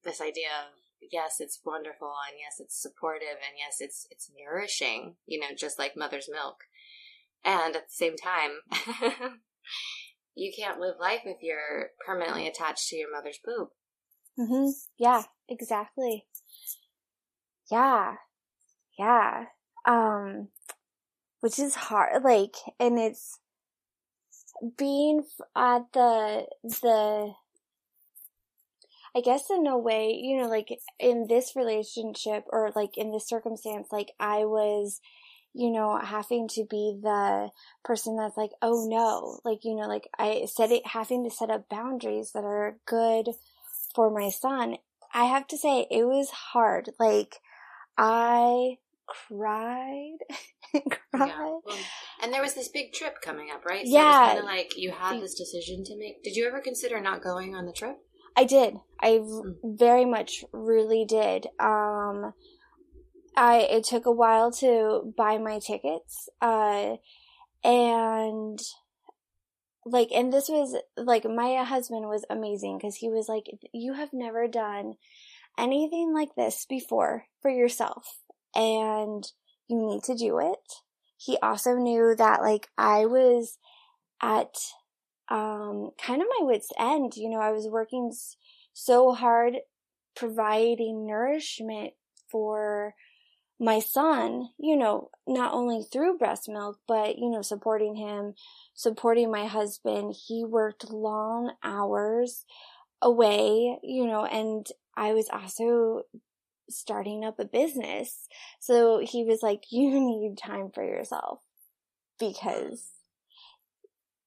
this 0.04 0.20
idea 0.20 0.50
of 0.50 0.81
yes, 1.12 1.38
it's 1.40 1.62
wonderful 1.66 2.14
and 2.28 2.38
yes, 2.40 2.60
it's 2.60 2.80
supportive 2.82 3.38
and 3.38 3.58
yes, 3.58 3.78
it's 3.80 4.08
it's 4.10 4.32
nourishing, 4.38 5.16
you 5.26 5.40
know, 5.40 5.48
just 5.58 5.80
like 5.80 5.98
mother's 5.98 6.30
milk. 6.32 6.58
And 7.44 7.76
at 7.76 7.88
the 7.88 7.94
same 7.94 8.16
time, 8.18 8.60
you 10.36 10.52
can't 10.58 10.80
live 10.80 10.96
life 11.00 11.22
if 11.26 11.38
you're 11.42 11.90
permanently 12.06 12.48
attached 12.48 12.88
to 12.90 12.96
your 12.96 13.12
mother's 13.12 13.40
boob. 13.44 13.70
Mm-hmm. 14.40 14.70
Yeah, 14.98 15.24
exactly. 15.50 16.26
Yeah. 17.72 18.16
Yeah. 18.98 19.46
Um 19.86 20.50
which 21.40 21.58
is 21.58 21.74
hard 21.76 22.24
like 22.24 22.56
and 22.80 23.00
it's 23.00 23.40
being 24.78 25.24
at 25.56 25.92
the 25.94 26.46
the 26.62 27.34
I 29.15 29.21
guess 29.21 29.50
in 29.50 29.67
a 29.67 29.78
way, 29.78 30.17
you 30.21 30.38
know, 30.38 30.47
like 30.47 30.69
in 31.00 31.28
this 31.28 31.56
relationship 31.56 32.45
or 32.47 32.71
like 32.76 32.97
in 32.97 33.12
this 33.12 33.28
circumstance, 33.28 33.89
like 33.91 34.12
I 34.19 34.45
was, 34.45 35.02
you 35.54 35.69
know, 35.69 35.97
having 35.97 36.47
to 36.50 36.65
be 36.69 36.97
the 37.02 37.50
person 37.84 38.15
that's 38.15 38.38
like, 38.38 38.52
oh 38.62 38.88
no, 38.89 39.39
like, 39.43 39.65
you 39.65 39.76
know, 39.76 39.88
like 39.88 40.08
I 40.17 40.45
said 40.45 40.71
it, 40.71 40.88
having 40.88 41.26
to 41.26 41.30
set 41.30 41.50
up 41.50 41.67
boundaries 41.67 42.32
that 42.34 42.45
are 42.45 42.78
good 42.86 43.30
for 43.93 44.10
my 44.10 44.30
son. 44.30 44.78
I 45.13 45.26
have 45.26 45.47
to 45.47 45.58
say 45.58 45.88
it 45.91 46.06
was 46.06 46.30
hard. 46.30 46.91
Like 46.97 47.36
I 47.97 48.78
cried 49.08 50.19
and 50.74 50.84
cried. 50.89 51.28
Yeah. 51.28 51.60
Well, 51.65 51.78
and 52.24 52.34
there 52.34 52.41
was 52.41 52.54
this 52.54 52.69
big 52.69 52.93
trip 52.93 53.21
coming 53.21 53.50
up, 53.54 53.65
right? 53.65 53.86
So 53.86 53.93
yeah. 53.93 54.28
kind 54.28 54.39
of 54.39 54.45
like 54.45 54.78
you 54.78 54.91
had 54.91 55.21
this 55.21 55.36
decision 55.36 55.84
to 55.86 55.97
make. 55.97 56.24
Did 56.24 56.38
you 56.38 56.47
ever 56.47 56.62
consider 56.62 57.02
not 57.02 57.21
going 57.21 57.56
on 57.56 57.65
the 57.65 57.74
trip? 57.74 57.97
I 58.36 58.44
did. 58.46 58.78
I 59.00 59.17
hmm. 59.17 59.52
very 59.63 60.06
much 60.06 60.46
really 60.52 61.06
did. 61.06 61.48
Um, 61.60 62.34
I 63.36 63.67
it 63.70 63.84
took 63.84 64.06
a 64.06 64.12
while 64.12 64.52
to 64.54 65.13
buy 65.17 65.38
my 65.38 65.60
tickets. 65.60 66.30
Uh, 66.41 66.98
and 67.63 68.60
like, 69.86 70.10
and 70.13 70.32
this 70.32 70.50
was 70.50 70.76
like 70.98 71.26
my 71.26 71.56
husband 71.63 72.08
was 72.08 72.26
amazing 72.30 72.78
because 72.78 72.96
he 72.96 73.10
was 73.10 73.28
like, 73.28 73.46
"You 73.74 73.94
have 73.94 74.13
never 74.13 74.48
done 74.48 74.96
anything 75.58 76.13
like 76.13 76.36
this 76.36 76.65
before 76.67 77.26
for 77.41 77.50
yourself, 77.50 78.20
and 78.56 79.26
you 79.67 79.78
need 79.78 80.04
to 80.04 80.15
do 80.15 80.39
it." 80.39 80.74
He 81.17 81.38
also 81.41 81.76
knew 81.76 82.15
that 82.17 82.41
like 82.41 82.67
I 82.78 83.06
was 83.06 83.58
at 84.22 84.56
um, 85.32 85.91
kind 86.00 86.22
of 86.22 86.30
my 86.39 86.46
wits 86.48 86.70
end. 86.80 87.17
You 87.17 87.32
know, 87.32 87.39
I 87.41 87.52
was 87.54 87.67
working 87.67 88.13
so 88.74 89.13
hard 89.13 89.58
providing 90.15 91.08
nourishment 91.08 91.94
for 92.30 92.96
my 93.60 93.80
son, 93.80 94.50
you 94.60 94.76
know, 94.76 95.10
not 95.28 95.54
only 95.54 95.84
through 95.84 96.17
breast 96.17 96.50
milk, 96.50 96.80
but, 96.88 97.17
you 97.17 97.30
know, 97.30 97.41
supporting 97.44 97.96
him, 97.96 98.34
supporting 98.74 99.32
my 99.32 99.46
husband. 99.46 100.15
He 100.28 100.44
worked 100.44 100.91
long 100.91 101.54
hours 101.63 102.46
away, 103.02 103.80
you 103.84 104.08
know, 104.08 104.26
and 104.26 104.67
I 104.98 105.13
was 105.13 105.30
also 105.32 106.04
starting 106.70 107.26
up 107.26 107.39
a 107.39 107.46
business. 107.46 108.28
So 108.60 109.00
he 109.00 109.24
was 109.26 109.41
like, 109.44 109.65
you 109.72 109.91
need 110.00 110.38
time 110.38 110.72
for 110.74 110.84
yourself 110.84 111.39
because 112.20 112.89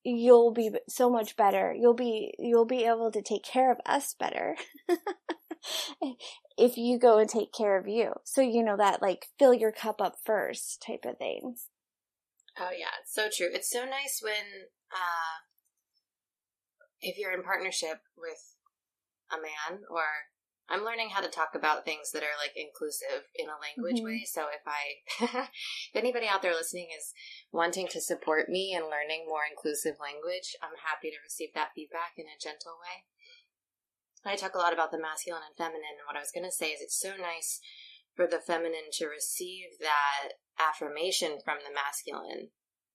you'll 0.04 0.52
be 0.52 0.70
so 0.88 1.10
much 1.10 1.36
better. 1.36 1.74
You'll 1.74 1.94
be, 1.94 2.34
you'll 2.38 2.66
be 2.66 2.84
able 2.84 3.10
to 3.10 3.22
take 3.22 3.42
care 3.42 3.72
of 3.72 3.78
us 3.86 4.14
better. 4.18 4.56
if 6.58 6.76
you 6.76 6.98
go 6.98 7.18
and 7.18 7.28
take 7.28 7.52
care 7.52 7.78
of 7.78 7.88
you. 7.88 8.12
So, 8.24 8.40
you 8.40 8.62
know, 8.62 8.76
that 8.76 9.02
like 9.02 9.26
fill 9.38 9.54
your 9.54 9.72
cup 9.72 10.00
up 10.00 10.16
first 10.24 10.84
type 10.86 11.04
of 11.04 11.18
thing. 11.18 11.56
Oh 12.58 12.70
yeah, 12.70 12.92
it's 13.02 13.14
so 13.14 13.28
true. 13.34 13.48
It's 13.52 13.70
so 13.70 13.84
nice 13.84 14.20
when, 14.22 14.68
uh, 14.92 15.42
if 17.00 17.18
you're 17.18 17.32
in 17.32 17.42
partnership 17.42 18.00
with 18.16 18.56
a 19.32 19.36
man 19.36 19.80
or 19.90 20.04
I'm 20.68 20.84
learning 20.84 21.10
how 21.12 21.20
to 21.20 21.28
talk 21.28 21.52
about 21.52 21.84
things 21.84 22.10
that 22.12 22.24
are 22.24 22.40
like 22.40 22.56
inclusive 22.56 23.28
in 23.36 23.52
a 23.52 23.60
language 23.60 24.00
mm-hmm. 24.00 24.24
way. 24.24 24.24
So 24.24 24.48
if 24.48 24.64
I, 24.64 25.44
if 25.92 25.96
anybody 25.96 26.26
out 26.26 26.40
there 26.40 26.56
listening 26.56 26.88
is 26.88 27.12
wanting 27.52 27.86
to 27.88 28.00
support 28.00 28.48
me 28.48 28.72
in 28.72 28.88
learning 28.88 29.28
more 29.28 29.44
inclusive 29.44 30.00
language, 30.00 30.56
I'm 30.64 30.80
happy 30.80 31.12
to 31.12 31.20
receive 31.20 31.52
that 31.52 31.76
feedback 31.76 32.16
in 32.16 32.24
a 32.24 32.40
gentle 32.40 32.80
way. 32.80 33.04
I 34.24 34.36
talk 34.36 34.54
a 34.54 34.58
lot 34.58 34.72
about 34.72 34.90
the 34.90 35.00
masculine 35.00 35.44
and 35.44 35.56
feminine, 35.56 36.00
and 36.00 36.08
what 36.08 36.16
I 36.16 36.24
was 36.24 36.32
going 36.32 36.48
to 36.48 36.54
say 36.54 36.72
is 36.72 36.80
it's 36.80 36.96
so 36.96 37.12
nice 37.20 37.60
for 38.16 38.26
the 38.26 38.40
feminine 38.40 38.88
to 38.96 39.06
receive 39.06 39.76
that 39.80 40.40
affirmation 40.56 41.44
from 41.44 41.58
the 41.60 41.74
masculine, 41.74 42.48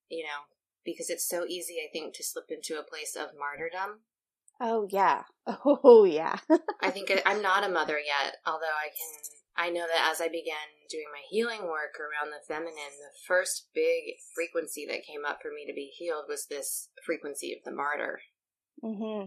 you 0.09 0.23
know, 0.23 0.49
because 0.83 1.11
it's 1.11 1.27
so 1.27 1.45
easy, 1.45 1.77
I 1.85 1.91
think, 1.93 2.15
to 2.15 2.23
slip 2.23 2.49
into 2.49 2.79
a 2.79 2.87
place 2.87 3.15
of 3.15 3.37
martyrdom 3.37 4.08
Oh 4.59 4.87
yeah. 4.89 5.23
Oh 5.65 6.03
yeah. 6.03 6.37
I 6.83 6.91
think 6.91 7.11
I'm 7.25 7.41
not 7.41 7.63
a 7.63 7.69
mother 7.69 7.97
yet, 7.97 8.35
although 8.45 8.65
I 8.65 8.89
can 8.89 9.21
I 9.57 9.69
know 9.69 9.85
that 9.87 10.11
as 10.11 10.21
I 10.21 10.27
began 10.27 10.55
doing 10.89 11.07
my 11.11 11.21
healing 11.29 11.63
work 11.67 11.99
around 11.99 12.31
the 12.31 12.45
feminine, 12.47 12.95
the 12.95 13.17
first 13.27 13.67
big 13.73 14.15
frequency 14.33 14.85
that 14.87 15.03
came 15.05 15.25
up 15.27 15.39
for 15.41 15.49
me 15.49 15.65
to 15.67 15.73
be 15.73 15.91
healed 15.97 16.25
was 16.29 16.45
this 16.45 16.89
frequency 17.05 17.51
of 17.51 17.59
the 17.65 17.75
martyr. 17.75 18.21
hmm 18.81 19.25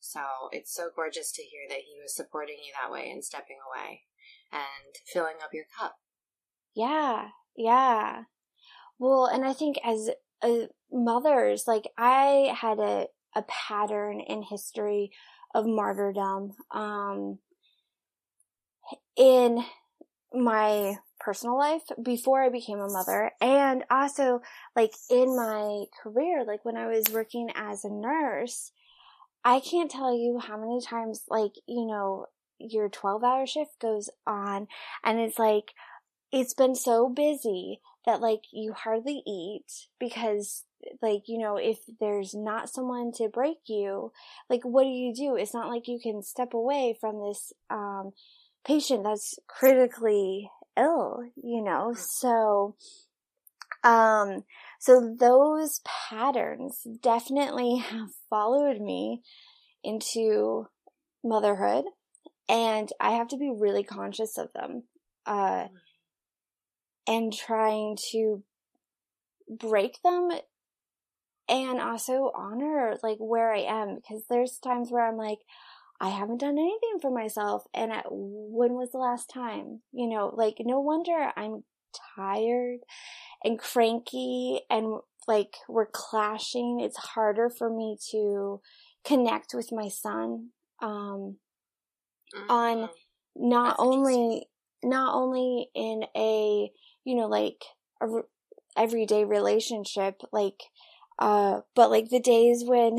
So 0.00 0.20
it's 0.52 0.74
so 0.74 0.90
gorgeous 0.94 1.32
to 1.32 1.42
hear 1.42 1.62
that 1.68 1.86
he 1.86 1.96
was 2.02 2.14
supporting 2.14 2.56
you 2.56 2.72
that 2.80 2.92
way 2.92 3.08
and 3.08 3.24
stepping 3.24 3.58
away 3.70 4.02
and 4.52 4.94
filling 5.12 5.36
up 5.42 5.54
your 5.54 5.64
cup. 5.78 5.96
Yeah, 6.74 7.28
yeah. 7.56 8.24
Well, 8.98 9.26
and 9.26 9.44
I 9.44 9.52
think 9.52 9.78
as 9.84 10.10
uh, 10.42 10.66
mothers, 10.92 11.64
like 11.66 11.88
I 11.96 12.54
had 12.60 12.78
a 12.78 13.06
a 13.36 13.42
pattern 13.42 14.20
in 14.20 14.42
history 14.42 15.12
of 15.54 15.66
martyrdom. 15.66 16.54
Um, 16.72 17.38
in 19.16 19.64
my 20.32 20.96
personal 21.18 21.56
life 21.58 21.82
before 22.02 22.42
I 22.42 22.50
became 22.50 22.78
a 22.78 22.90
mother 22.90 23.32
and 23.40 23.84
also 23.90 24.42
like 24.74 24.92
in 25.10 25.34
my 25.34 25.84
career, 26.02 26.44
like 26.46 26.64
when 26.64 26.76
I 26.76 26.86
was 26.86 27.04
working 27.12 27.48
as 27.54 27.84
a 27.84 27.90
nurse, 27.90 28.72
I 29.44 29.60
can't 29.60 29.90
tell 29.90 30.14
you 30.14 30.38
how 30.38 30.58
many 30.58 30.80
times 30.80 31.24
like, 31.28 31.52
you 31.66 31.86
know, 31.86 32.26
your 32.58 32.88
12 32.88 33.24
hour 33.24 33.46
shift 33.46 33.78
goes 33.80 34.10
on 34.26 34.66
and 35.04 35.18
it's 35.18 35.38
like, 35.38 35.72
it's 36.32 36.54
been 36.54 36.74
so 36.74 37.08
busy 37.08 37.80
that 38.04 38.20
like 38.20 38.42
you 38.52 38.72
hardly 38.72 39.22
eat 39.26 39.88
because 39.98 40.64
like 41.02 41.22
you 41.26 41.38
know 41.38 41.56
if 41.56 41.78
there's 42.00 42.34
not 42.34 42.68
someone 42.68 43.12
to 43.12 43.28
break 43.28 43.58
you 43.66 44.12
like 44.48 44.62
what 44.62 44.84
do 44.84 44.90
you 44.90 45.14
do 45.14 45.36
it's 45.36 45.54
not 45.54 45.68
like 45.68 45.88
you 45.88 45.98
can 46.02 46.22
step 46.22 46.54
away 46.54 46.96
from 47.00 47.20
this 47.20 47.52
um 47.70 48.12
patient 48.66 49.04
that's 49.04 49.38
critically 49.46 50.50
ill 50.76 51.24
you 51.36 51.62
know 51.62 51.92
mm-hmm. 51.92 52.00
so 52.00 52.74
um 53.84 54.44
so 54.80 55.14
those 55.18 55.80
patterns 55.84 56.86
definitely 57.02 57.76
have 57.76 58.10
followed 58.28 58.80
me 58.80 59.22
into 59.84 60.66
motherhood 61.24 61.84
and 62.48 62.90
i 63.00 63.12
have 63.12 63.28
to 63.28 63.36
be 63.36 63.52
really 63.54 63.84
conscious 63.84 64.38
of 64.38 64.52
them 64.52 64.82
uh 65.26 65.64
mm-hmm. 65.64 65.74
and 67.06 67.32
trying 67.32 67.96
to 68.12 68.42
break 69.48 70.02
them 70.02 70.30
and 71.48 71.80
also 71.80 72.32
honor 72.34 72.96
like 73.02 73.18
where 73.18 73.52
I 73.52 73.60
am 73.60 73.96
because 73.96 74.24
there's 74.28 74.58
times 74.58 74.90
where 74.90 75.06
I'm 75.06 75.16
like, 75.16 75.38
I 76.00 76.10
haven't 76.10 76.40
done 76.40 76.58
anything 76.58 76.98
for 77.00 77.10
myself. 77.10 77.64
And 77.72 77.92
at, 77.92 78.06
when 78.10 78.74
was 78.74 78.92
the 78.92 78.98
last 78.98 79.30
time? 79.32 79.80
You 79.92 80.08
know, 80.08 80.32
like 80.34 80.56
no 80.60 80.80
wonder 80.80 81.32
I'm 81.36 81.64
tired 82.16 82.80
and 83.44 83.58
cranky 83.58 84.60
and 84.68 84.98
like 85.26 85.56
we're 85.68 85.86
clashing. 85.86 86.80
It's 86.80 86.96
harder 86.96 87.48
for 87.48 87.70
me 87.70 87.96
to 88.10 88.60
connect 89.04 89.54
with 89.54 89.70
my 89.72 89.88
son, 89.88 90.50
um, 90.82 91.36
mm-hmm. 92.34 92.50
on 92.50 92.88
not 93.34 93.76
That's 93.76 93.80
only, 93.80 94.48
not 94.82 95.14
only 95.14 95.68
in 95.74 96.04
a, 96.16 96.70
you 97.04 97.14
know, 97.14 97.26
like 97.26 97.64
a 98.02 98.06
everyday 98.76 99.24
relationship, 99.24 100.20
like 100.32 100.60
uh, 101.18 101.60
but 101.74 101.90
like 101.90 102.10
the 102.10 102.20
days 102.20 102.64
when, 102.64 102.98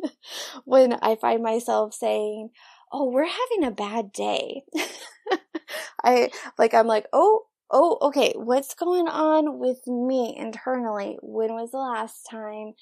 when 0.64 0.94
I 1.02 1.16
find 1.16 1.42
myself 1.42 1.94
saying, 1.94 2.50
Oh, 2.92 3.10
we're 3.10 3.26
having 3.26 3.64
a 3.64 3.70
bad 3.70 4.12
day. 4.12 4.62
I, 6.04 6.30
like, 6.56 6.72
I'm 6.72 6.86
like, 6.86 7.06
Oh, 7.12 7.42
oh, 7.70 7.98
okay. 8.02 8.32
What's 8.36 8.74
going 8.74 9.08
on 9.08 9.58
with 9.58 9.86
me 9.86 10.34
internally? 10.36 11.18
When 11.22 11.54
was 11.54 11.72
the 11.72 11.78
last 11.78 12.26
time 12.30 12.74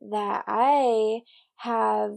that 0.00 0.44
I 0.46 1.20
have 1.56 2.16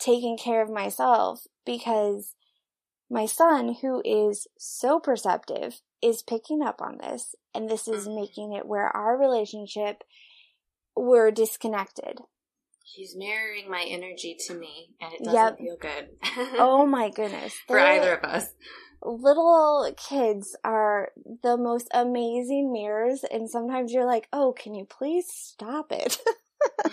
taken 0.00 0.36
care 0.36 0.62
of 0.62 0.70
myself? 0.70 1.46
Because 1.64 2.34
my 3.08 3.26
son, 3.26 3.76
who 3.80 4.02
is 4.04 4.46
so 4.58 4.98
perceptive, 4.98 5.80
is 6.02 6.22
picking 6.22 6.62
up 6.62 6.82
on 6.82 6.98
this. 6.98 7.34
And 7.54 7.68
this 7.68 7.86
is 7.86 8.06
mm-hmm. 8.06 8.20
making 8.20 8.52
it 8.52 8.66
where 8.66 8.94
our 8.94 9.16
relationship 9.16 10.02
we're 10.96 11.30
disconnected. 11.30 12.20
She's 12.84 13.16
mirroring 13.16 13.70
my 13.70 13.84
energy 13.88 14.36
to 14.46 14.54
me, 14.54 14.90
and 15.00 15.14
it 15.14 15.24
doesn't 15.24 15.34
yep. 15.34 15.58
feel 15.58 15.76
good. 15.80 16.08
oh 16.58 16.86
my 16.90 17.10
goodness. 17.10 17.54
For 17.66 17.78
either 17.78 18.16
of 18.16 18.24
us. 18.24 18.48
Little 19.04 19.92
kids 19.96 20.56
are 20.62 21.10
the 21.42 21.56
most 21.56 21.88
amazing 21.92 22.72
mirrors, 22.72 23.24
and 23.30 23.50
sometimes 23.50 23.92
you're 23.92 24.06
like, 24.06 24.28
oh, 24.32 24.52
can 24.52 24.74
you 24.74 24.84
please 24.84 25.26
stop 25.28 25.90
it? 25.90 26.18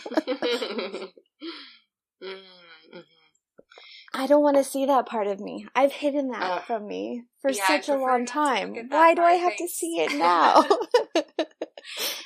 mm-hmm. 2.24 3.00
I 4.12 4.26
don't 4.26 4.42
want 4.42 4.58
to 4.58 4.64
see 4.64 4.86
that 4.88 5.06
part 5.06 5.28
of 5.28 5.40
me. 5.40 5.68
I've 5.76 5.92
hidden 5.92 6.30
that 6.30 6.42
uh, 6.42 6.60
from 6.62 6.88
me 6.88 7.26
for 7.42 7.52
yeah, 7.52 7.68
such 7.68 7.90
a 7.90 7.96
long 7.96 8.26
time. 8.26 8.74
Why 8.90 9.14
do 9.14 9.22
I 9.22 9.34
have 9.34 9.56
to 9.58 9.68
see 9.68 10.00
it 10.00 10.18
now? 10.18 10.66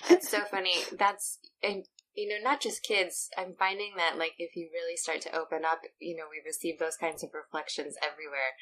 It's 0.10 0.30
so 0.30 0.44
funny. 0.46 0.76
That's 0.98 1.40
and 1.62 1.86
you 2.16 2.30
know, 2.30 2.36
not 2.44 2.62
just 2.62 2.84
kids. 2.84 3.30
I'm 3.38 3.56
finding 3.58 3.94
that 3.98 4.18
like 4.18 4.34
if 4.38 4.56
you 4.56 4.70
really 4.72 4.96
start 4.96 5.22
to 5.22 5.36
open 5.36 5.66
up, 5.66 5.82
you 6.00 6.16
know, 6.16 6.26
we 6.30 6.42
receive 6.46 6.80
those 6.80 6.96
kinds 6.96 7.24
of 7.24 7.32
reflections 7.34 7.96
everywhere. 8.04 8.54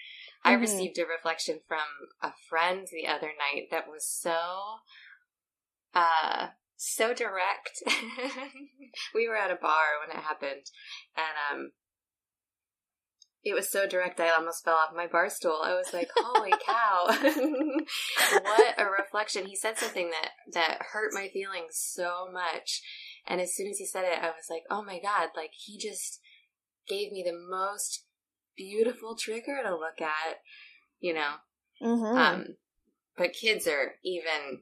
Mm-hmm. 0.46 0.50
I 0.50 0.54
received 0.54 0.98
a 1.00 1.06
reflection 1.06 1.60
from 1.68 1.80
a 2.22 2.32
friend 2.50 2.88
the 2.92 3.08
other 3.08 3.32
night 3.38 3.68
that 3.72 3.88
was 3.88 4.08
so 4.08 4.38
uh 5.94 6.48
so 6.78 7.14
direct. 7.14 7.84
we 9.14 9.28
were 9.28 9.38
at 9.38 9.52
a 9.52 9.56
bar 9.56 10.00
when 10.00 10.18
it 10.18 10.24
happened 10.24 10.66
and 11.16 11.36
um 11.52 11.72
it 13.44 13.54
was 13.54 13.72
so 13.72 13.88
direct 13.88 14.20
I 14.20 14.30
almost 14.30 14.64
fell 14.64 14.76
off 14.76 14.96
my 14.96 15.08
bar 15.08 15.30
stool. 15.30 15.62
I 15.64 15.74
was 15.74 15.94
like, 15.94 16.10
"Holy 16.16 16.52
cow. 16.52 17.06
what 18.44 18.76
a 18.78 18.86
reflection." 18.86 19.46
He 19.48 19.56
said 19.56 19.78
something 19.78 20.12
that 20.12 20.30
that 20.54 20.82
hurt 20.92 21.12
my 21.14 21.28
feelings 21.30 21.76
so 21.76 22.28
much. 22.32 22.82
And 23.28 23.42
as 23.42 23.56
soon 23.56 23.68
as 23.68 23.78
he 23.78 23.86
said 23.86 24.06
it, 24.06 24.20
I 24.22 24.28
was 24.28 24.46
like, 24.50 24.64
"Oh 24.70 24.84
my 24.84 25.00
god, 25.00 25.30
like 25.36 25.52
he 25.54 25.78
just 25.78 26.20
gave 26.88 27.12
me 27.12 27.24
the 27.26 27.38
most 27.50 28.06
beautiful 28.56 29.16
trigger 29.16 29.62
to 29.64 29.76
look 29.76 30.02
at, 30.02 30.38
you 31.00 31.14
know." 31.14 31.34
Mm-hmm. 31.82 32.18
Um 32.18 32.46
but 33.18 33.34
kids 33.34 33.68
are 33.68 33.96
even 34.04 34.62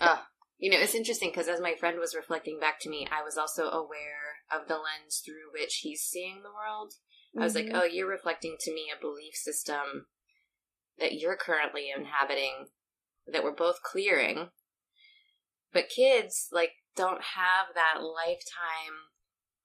uh, 0.00 0.18
you 0.58 0.70
know, 0.70 0.78
it's 0.78 0.94
interesting 0.94 1.30
because 1.30 1.48
as 1.48 1.60
my 1.60 1.74
friend 1.74 1.98
was 1.98 2.14
reflecting 2.14 2.58
back 2.60 2.80
to 2.80 2.90
me, 2.90 3.06
I 3.10 3.22
was 3.22 3.38
also 3.38 3.64
aware 3.64 4.44
of 4.52 4.68
the 4.68 4.74
lens 4.74 5.22
through 5.24 5.52
which 5.52 5.80
he's 5.82 6.02
seeing 6.02 6.42
the 6.42 6.52
world. 6.52 6.94
I 7.38 7.42
was 7.42 7.54
mm-hmm. 7.54 7.72
like, 7.72 7.82
oh, 7.82 7.84
you're 7.84 8.08
reflecting 8.08 8.56
to 8.60 8.74
me 8.74 8.86
a 8.94 9.00
belief 9.00 9.34
system 9.34 10.06
that 10.98 11.14
you're 11.14 11.36
currently 11.36 11.88
inhabiting 11.94 12.66
that 13.26 13.44
we're 13.44 13.54
both 13.54 13.82
clearing. 13.82 14.48
But 15.72 15.88
kids, 15.88 16.48
like, 16.52 16.72
don't 16.96 17.22
have 17.22 17.74
that 17.74 18.02
lifetime 18.02 19.08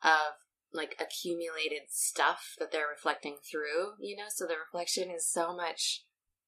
of 0.04 0.36
like 0.74 0.96
accumulated 1.00 1.84
stuff 1.90 2.56
that 2.60 2.72
they're 2.72 2.88
reflecting 2.90 3.38
through, 3.50 3.94
you 4.00 4.16
know? 4.16 4.26
So 4.30 4.46
the 4.46 4.56
reflection 4.58 5.10
is 5.10 5.28
so 5.28 5.56
much 5.56 6.04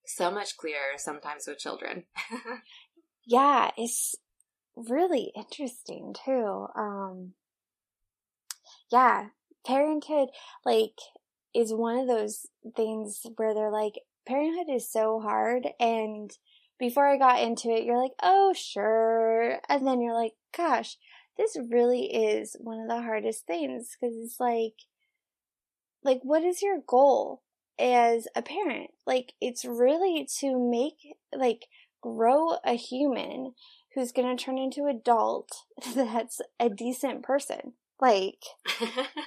so 0.06 0.32
much 0.32 0.56
clearer 0.56 0.98
sometimes 0.98 1.46
with 1.48 1.60
children. 1.60 2.04
yeah, 3.26 3.72
it's 3.76 4.16
really 4.76 5.32
interesting 5.36 6.14
too. 6.26 6.68
Um 6.76 7.34
yeah, 8.92 9.28
parenthood 9.68 10.30
like 10.66 10.98
is 11.54 11.74
one 11.74 11.98
of 11.98 12.08
those 12.08 12.48
things 12.76 13.22
where 13.36 13.54
they're 13.54 13.72
like 13.72 13.96
parenthood 14.26 14.74
is 14.74 14.92
so 14.92 15.20
hard 15.20 15.68
and 15.80 16.32
before 16.80 17.08
I 17.08 17.18
got 17.18 17.42
into 17.42 17.70
it 17.70 17.84
you're 17.84 18.02
like 18.02 18.14
oh 18.22 18.54
sure 18.56 19.60
and 19.68 19.86
then 19.86 20.02
you're 20.02 20.14
like 20.14 20.34
gosh 20.56 20.98
this 21.38 21.58
really 21.70 22.06
is 22.06 22.56
one 22.60 22.80
of 22.80 22.88
the 22.88 23.02
hardest 23.02 23.46
things 23.46 23.96
because 24.00 24.16
it's 24.18 24.40
like, 24.40 24.74
like, 26.04 26.20
what 26.24 26.44
is 26.44 26.62
your 26.62 26.80
goal 26.86 27.44
as 27.80 28.28
a 28.36 28.42
parent? 28.42 28.92
Like, 29.06 29.34
it's 29.40 29.64
really 29.64 30.28
to 30.40 30.60
make, 30.60 31.16
like, 31.36 31.68
grow 32.02 32.58
a 32.64 32.74
human 32.74 33.54
who's 33.94 34.12
going 34.12 34.36
to 34.36 34.44
turn 34.44 34.58
into 34.58 34.86
adult 34.86 35.50
that's 35.96 36.42
a 36.60 36.70
decent 36.70 37.24
person. 37.24 37.74
Like, 38.00 38.44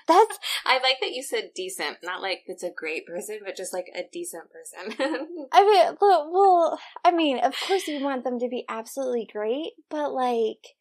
that's. 0.08 0.38
I 0.64 0.78
like 0.82 0.98
that 1.00 1.12
you 1.12 1.22
said 1.22 1.50
decent, 1.54 1.98
not 2.02 2.22
like 2.22 2.42
it's 2.46 2.62
a 2.62 2.70
great 2.70 3.06
person, 3.06 3.40
but 3.44 3.56
just 3.56 3.72
like 3.72 3.86
a 3.94 4.02
decent 4.12 4.44
person. 4.50 4.96
I 5.52 5.64
mean, 5.64 5.96
well, 6.00 6.78
I 7.04 7.10
mean, 7.10 7.38
of 7.38 7.54
course 7.66 7.88
you 7.88 8.00
want 8.02 8.22
them 8.22 8.38
to 8.38 8.48
be 8.48 8.64
absolutely 8.68 9.28
great, 9.30 9.72
but 9.88 10.12
like, 10.12 10.76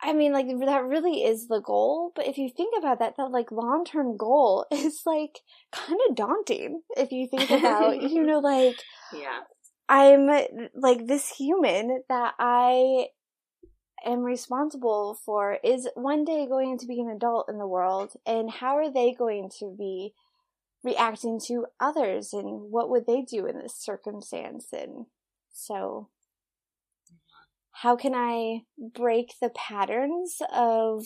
I 0.00 0.12
mean, 0.12 0.32
like, 0.32 0.46
that 0.64 0.84
really 0.84 1.24
is 1.24 1.48
the 1.48 1.60
goal. 1.60 2.12
But 2.14 2.26
if 2.26 2.38
you 2.38 2.48
think 2.48 2.74
about 2.78 3.00
that, 3.00 3.16
that 3.16 3.30
like 3.30 3.50
long 3.50 3.84
term 3.84 4.16
goal 4.16 4.66
is 4.72 5.02
like 5.04 5.40
kind 5.72 5.98
of 6.08 6.16
daunting 6.16 6.82
if 6.96 7.12
you 7.12 7.28
think 7.28 7.50
about, 7.50 8.00
you 8.00 8.22
know, 8.22 8.38
like, 8.38 8.76
yeah. 9.12 9.40
I'm 9.90 10.28
like 10.74 11.06
this 11.06 11.30
human 11.30 12.02
that 12.10 12.34
I 12.38 13.06
am 14.04 14.20
responsible 14.20 15.18
for 15.24 15.58
is 15.64 15.88
one 15.94 16.24
day 16.24 16.46
going 16.46 16.78
to 16.78 16.86
be 16.86 17.00
an 17.00 17.10
adult 17.10 17.48
in 17.48 17.58
the 17.58 17.66
world 17.66 18.12
and 18.26 18.50
how 18.50 18.76
are 18.76 18.92
they 18.92 19.12
going 19.12 19.50
to 19.58 19.74
be 19.76 20.12
reacting 20.84 21.40
to 21.46 21.66
others 21.80 22.32
and 22.32 22.70
what 22.70 22.88
would 22.88 23.06
they 23.06 23.22
do 23.22 23.46
in 23.46 23.58
this 23.58 23.74
circumstance 23.74 24.72
and 24.72 25.06
so 25.52 26.08
how 27.72 27.96
can 27.96 28.14
I 28.14 28.62
break 28.76 29.34
the 29.40 29.50
patterns 29.50 30.38
of 30.52 31.04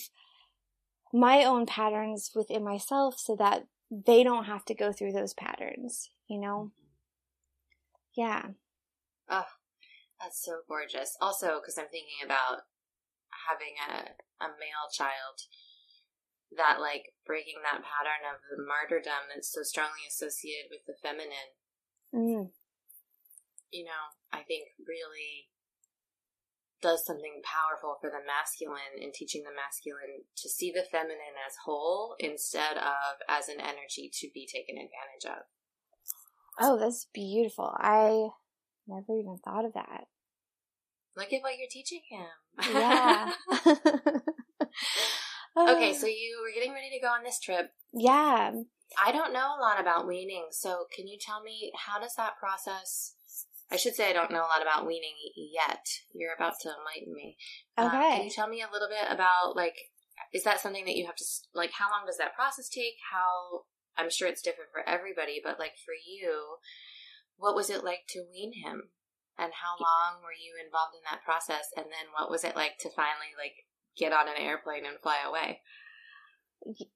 my 1.13 1.45
own 1.45 1.67
patterns 1.67 2.31
within 2.35 2.65
myself 2.65 3.19
so 3.19 3.37
that 3.37 3.67
they 3.91 4.25
don't 4.25 4.45
have 4.45 4.65
to 4.67 4.75
go 4.75 4.91
through 4.91 5.13
those 5.13 5.35
patterns, 5.35 6.11
you 6.29 6.41
know? 6.41 6.71
Mm-hmm. 8.17 8.21
Yeah. 8.21 8.43
Oh, 9.29 9.45
that's 10.21 10.43
so 10.43 10.61
gorgeous. 10.69 11.17
Also, 11.21 11.61
because 11.61 11.77
I'm 11.79 11.89
thinking 11.91 12.25
about 12.25 12.63
having 13.33 13.75
a, 13.81 14.17
a 14.45 14.49
male 14.61 14.89
child, 14.93 15.43
that 16.57 16.81
like 16.81 17.17
breaking 17.25 17.65
that 17.65 17.85
pattern 17.85 18.23
of 18.29 18.41
the 18.53 18.61
martyrdom 18.61 19.33
that's 19.33 19.53
so 19.53 19.63
strongly 19.63 20.05
associated 20.09 20.69
with 20.69 20.85
the 20.85 20.97
feminine. 21.01 21.51
Mm. 22.13 22.53
You 23.73 23.85
know, 23.89 24.05
I 24.33 24.45
think 24.45 24.69
really 24.85 25.49
does 26.83 27.07
something 27.07 27.41
powerful 27.47 27.97
for 28.01 28.11
the 28.11 28.27
masculine 28.27 28.99
in 29.01 29.13
teaching 29.15 29.45
the 29.45 29.55
masculine 29.55 30.27
to 30.37 30.49
see 30.49 30.73
the 30.75 30.85
feminine 30.91 31.39
as 31.47 31.55
whole 31.65 32.17
instead 32.19 32.77
of 32.77 33.23
as 33.29 33.49
an 33.49 33.61
energy 33.61 34.11
to 34.13 34.29
be 34.35 34.47
taken 34.47 34.77
advantage 34.77 35.25
of. 35.25 35.47
Oh, 36.61 36.79
that's 36.79 37.07
beautiful. 37.15 37.73
I 37.79 38.29
never 38.87 39.17
even 39.17 39.39
thought 39.43 39.65
of 39.65 39.73
that. 39.75 40.05
Look 41.17 41.33
at 41.33 41.43
what 41.43 41.59
you're 41.59 41.69
teaching 41.71 42.03
him. 42.09 42.27
Yeah. 42.73 43.33
okay, 45.57 45.95
so 45.95 46.07
you 46.07 46.41
were 46.43 46.55
getting 46.55 46.73
ready 46.73 46.91
to 46.91 47.01
go 47.01 47.09
on 47.09 47.23
this 47.23 47.39
trip. 47.41 47.71
Yeah. 47.93 48.53
I 49.03 49.13
don't 49.13 49.33
know 49.33 49.57
a 49.57 49.61
lot 49.61 49.81
about 49.81 50.07
weaning, 50.07 50.47
so 50.51 50.87
can 50.95 51.07
you 51.07 51.19
tell 51.21 51.43
me 51.43 51.73
how 51.87 52.01
does 52.01 52.15
that 52.17 52.39
process 52.39 53.15
I 53.73 53.77
should 53.77 53.95
say 53.95 54.11
I 54.11 54.13
don't 54.13 54.31
know 54.31 54.45
a 54.45 54.53
lot 54.53 54.61
about 54.61 54.87
weaning 54.87 55.17
yet. 55.35 55.87
You're 56.13 56.35
about 56.35 56.61
to 56.61 56.69
enlighten 56.69 57.15
me. 57.15 57.39
Okay. 57.79 57.89
Uh, 57.89 58.17
can 58.17 58.25
you 58.25 58.31
tell 58.31 58.49
me 58.49 58.61
a 58.61 58.71
little 58.71 58.89
bit 58.89 59.11
about 59.11 59.57
like 59.57 59.77
is 60.35 60.45
that 60.45 60.61
something 60.61 60.85
that 60.85 60.95
you 60.95 61.07
have 61.07 61.17
to 61.17 61.25
like 61.55 61.73
how 61.73 61.89
long 61.91 62.05
does 62.07 62.19
that 62.19 62.35
process 62.35 62.69
take? 62.69 62.97
How 63.11 63.63
I'm 63.97 64.11
sure 64.11 64.29
it's 64.29 64.43
different 64.43 64.71
for 64.73 64.87
everybody, 64.87 65.41
but 65.43 65.59
like 65.59 65.73
for 65.85 65.95
you, 65.95 66.59
what 67.37 67.55
was 67.55 67.71
it 67.71 67.83
like 67.83 68.05
to 68.11 68.27
wean 68.31 68.53
him? 68.63 68.91
And 69.39 69.53
how 69.53 69.75
long 69.81 70.23
were 70.23 70.37
you 70.37 70.55
involved 70.63 70.95
in 70.95 71.03
that 71.11 71.25
process? 71.25 71.73
And 71.77 71.87
then 71.87 72.13
what 72.19 72.31
was 72.31 72.45
it 72.45 72.57
like 72.57 72.79
to 72.81 72.91
finally 72.91 73.33
like 73.37 73.55
get 73.97 74.13
on 74.13 74.29
an 74.29 74.37
airplane 74.39 74.85
and 74.87 75.01
fly 75.03 75.19
away? 75.27 75.61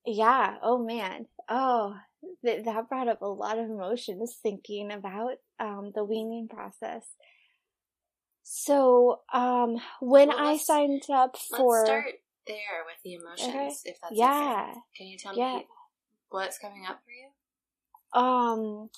Yeah. 0.05 0.57
Oh 0.63 0.79
man. 0.79 1.27
Oh, 1.49 1.97
that 2.43 2.65
that 2.65 2.89
brought 2.89 3.09
up 3.09 3.23
a 3.23 3.27
lot 3.27 3.59
of 3.59 3.71
emotions 3.71 4.37
thinking 4.43 4.93
about 4.93 5.37
um, 5.59 5.93
the 5.95 6.05
weaning 6.05 6.49
process. 6.49 7.07
So, 8.49 9.23
um, 9.33 9.77
when 10.01 10.29
well, 10.29 10.39
I 10.39 10.57
signed 10.57 11.03
up 11.13 11.37
for, 11.37 11.79
let's 11.79 11.89
start 11.89 12.05
there 12.47 12.85
with 12.87 13.03
the 13.03 13.15
emotions, 13.15 13.49
okay. 13.49 13.91
if 13.91 13.97
that's 14.01 14.15
yeah. 14.15 14.69
Okay. 14.71 14.81
Can 14.97 15.07
you 15.09 15.19
tell 15.19 15.37
yeah. 15.37 15.57
me 15.57 15.67
what's 16.29 16.59
coming 16.59 16.85
up 16.89 17.01
for 17.05 17.11
you? 17.11 18.23
Um. 18.23 18.91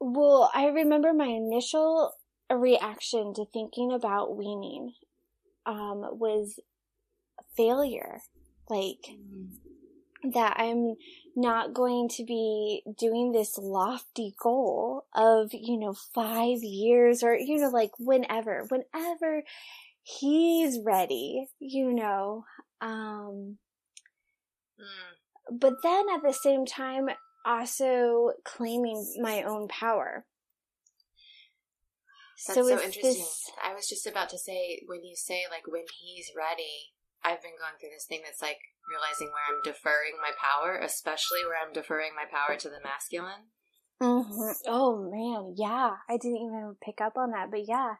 Well, 0.00 0.50
I 0.54 0.66
remember 0.66 1.12
my 1.12 1.26
initial 1.26 2.12
reaction 2.50 3.34
to 3.34 3.44
thinking 3.44 3.92
about 3.92 4.36
weaning 4.36 4.94
um, 5.66 6.18
was 6.18 6.58
failure. 7.56 8.20
Like, 8.68 9.04
mm 9.10 9.50
that 10.22 10.56
I'm 10.58 10.96
not 11.34 11.72
going 11.72 12.08
to 12.16 12.24
be 12.24 12.82
doing 12.98 13.32
this 13.32 13.56
lofty 13.56 14.34
goal 14.42 15.04
of, 15.14 15.50
you 15.52 15.78
know, 15.78 15.94
five 16.14 16.58
years 16.62 17.22
or, 17.22 17.34
you 17.34 17.58
know, 17.58 17.68
like 17.68 17.92
whenever, 17.98 18.66
whenever 18.68 19.42
he's 20.02 20.78
ready, 20.84 21.48
you 21.58 21.92
know, 21.92 22.44
um, 22.80 23.58
mm. 24.78 25.50
but 25.50 25.74
then 25.82 26.06
at 26.14 26.22
the 26.22 26.32
same 26.34 26.66
time, 26.66 27.08
also 27.44 28.32
claiming 28.44 29.04
my 29.20 29.42
own 29.42 29.68
power. 29.68 30.26
That's 32.46 32.56
so, 32.56 32.66
so 32.66 32.72
interesting. 32.74 33.02
This... 33.02 33.50
I 33.62 33.74
was 33.74 33.88
just 33.88 34.06
about 34.06 34.30
to 34.30 34.38
say, 34.38 34.80
when 34.86 35.04
you 35.04 35.14
say 35.16 35.44
like 35.50 35.66
when 35.66 35.84
he's 36.00 36.30
ready, 36.36 36.94
I've 37.22 37.42
been 37.42 37.58
going 37.58 37.76
through 37.78 37.90
this 37.94 38.06
thing 38.06 38.20
that's 38.24 38.40
like 38.40 38.58
realizing 38.88 39.28
where 39.28 39.44
I'm 39.48 39.62
deferring 39.62 40.16
my 40.20 40.32
power, 40.40 40.78
especially 40.78 41.44
where 41.44 41.60
I'm 41.60 41.72
deferring 41.72 42.12
my 42.16 42.24
power 42.24 42.56
to 42.56 42.68
the 42.68 42.80
masculine. 42.82 43.52
Mm-hmm. 44.02 44.64
Oh 44.66 45.10
man, 45.10 45.54
yeah. 45.56 45.96
I 46.08 46.16
didn't 46.16 46.38
even 46.38 46.76
pick 46.82 47.00
up 47.00 47.16
on 47.16 47.32
that, 47.32 47.50
but 47.50 47.68
yeah. 47.68 47.94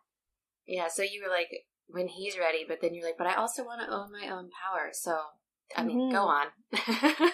Yeah, 0.67 0.89
so 0.89 1.03
you 1.03 1.23
were 1.23 1.33
like, 1.33 1.49
when 1.93 2.09
he's 2.09 2.39
ready, 2.39 2.65
but 2.67 2.79
then 2.81 2.95
you're 2.95 3.05
like, 3.05 3.19
but 3.19 3.27
I 3.27 3.35
also 3.35 3.65
want 3.65 3.83
to 3.83 3.93
own 3.93 4.11
my 4.13 4.33
own 4.33 4.49
power. 4.65 4.91
So, 4.93 5.19
I 5.77 5.85
mean, 5.85 5.99
mm-hmm. 5.99 6.15
go 6.15 6.25
on. 6.25 6.47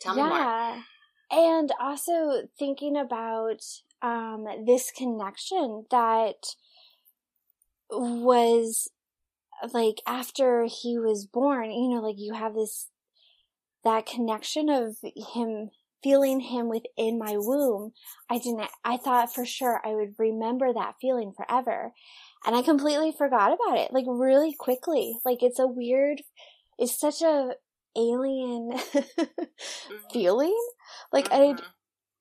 Tell 0.00 0.16
yeah. 0.16 0.22
me 0.22 0.28
more. 0.28 0.84
And 1.30 1.72
also 1.80 2.48
thinking 2.58 2.96
about 2.96 3.60
um, 4.02 4.46
this 4.64 4.90
connection 4.90 5.86
that 5.90 6.54
was 7.90 8.88
like 9.72 9.96
after 10.06 10.66
he 10.66 10.98
was 10.98 11.26
born, 11.26 11.70
you 11.70 11.88
know, 11.88 12.00
like 12.00 12.16
you 12.18 12.34
have 12.34 12.54
this, 12.54 12.88
that 13.84 14.06
connection 14.06 14.68
of 14.68 14.96
him 15.34 15.70
feeling 16.02 16.40
him 16.40 16.68
within 16.68 17.18
my 17.18 17.36
womb. 17.36 17.92
I 18.30 18.38
didn't, 18.38 18.68
I 18.84 18.96
thought 18.96 19.34
for 19.34 19.44
sure 19.44 19.80
I 19.84 19.94
would 19.94 20.14
remember 20.18 20.72
that 20.72 20.96
feeling 21.00 21.32
forever. 21.36 21.92
And 22.46 22.54
I 22.54 22.62
completely 22.62 23.12
forgot 23.16 23.52
about 23.52 23.78
it, 23.78 23.92
like 23.92 24.04
really 24.06 24.54
quickly. 24.56 25.18
Like 25.24 25.42
it's 25.42 25.58
a 25.58 25.66
weird, 25.66 26.22
it's 26.78 26.98
such 26.98 27.22
a 27.22 27.54
alien 27.96 28.72
mm-hmm. 28.76 29.94
feeling. 30.12 30.56
Like 31.12 31.28
mm-hmm. 31.28 31.58
I, 31.58 31.64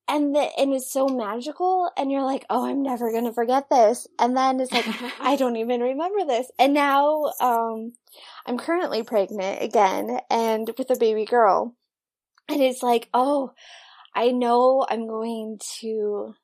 and 0.07 0.35
the, 0.35 0.49
and 0.57 0.73
it's 0.73 0.91
so 0.91 1.07
magical 1.07 1.89
and 1.97 2.11
you're 2.11 2.23
like 2.23 2.45
oh 2.49 2.65
i'm 2.65 2.83
never 2.83 3.11
gonna 3.11 3.33
forget 3.33 3.69
this 3.69 4.07
and 4.19 4.38
then 4.38 4.59
it's 4.59 4.71
like 4.71 4.85
i 5.19 5.35
don't 5.39 5.55
even 5.55 5.81
remember 5.81 6.25
this 6.25 6.51
and 6.59 6.73
now 6.73 7.25
um 7.41 7.93
i'm 8.45 8.57
currently 8.57 9.03
pregnant 9.03 9.63
again 9.63 10.19
and 10.29 10.69
with 10.77 10.89
a 10.91 10.95
baby 10.95 11.25
girl 11.25 11.75
and 12.47 12.61
it's 12.61 12.83
like 12.83 13.09
oh 13.13 13.51
i 14.13 14.31
know 14.31 14.85
i'm 14.89 15.07
going 15.07 15.57
to 15.79 16.35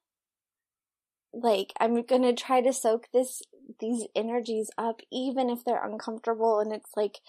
like 1.34 1.72
i'm 1.80 2.02
gonna 2.04 2.34
try 2.34 2.62
to 2.62 2.74
soak 2.74 3.08
this 3.14 3.42
these 3.80 4.06
energies 4.16 4.70
up 4.78 5.02
even 5.12 5.50
if 5.50 5.64
they're 5.64 5.86
uncomfortable 5.86 6.60
and 6.60 6.74
it's 6.74 6.92
like 6.96 7.20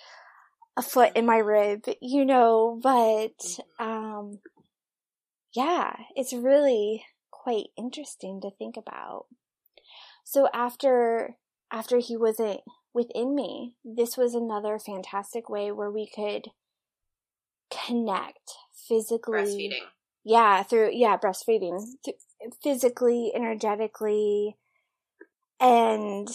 a 0.77 0.83
foot 0.83 1.13
in 1.15 1.27
my 1.27 1.39
rib 1.39 1.85
you 2.01 2.25
know 2.25 2.79
but 2.83 3.37
mm-hmm. 3.39 3.85
um 3.85 4.39
yeah, 5.55 5.95
it's 6.17 6.33
really 6.33 7.05
quite 7.31 7.67
interesting 7.77 8.41
to 8.41 8.51
think 8.51 8.77
about. 8.77 9.27
So 10.25 10.49
after 10.55 11.37
after 11.71 11.99
he 11.99 12.17
wasn't 12.17 12.61
within 12.95 13.35
me, 13.35 13.75
this 13.85 14.17
was 14.17 14.35
another 14.35 14.79
fantastic 14.79 15.49
way 15.49 15.73
where 15.73 15.91
we 15.91 16.09
could 16.15 16.49
connect 17.71 18.53
physically. 18.89 19.41
Breastfeeding. 19.41 19.87
Yeah, 20.25 20.63
through 20.63 20.91
yeah, 20.93 21.17
breastfeeding. 21.17 21.81
physically, 22.63 23.33
energetically, 23.35 24.57
and 25.61 26.29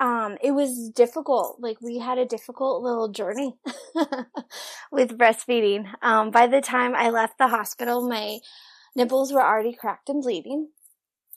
um, 0.00 0.36
it 0.42 0.52
was 0.52 0.90
difficult. 0.90 1.56
Like 1.60 1.80
we 1.80 1.98
had 1.98 2.18
a 2.18 2.26
difficult 2.26 2.82
little 2.82 3.08
journey 3.08 3.56
with 4.90 5.16
breastfeeding. 5.18 5.86
Um, 6.02 6.30
by 6.30 6.46
the 6.46 6.60
time 6.60 6.94
I 6.94 7.10
left 7.10 7.38
the 7.38 7.48
hospital, 7.48 8.06
my 8.08 8.38
nipples 8.96 9.32
were 9.32 9.44
already 9.44 9.72
cracked 9.72 10.08
and 10.08 10.22
bleeding. 10.22 10.68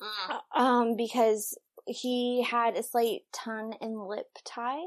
Mm. 0.02 0.60
Um, 0.60 0.96
because 0.96 1.58
he 1.88 2.44
had 2.44 2.76
a 2.76 2.84
slight 2.84 3.22
tongue 3.32 3.76
and 3.82 4.08
lip 4.08 4.28
tie, 4.44 4.84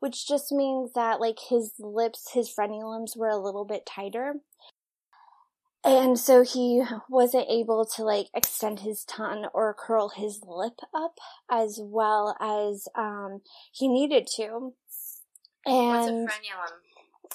which 0.00 0.26
just 0.26 0.52
means 0.52 0.92
that 0.94 1.20
like 1.20 1.38
his 1.50 1.72
lips, 1.78 2.30
his 2.32 2.52
frenulums 2.54 3.16
were 3.16 3.28
a 3.28 3.36
little 3.36 3.64
bit 3.64 3.84
tighter. 3.84 4.34
And 5.86 6.18
so 6.18 6.42
he 6.42 6.82
wasn't 7.08 7.46
able 7.48 7.84
to 7.94 8.02
like 8.02 8.26
extend 8.34 8.80
his 8.80 9.04
tongue 9.04 9.46
or 9.54 9.72
curl 9.72 10.08
his 10.08 10.40
lip 10.44 10.80
up 10.92 11.18
as 11.48 11.78
well 11.80 12.36
as 12.40 12.88
um, 12.96 13.40
he 13.72 13.86
needed 13.86 14.26
to. 14.36 14.74
And 15.64 16.24
What's 16.24 16.34
a 16.34 16.40
frenulum? 16.40 16.72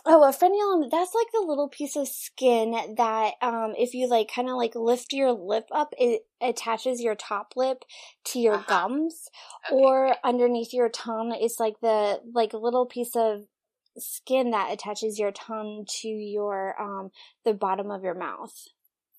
Oh, 0.05 0.23
a 0.23 0.31
frenulum, 0.33 0.89
that's 0.89 1.13
like 1.13 1.27
the 1.31 1.45
little 1.45 1.69
piece 1.69 1.95
of 1.95 2.07
skin 2.07 2.95
that, 2.97 3.33
um, 3.41 3.73
if 3.77 3.93
you 3.93 4.09
like 4.09 4.31
kind 4.33 4.49
of 4.49 4.55
like 4.55 4.73
lift 4.75 5.13
your 5.13 5.31
lip 5.31 5.67
up, 5.71 5.93
it 5.97 6.25
attaches 6.41 7.01
your 7.01 7.15
top 7.15 7.53
lip 7.55 7.83
to 8.25 8.39
your 8.39 8.55
uh-huh. 8.55 8.65
gums. 8.67 9.29
Okay. 9.71 9.81
Or 9.81 10.15
underneath 10.23 10.73
your 10.73 10.89
tongue 10.89 11.37
It's 11.39 11.59
like 11.59 11.79
the, 11.81 12.21
like 12.33 12.53
little 12.53 12.85
piece 12.85 13.15
of 13.15 13.43
skin 13.97 14.51
that 14.51 14.71
attaches 14.71 15.19
your 15.19 15.31
tongue 15.31 15.85
to 15.87 16.07
your 16.07 16.79
um 16.81 17.11
the 17.45 17.53
bottom 17.53 17.91
of 17.91 18.03
your 18.03 18.15
mouth. 18.15 18.53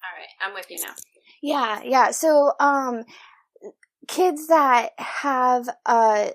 All 0.03 0.19
right, 0.19 0.29
I'm 0.45 0.55
with 0.55 0.67
you 0.71 0.79
now. 0.83 0.95
Yeah, 1.43 1.81
yeah. 1.85 2.11
So 2.11 2.53
um 2.61 3.03
kids 4.09 4.49
that 4.49 4.91
have 4.99 5.69
uh 5.87 6.31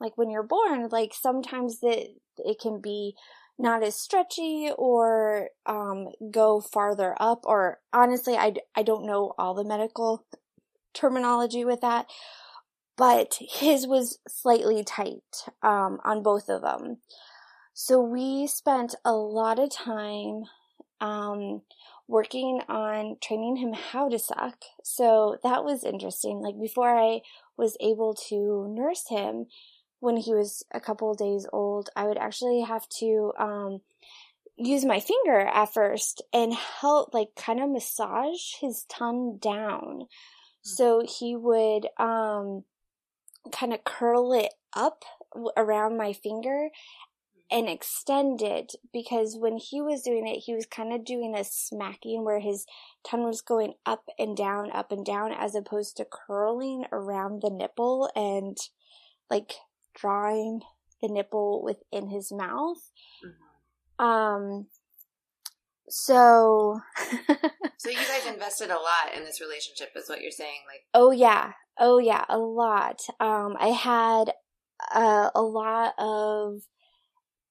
like 0.00 0.16
when 0.16 0.30
you're 0.30 0.42
born, 0.42 0.88
like 0.88 1.12
sometimes 1.14 1.78
it 1.82 2.10
it 2.38 2.58
can 2.60 2.80
be 2.80 3.14
not 3.58 3.82
as 3.82 3.94
stretchy 3.94 4.70
or 4.76 5.50
um 5.66 6.08
go 6.30 6.60
farther 6.60 7.14
up 7.20 7.42
or 7.44 7.80
honestly 7.92 8.36
I 8.36 8.54
I 8.74 8.82
don't 8.82 9.06
know 9.06 9.34
all 9.38 9.54
the 9.54 9.64
medical 9.64 10.24
terminology 10.94 11.64
with 11.64 11.80
that 11.80 12.06
but 12.96 13.34
his 13.40 13.86
was 13.86 14.18
slightly 14.28 14.84
tight 14.84 15.22
um, 15.62 15.98
on 16.04 16.22
both 16.22 16.48
of 16.48 16.62
them. 16.62 16.98
So 17.74 18.00
we 18.00 18.46
spent 18.46 18.94
a 19.04 19.12
lot 19.12 19.58
of 19.58 19.70
time 19.70 20.44
um, 21.00 21.62
working 22.06 22.60
on 22.68 23.16
training 23.22 23.56
him 23.56 23.72
how 23.72 24.08
to 24.08 24.18
suck. 24.18 24.56
So 24.84 25.38
that 25.42 25.64
was 25.64 25.84
interesting. 25.84 26.40
Like 26.40 26.60
before 26.60 26.96
I 26.96 27.20
was 27.56 27.76
able 27.80 28.14
to 28.28 28.66
nurse 28.68 29.04
him 29.08 29.46
when 30.00 30.16
he 30.16 30.34
was 30.34 30.64
a 30.72 30.80
couple 30.80 31.14
days 31.14 31.46
old, 31.52 31.90
I 31.96 32.06
would 32.06 32.18
actually 32.18 32.60
have 32.60 32.88
to 33.00 33.32
um, 33.38 33.80
use 34.56 34.84
my 34.84 35.00
finger 35.00 35.40
at 35.40 35.72
first 35.72 36.22
and 36.32 36.52
help 36.52 37.14
like 37.14 37.34
kind 37.36 37.60
of 37.60 37.70
massage 37.70 38.54
his 38.60 38.84
tongue 38.88 39.38
down. 39.40 40.00
Hmm. 40.00 40.04
So 40.62 41.02
he 41.06 41.36
would 41.36 41.86
um, 41.98 42.64
kind 43.50 43.72
of 43.72 43.84
curl 43.84 44.32
it 44.32 44.52
up 44.74 45.04
around 45.56 45.96
my 45.96 46.12
finger 46.12 46.68
and 47.52 47.68
extend 47.68 48.40
it 48.40 48.74
because 48.92 49.36
when 49.38 49.58
he 49.58 49.82
was 49.82 50.02
doing 50.02 50.26
it, 50.26 50.38
he 50.38 50.54
was 50.54 50.64
kind 50.64 50.92
of 50.92 51.04
doing 51.04 51.34
a 51.36 51.44
smacking 51.44 52.24
where 52.24 52.40
his 52.40 52.64
tongue 53.06 53.24
was 53.24 53.42
going 53.42 53.74
up 53.84 54.04
and 54.18 54.34
down, 54.34 54.72
up 54.72 54.90
and 54.90 55.04
down, 55.04 55.32
as 55.32 55.54
opposed 55.54 55.98
to 55.98 56.06
curling 56.10 56.86
around 56.90 57.42
the 57.42 57.50
nipple 57.50 58.10
and 58.16 58.56
like 59.28 59.52
drawing 59.94 60.62
the 61.02 61.08
nipple 61.08 61.62
within 61.62 62.08
his 62.08 62.32
mouth. 62.32 62.90
Mm-hmm. 63.22 64.04
Um, 64.04 64.66
so. 65.90 66.80
so 67.76 67.90
you 67.90 67.96
guys 67.96 68.26
invested 68.26 68.70
a 68.70 68.76
lot 68.76 69.14
in 69.14 69.24
this 69.24 69.42
relationship, 69.42 69.90
is 69.94 70.08
what 70.08 70.22
you're 70.22 70.30
saying? 70.30 70.62
Like, 70.66 70.84
oh 70.94 71.10
yeah, 71.10 71.52
oh 71.78 71.98
yeah, 71.98 72.24
a 72.30 72.38
lot. 72.38 73.02
Um, 73.20 73.56
I 73.60 73.68
had 73.68 74.32
uh, 74.94 75.30
a 75.34 75.42
lot 75.42 75.92
of 75.98 76.62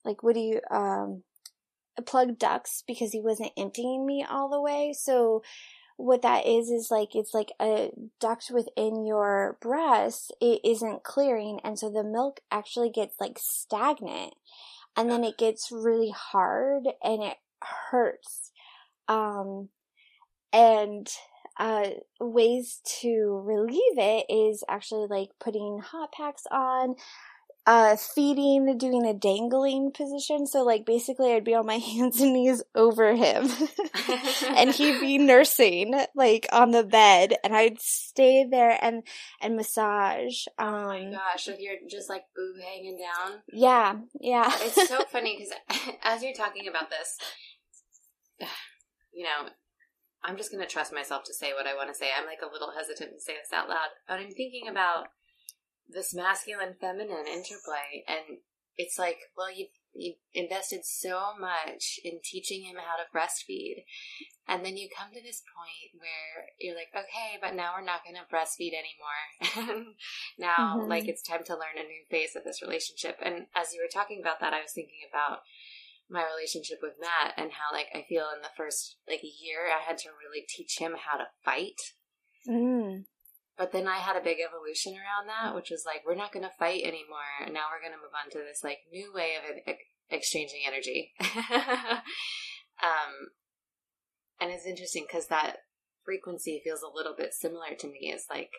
like 0.06 0.24
what 0.24 0.36
do 0.36 0.42
you 0.42 0.62
um 0.70 1.24
plug 2.06 2.38
ducts 2.40 2.84
because 2.88 3.12
he 3.12 3.22
wasn't 3.22 3.52
emptying 3.58 4.06
me 4.06 4.26
all 4.28 4.50
the 4.50 4.62
way. 4.62 4.94
So 4.98 5.44
what 5.98 6.24
that 6.24 6.48
is 6.48 6.70
is 6.70 6.90
like 6.90 7.16
it's 7.16 7.34
like 7.34 7.52
a 7.62 7.92
duct 8.20 8.50
within 8.52 9.06
your 9.06 9.58
breast 9.62 10.34
it 10.42 10.60
isn't 10.64 11.04
clearing 11.04 11.60
and 11.64 11.78
so 11.78 11.92
the 11.92 12.04
milk 12.04 12.40
actually 12.50 12.90
gets 12.90 13.18
like 13.20 13.38
stagnant 13.38 14.34
and 14.98 15.12
then 15.12 15.24
it 15.24 15.38
gets 15.38 15.72
really 15.72 16.10
hard 16.10 16.86
and 17.04 17.22
it 17.22 17.38
hurts 17.92 18.52
um 19.08 19.70
and 20.52 21.08
uh 21.60 21.90
ways 22.20 22.80
to 22.84 23.40
relieve 23.46 23.98
it 23.98 24.26
is 24.28 24.64
actually 24.68 25.06
like 25.08 25.30
putting 25.40 25.80
hot 25.84 26.12
packs 26.12 26.48
on 26.52 26.96
uh 27.68 27.96
feeding 27.96 28.78
doing 28.78 29.06
a 29.06 29.14
dangling 29.14 29.92
position. 29.92 30.48
So 30.48 30.64
like 30.64 30.86
basically 30.86 31.34
i'd 31.34 31.44
be 31.44 31.54
on 31.54 31.66
my 31.66 31.76
hands 31.92 32.20
and 32.20 32.34
knees 32.34 32.64
over 32.76 33.16
him. 33.16 33.50
And 34.56 34.72
he'd 34.72 35.00
be 35.00 35.18
nursing 35.20 36.00
like 36.16 36.48
on 36.52 36.72
the 36.72 36.84
bed. 36.84 37.36
And 37.44 37.56
i'd 37.56 37.80
stay 37.80 38.46
there 38.50 38.78
and 38.82 39.04
and 39.42 39.56
massage 39.56 40.46
um 40.58 40.74
oh 40.74 40.88
my 40.88 41.06
um, 41.06 41.12
gosh 41.12 41.48
if 41.48 41.60
you're 41.60 41.76
just 41.90 42.10
like 42.10 42.24
boob 42.36 42.56
hanging 42.64 42.98
down? 42.98 43.40
Yeah 43.52 43.96
yeah. 44.20 44.52
It's 44.62 44.88
so 44.88 45.04
funny 45.12 45.38
because 45.38 45.98
as 46.04 46.24
you're 46.24 46.34
talking 46.34 46.68
about 46.68 46.90
this 46.90 47.18
you 49.14 49.24
know 49.24 49.50
i'm 50.24 50.38
just 50.38 50.52
gonna 50.52 50.68
trust 50.68 50.94
myself 50.94 51.24
to 51.26 51.34
say 51.34 51.54
what 51.54 51.68
i 51.68 51.76
want 51.76 51.90
to 51.90 51.96
say. 51.96 52.08
I'm 52.18 52.26
like 52.26 52.42
a 52.42 52.52
little 52.52 52.72
hesitant 52.76 53.12
to 53.14 53.20
say 53.20 53.34
this 53.34 53.54
out 53.54 53.70
loud 53.70 53.90
but 54.08 54.20
i'm 54.20 54.32
thinking 54.32 54.68
about 54.68 55.08
this 55.94 56.14
masculine 56.14 56.76
feminine 56.80 57.28
interplay 57.28 58.04
and 58.08 58.40
it's 58.78 58.98
like 58.98 59.18
well 59.38 59.52
you 59.52 59.68
you 59.94 60.14
invested 60.34 60.86
so 60.86 61.36
much 61.40 62.00
in 62.04 62.20
teaching 62.24 62.64
him 62.64 62.78
how 62.78 62.96
to 62.96 63.10
breastfeed 63.12 63.84
and 64.48 64.66
then 64.66 64.78
you 64.78 64.88
come 64.88 65.10
to 65.14 65.22
this 65.22 65.44
point 65.52 66.00
where 66.00 66.48
you're 66.60 66.76
like 66.76 66.92
okay 66.96 67.38
but 67.42 67.56
now 67.56 67.74
we're 67.76 67.86
not 67.86 68.04
going 68.04 68.16
to 68.16 68.24
breastfeed 68.32 68.72
anymore 68.72 69.86
now 70.40 70.78
mm-hmm. 70.78 70.90
like 70.90 71.08
it's 71.08 71.22
time 71.22 71.44
to 71.44 71.54
learn 71.54 71.76
a 71.76 71.88
new 71.88 72.04
phase 72.10 72.36
of 72.36 72.44
this 72.44 72.62
relationship 72.62 73.18
and 73.22 73.48
as 73.56 73.74
you 73.74 73.82
were 73.84 73.92
talking 73.92 74.20
about 74.22 74.40
that 74.40 74.54
i 74.54 74.62
was 74.62 74.72
thinking 74.74 75.04
about 75.12 75.40
my 76.10 76.24
relationship 76.24 76.80
with 76.82 77.00
matt 77.00 77.36
and 77.36 77.52
how 77.52 77.76
like 77.76 77.88
i 77.94 78.06
feel 78.08 78.32
in 78.34 78.42
the 78.42 78.56
first 78.56 78.96
like 79.08 79.22
year 79.24 79.68
i 79.68 79.84
had 79.84 79.98
to 79.98 80.10
really 80.24 80.46
teach 80.48 80.80
him 80.80 80.96
how 80.96 81.18
to 81.18 81.28
fight 81.44 81.80
mm. 82.48 83.04
But 83.58 83.72
then 83.72 83.88
I 83.88 83.98
had 83.98 84.16
a 84.16 84.24
big 84.24 84.38
evolution 84.40 84.94
around 84.94 85.28
that, 85.28 85.54
which 85.54 85.70
was 85.70 85.84
like, 85.86 86.02
we're 86.06 86.16
not 86.16 86.32
going 86.32 86.46
to 86.46 86.58
fight 86.58 86.82
anymore. 86.84 87.30
And 87.44 87.54
now 87.54 87.70
we're 87.70 87.84
going 87.84 87.94
to 87.94 88.02
move 88.02 88.16
on 88.16 88.32
to 88.32 88.40
this 88.40 88.64
like 88.64 88.80
new 88.92 89.14
way 89.14 89.36
of 89.38 89.76
exchanging 90.10 90.62
energy. 90.66 91.14
um, 92.82 93.36
and 94.40 94.52
it's 94.52 94.66
interesting 94.66 95.06
because 95.08 95.28
that 95.28 95.58
frequency 96.04 96.62
feels 96.64 96.82
a 96.82 96.96
little 96.96 97.14
bit 97.16 97.34
similar 97.34 97.76
to 97.78 97.88
me. 97.88 98.12
It's 98.14 98.28
like, 98.30 98.52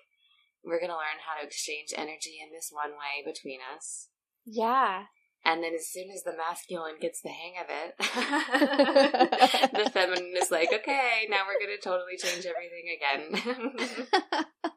we're 0.65 0.79
going 0.79 0.91
to 0.91 0.97
learn 0.97 1.19
how 1.27 1.41
to 1.41 1.47
exchange 1.47 1.91
energy 1.97 2.39
in 2.43 2.53
this 2.53 2.71
one 2.71 2.93
way 2.93 3.25
between 3.27 3.59
us. 3.75 4.09
Yeah. 4.47 5.05
And 5.45 5.63
then 5.63 5.75
as 5.75 5.89
soon 5.89 6.09
as 6.15 6.23
the 6.23 6.37
masculine 6.37 6.99
gets 7.01 7.21
the 7.21 7.31
hang 7.31 7.55
of 7.59 7.67
it, 7.69 7.97
the 9.85 9.91
feminine 9.91 10.35
is 10.37 10.53
like, 10.53 10.73
okay, 10.73 11.27
now 11.29 11.43
we're 11.49 11.59
going 11.59 11.77
to 11.77 11.83
totally 11.83 12.17
change 12.17 12.47
everything 12.47 12.95
again. 12.95 14.73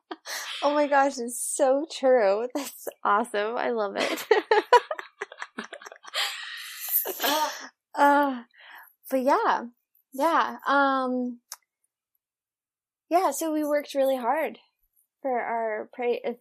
Oh 0.65 0.73
my 0.73 0.87
gosh, 0.87 1.19
it's 1.19 1.39
so 1.39 1.85
true. 1.91 2.47
That's 2.55 2.87
awesome. 3.03 3.55
I 3.55 3.69
love 3.69 3.95
it. 3.97 4.25
uh, 7.95 8.41
but 9.11 9.21
yeah, 9.21 9.65
yeah. 10.11 10.57
Um, 10.67 11.39
yeah, 13.11 13.29
so 13.29 13.53
we 13.53 13.63
worked 13.63 13.93
really 13.93 14.17
hard 14.17 14.57
for 15.21 15.39
our 15.39 15.87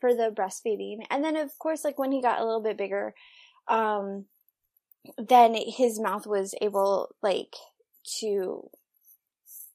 for 0.00 0.14
the 0.14 0.34
breastfeeding. 0.34 1.04
And 1.10 1.22
then 1.22 1.36
of 1.36 1.50
course 1.58 1.84
like 1.84 1.98
when 1.98 2.10
he 2.10 2.22
got 2.22 2.40
a 2.40 2.46
little 2.46 2.62
bit 2.62 2.78
bigger, 2.78 3.12
um, 3.68 4.24
then 5.18 5.54
his 5.54 6.00
mouth 6.00 6.26
was 6.26 6.54
able 6.62 7.14
like 7.22 7.54
to 8.20 8.70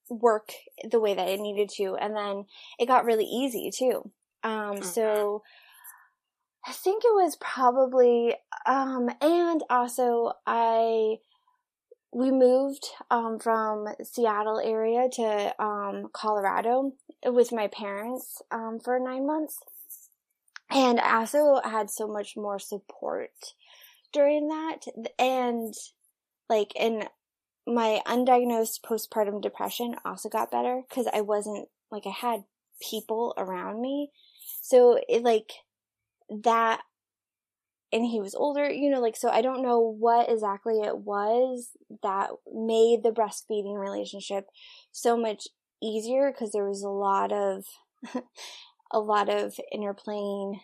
work 0.09 0.53
the 0.89 0.99
way 0.99 1.13
that 1.13 1.27
it 1.27 1.39
needed 1.39 1.69
to 1.69 1.95
and 2.01 2.15
then 2.15 2.45
it 2.79 2.87
got 2.87 3.05
really 3.05 3.25
easy 3.25 3.69
too 3.71 4.11
um 4.43 4.75
mm-hmm. 4.75 4.83
so 4.83 5.43
i 6.65 6.71
think 6.71 7.03
it 7.03 7.13
was 7.13 7.37
probably 7.39 8.35
um 8.65 9.09
and 9.21 9.63
also 9.69 10.31
i 10.45 11.15
we 12.11 12.31
moved 12.31 12.87
um 13.11 13.39
from 13.39 13.87
seattle 14.03 14.59
area 14.59 15.07
to 15.11 15.53
um 15.63 16.09
colorado 16.13 16.93
with 17.25 17.51
my 17.51 17.67
parents 17.67 18.41
um 18.51 18.79
for 18.79 18.99
nine 18.99 19.25
months 19.27 19.59
and 20.71 20.99
I 20.99 21.19
also 21.19 21.59
had 21.63 21.89
so 21.89 22.07
much 22.07 22.37
more 22.37 22.59
support 22.59 23.31
during 24.13 24.49
that. 24.49 24.85
And 25.17 25.73
like, 26.47 26.73
in 26.75 27.05
my 27.65 28.01
undiagnosed 28.05 28.81
postpartum 28.81 29.41
depression 29.41 29.95
also 30.05 30.29
got 30.29 30.51
better 30.51 30.83
because 30.87 31.07
I 31.11 31.21
wasn't 31.21 31.69
like, 31.91 32.05
I 32.05 32.11
had 32.11 32.43
people 32.81 33.33
around 33.37 33.81
me. 33.81 34.11
So 34.61 34.99
it 35.07 35.23
like 35.23 35.51
that, 36.29 36.81
and 37.91 38.05
he 38.05 38.19
was 38.19 38.35
older, 38.35 38.69
you 38.69 38.89
know, 38.89 39.01
like, 39.01 39.15
so 39.15 39.29
I 39.29 39.41
don't 39.41 39.63
know 39.63 39.79
what 39.79 40.29
exactly 40.29 40.79
it 40.79 40.97
was 40.97 41.69
that 42.03 42.29
made 42.53 43.01
the 43.03 43.11
breastfeeding 43.11 43.79
relationship 43.79 44.45
so 44.91 45.17
much 45.17 45.47
easier 45.81 46.31
because 46.31 46.51
there 46.51 46.67
was 46.67 46.83
a 46.83 46.89
lot 46.89 47.31
of 47.31 47.65
a 48.91 48.99
lot 48.99 49.29
of 49.29 49.55
interplaying 49.73 50.59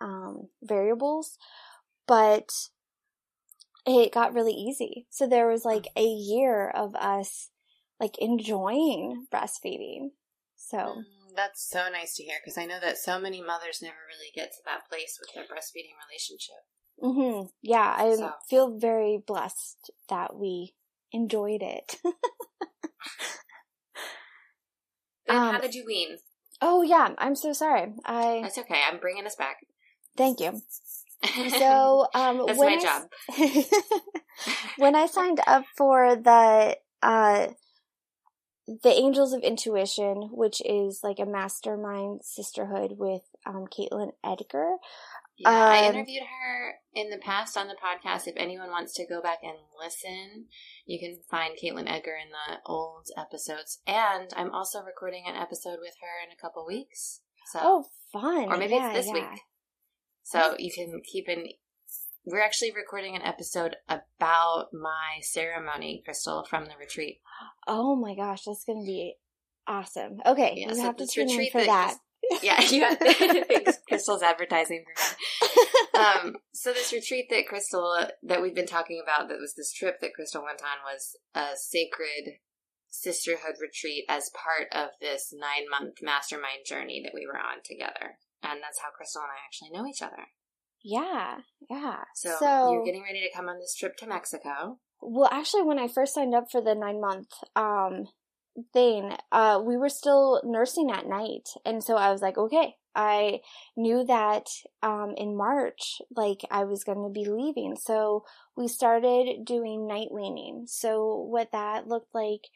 um, 0.00 0.48
variables, 0.62 1.38
but 2.06 2.50
it 3.86 4.12
got 4.12 4.34
really 4.34 4.52
easy. 4.52 5.06
So 5.10 5.26
there 5.26 5.48
was 5.48 5.64
like 5.64 5.86
a 5.96 6.04
year 6.04 6.68
of 6.70 6.94
us 6.96 7.50
like 8.00 8.18
enjoying 8.18 9.26
breastfeeding. 9.32 10.10
So 10.56 10.76
mm, 10.78 11.04
that's 11.36 11.68
so 11.68 11.88
nice 11.90 12.14
to 12.16 12.22
hear 12.22 12.36
because 12.42 12.58
I 12.58 12.66
know 12.66 12.80
that 12.80 12.98
so 12.98 13.20
many 13.20 13.42
mothers 13.42 13.80
never 13.82 13.96
really 14.08 14.30
get 14.34 14.52
to 14.52 14.58
that 14.64 14.88
place 14.88 15.18
with 15.20 15.32
their 15.34 15.44
breastfeeding 15.44 15.94
relationship. 16.08 16.64
Mm-hmm. 17.02 17.46
Yeah, 17.62 17.94
I 17.96 18.14
so. 18.16 18.32
feel 18.48 18.76
very 18.78 19.22
blessed 19.24 19.90
that 20.08 20.34
we 20.36 20.74
enjoyed 21.12 21.62
it. 21.62 21.96
um, 25.28 25.54
how 25.54 25.60
did 25.60 25.74
you 25.74 25.84
wean? 25.86 26.16
Oh 26.62 26.82
yeah, 26.82 27.10
I'm 27.18 27.36
so 27.36 27.52
sorry. 27.52 27.92
I 28.04 28.40
That's 28.42 28.58
okay. 28.58 28.80
I'm 28.90 28.98
bringing 28.98 29.26
us 29.26 29.36
back. 29.36 29.58
Thank 30.16 30.40
you. 30.40 30.62
So, 31.58 32.06
um, 32.14 32.44
that's 32.46 32.58
my 32.58 32.78
I, 32.78 32.82
job. 32.82 33.02
when 34.78 34.94
I 34.94 35.06
signed 35.06 35.40
up 35.46 35.64
for 35.76 36.16
the 36.16 36.76
uh, 37.02 37.48
the 38.66 38.92
Angels 38.92 39.32
of 39.32 39.42
Intuition, 39.42 40.30
which 40.32 40.60
is 40.64 41.00
like 41.02 41.18
a 41.18 41.26
mastermind 41.26 42.22
sisterhood 42.24 42.96
with 42.98 43.22
um, 43.46 43.66
Katelyn 43.66 44.12
Edgar, 44.24 44.76
yeah, 45.38 45.50
um, 45.50 45.54
I 45.54 45.88
interviewed 45.88 46.22
her 46.22 46.74
in 46.94 47.10
the 47.10 47.18
past 47.18 47.58
on 47.58 47.68
the 47.68 47.74
podcast. 47.74 48.26
If 48.26 48.36
anyone 48.36 48.70
wants 48.70 48.94
to 48.94 49.06
go 49.06 49.20
back 49.20 49.40
and 49.42 49.56
listen, 49.78 50.46
you 50.86 50.98
can 50.98 51.18
find 51.30 51.54
Katelyn 51.54 51.90
Edgar 51.90 52.16
in 52.16 52.30
the 52.30 52.58
old 52.64 53.08
episodes. 53.18 53.80
And 53.86 54.30
I'm 54.34 54.50
also 54.50 54.82
recording 54.82 55.24
an 55.26 55.36
episode 55.36 55.78
with 55.80 55.94
her 56.00 56.24
in 56.24 56.32
a 56.32 56.40
couple 56.40 56.66
weeks. 56.66 57.20
So, 57.52 57.58
oh, 57.62 57.86
fun! 58.12 58.50
Or 58.50 58.56
maybe 58.56 58.74
yeah, 58.74 58.88
it's 58.88 58.98
this 58.98 59.06
yeah. 59.08 59.30
week. 59.30 59.40
So 60.22 60.56
you 60.58 60.72
can 60.72 61.02
keep 61.04 61.28
in. 61.28 61.48
We're 62.26 62.42
actually 62.42 62.72
recording 62.72 63.14
an 63.14 63.22
episode 63.22 63.76
about 63.88 64.68
my 64.72 65.20
ceremony, 65.22 66.02
Crystal, 66.04 66.44
from 66.44 66.64
the 66.64 66.76
retreat. 66.78 67.20
Oh 67.66 67.94
my 67.96 68.14
gosh, 68.14 68.42
that's 68.44 68.64
going 68.64 68.82
to 68.82 68.86
be 68.86 69.14
awesome. 69.66 70.18
Okay, 70.26 70.54
yeah, 70.56 70.68
you 70.68 70.74
so 70.74 70.82
have 70.82 70.96
to 70.96 71.06
tune 71.06 71.30
in 71.30 71.50
for 71.50 71.64
that 71.64 71.96
yeah, 72.42 72.60
you 72.60 72.94
thanks, 73.44 73.78
Crystal's 73.88 74.22
advertising 74.22 74.84
for 74.84 74.90
me. 74.90 75.16
Um, 75.96 76.36
so 76.52 76.74
this 76.74 76.92
retreat 76.92 77.30
that 77.30 77.48
Crystal 77.48 77.96
that 78.22 78.42
we've 78.42 78.54
been 78.54 78.66
talking 78.66 79.00
about, 79.02 79.30
that 79.30 79.40
was 79.40 79.54
this 79.54 79.72
trip 79.72 79.98
that 80.02 80.12
Crystal 80.12 80.44
went 80.44 80.60
on, 80.60 80.84
was 80.84 81.16
a 81.34 81.56
sacred 81.56 82.36
sisterhood 82.90 83.56
retreat 83.62 84.04
as 84.06 84.30
part 84.36 84.68
of 84.72 84.90
this 85.00 85.32
nine 85.32 85.64
month 85.70 86.02
mastermind 86.02 86.66
journey 86.66 87.00
that 87.02 87.14
we 87.14 87.26
were 87.26 87.38
on 87.38 87.64
together, 87.64 88.20
and 88.42 88.60
that's 88.60 88.80
how 88.82 88.90
Crystal 88.94 89.22
and 89.22 89.30
I 89.30 89.40
actually 89.46 89.70
know 89.70 89.88
each 89.88 90.02
other. 90.02 90.28
Yeah, 90.82 91.38
yeah. 91.68 92.04
So, 92.14 92.36
so 92.38 92.72
you're 92.72 92.84
getting 92.84 93.02
ready 93.02 93.20
to 93.20 93.36
come 93.36 93.48
on 93.48 93.58
this 93.58 93.74
trip 93.74 93.96
to 93.98 94.06
Mexico. 94.06 94.78
Well, 95.00 95.28
actually, 95.30 95.62
when 95.62 95.78
I 95.78 95.88
first 95.88 96.14
signed 96.14 96.34
up 96.34 96.50
for 96.50 96.60
the 96.60 96.74
nine 96.74 97.00
month 97.00 97.28
um, 97.54 98.06
thing, 98.72 99.12
uh, 99.32 99.60
we 99.64 99.76
were 99.76 99.88
still 99.88 100.40
nursing 100.44 100.90
at 100.90 101.08
night. 101.08 101.48
And 101.64 101.82
so 101.82 101.96
I 101.96 102.12
was 102.12 102.22
like, 102.22 102.38
okay, 102.38 102.74
I 102.94 103.40
knew 103.76 104.04
that, 104.04 104.46
um, 104.82 105.14
in 105.16 105.36
March, 105.36 106.00
like 106.14 106.40
I 106.50 106.64
was 106.64 106.84
going 106.84 107.02
to 107.02 107.12
be 107.12 107.28
leaving. 107.28 107.76
So 107.76 108.24
we 108.56 108.68
started 108.68 109.44
doing 109.44 109.86
night 109.86 110.08
weaning. 110.10 110.64
So 110.66 111.26
what 111.28 111.52
that 111.52 111.88
looked 111.88 112.14
like 112.14 112.48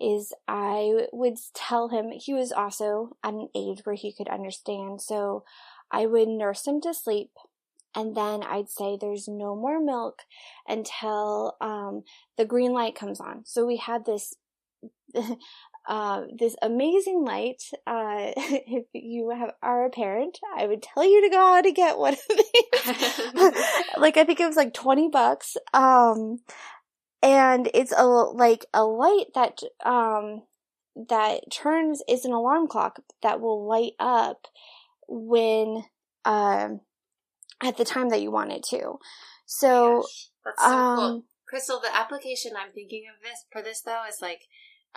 is 0.00 0.32
I 0.46 1.06
would 1.12 1.36
tell 1.54 1.88
him, 1.88 2.10
he 2.12 2.32
was 2.32 2.52
also 2.52 3.16
at 3.24 3.34
an 3.34 3.48
age 3.54 3.80
where 3.84 3.96
he 3.96 4.12
could 4.12 4.28
understand. 4.28 5.00
So 5.00 5.44
I 5.90 6.06
would 6.06 6.28
nurse 6.28 6.66
him 6.66 6.80
to 6.82 6.94
sleep 6.94 7.30
and 7.94 8.16
then 8.16 8.42
I'd 8.42 8.70
say 8.70 8.96
there's 9.00 9.28
no 9.28 9.54
more 9.54 9.80
milk 9.80 10.22
until 10.66 11.56
um, 11.60 12.02
the 12.36 12.44
green 12.44 12.72
light 12.72 12.94
comes 12.94 13.20
on. 13.20 13.44
So 13.44 13.66
we 13.66 13.76
had 13.76 14.04
this 14.04 14.34
uh, 15.88 16.22
this 16.36 16.56
amazing 16.62 17.24
light. 17.24 17.62
Uh, 17.86 18.32
if 18.36 18.86
you 18.92 19.30
have 19.30 19.50
are 19.62 19.86
a 19.86 19.90
parent, 19.90 20.38
I 20.56 20.66
would 20.66 20.82
tell 20.82 21.04
you 21.04 21.22
to 21.22 21.30
go 21.30 21.54
out 21.56 21.66
and 21.66 21.74
get 21.74 21.98
one 21.98 22.14
of 22.14 22.20
these. 22.28 23.54
like 23.96 24.16
I 24.16 24.24
think 24.24 24.40
it 24.40 24.46
was 24.46 24.56
like 24.56 24.74
twenty 24.74 25.08
bucks. 25.08 25.56
Um, 25.74 26.38
and 27.22 27.70
it's 27.74 27.92
a 27.96 28.04
like 28.04 28.66
a 28.74 28.84
light 28.84 29.26
that 29.34 29.60
um 29.84 30.42
that 31.08 31.50
turns 31.50 32.02
is 32.08 32.24
an 32.24 32.32
alarm 32.32 32.68
clock 32.68 33.00
that 33.22 33.40
will 33.40 33.66
light 33.66 33.92
up 33.98 34.46
when 35.08 35.84
um 36.24 36.80
at 37.62 37.76
the 37.76 37.84
time 37.84 38.08
that 38.10 38.20
you 38.20 38.30
want 38.30 38.52
it 38.52 38.64
to. 38.70 38.98
So, 39.46 40.04
That's 40.44 40.62
so 40.62 40.68
um, 40.68 40.96
cool. 40.96 41.24
Crystal, 41.48 41.80
the 41.80 41.94
application 41.94 42.52
I'm 42.56 42.72
thinking 42.72 43.04
of 43.14 43.22
this 43.22 43.44
for 43.50 43.62
this 43.62 43.82
though 43.82 44.02
is 44.08 44.18
like 44.22 44.40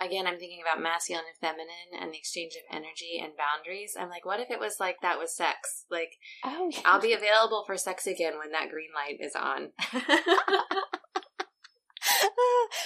again, 0.00 0.26
I'm 0.26 0.38
thinking 0.38 0.60
about 0.62 0.82
masculine 0.82 1.24
and 1.26 1.36
feminine 1.40 2.00
and 2.00 2.12
the 2.12 2.18
exchange 2.18 2.54
of 2.54 2.62
energy 2.74 3.20
and 3.22 3.32
boundaries. 3.36 3.96
I'm 3.98 4.10
like, 4.10 4.24
what 4.26 4.40
if 4.40 4.50
it 4.50 4.60
was 4.60 4.76
like 4.78 5.00
that 5.02 5.18
with 5.18 5.30
sex? 5.30 5.84
Like, 5.90 6.16
oh, 6.44 6.70
yeah. 6.72 6.80
I'll 6.84 7.00
be 7.00 7.12
available 7.12 7.64
for 7.66 7.76
sex 7.76 8.06
again 8.06 8.38
when 8.38 8.52
that 8.52 8.70
green 8.70 8.90
light 8.94 9.18
is 9.20 9.34
on. 9.34 9.70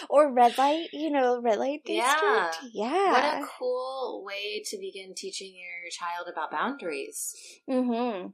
or 0.08 0.32
red 0.32 0.56
light, 0.56 0.88
you 0.92 1.10
know, 1.10 1.40
red 1.42 1.58
light 1.58 1.84
district. 1.84 2.58
Yeah. 2.72 2.84
yeah. 2.86 3.12
What 3.12 3.42
a 3.42 3.46
cool 3.58 4.22
way 4.24 4.62
to 4.66 4.78
begin 4.78 5.14
teaching 5.16 5.52
your 5.54 5.90
child 5.90 6.28
about 6.32 6.50
boundaries. 6.50 7.34
Mm-hmm. 7.68 8.28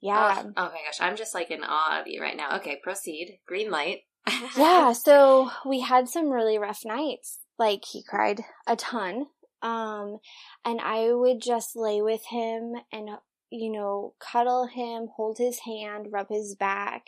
Yeah. 0.00 0.42
Oh, 0.44 0.52
oh 0.56 0.64
my 0.64 0.80
gosh, 0.84 1.00
I'm 1.00 1.16
just 1.16 1.34
like 1.34 1.50
in 1.50 1.64
awe 1.64 2.00
of 2.00 2.06
you 2.06 2.20
right 2.20 2.36
now. 2.36 2.56
Okay, 2.56 2.78
proceed. 2.82 3.38
Green 3.46 3.70
light. 3.70 4.00
yeah, 4.56 4.92
so 4.92 5.50
we 5.64 5.80
had 5.80 6.08
some 6.08 6.30
really 6.30 6.58
rough 6.58 6.80
nights 6.84 7.38
like 7.58 7.84
he 7.84 8.02
cried 8.02 8.42
a 8.66 8.76
ton. 8.76 9.26
Um, 9.62 10.18
and 10.64 10.80
I 10.80 11.12
would 11.12 11.40
just 11.40 11.76
lay 11.76 12.02
with 12.02 12.24
him 12.26 12.74
and, 12.92 13.10
you 13.50 13.72
know, 13.72 14.14
cuddle 14.20 14.66
him, 14.66 15.08
hold 15.16 15.38
his 15.38 15.60
hand, 15.60 16.08
rub 16.10 16.28
his 16.28 16.54
back. 16.54 17.06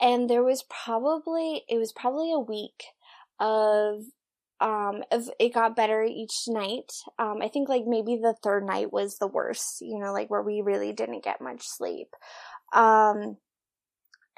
And 0.00 0.28
there 0.28 0.42
was 0.42 0.64
probably, 0.68 1.62
it 1.68 1.76
was 1.76 1.92
probably 1.92 2.32
a 2.32 2.38
week 2.38 2.84
of 3.38 4.02
um 4.60 5.02
it 5.38 5.54
got 5.54 5.76
better 5.76 6.02
each 6.02 6.44
night. 6.48 6.92
Um 7.18 7.38
i 7.42 7.48
think 7.48 7.68
like 7.68 7.84
maybe 7.86 8.16
the 8.16 8.34
third 8.42 8.64
night 8.66 8.92
was 8.92 9.18
the 9.18 9.26
worst 9.26 9.80
you 9.80 9.98
know 9.98 10.12
like 10.12 10.30
where 10.30 10.42
we 10.42 10.60
really 10.60 10.92
didn't 10.92 11.24
get 11.24 11.40
much 11.40 11.66
sleep. 11.66 12.08
Um 12.72 13.36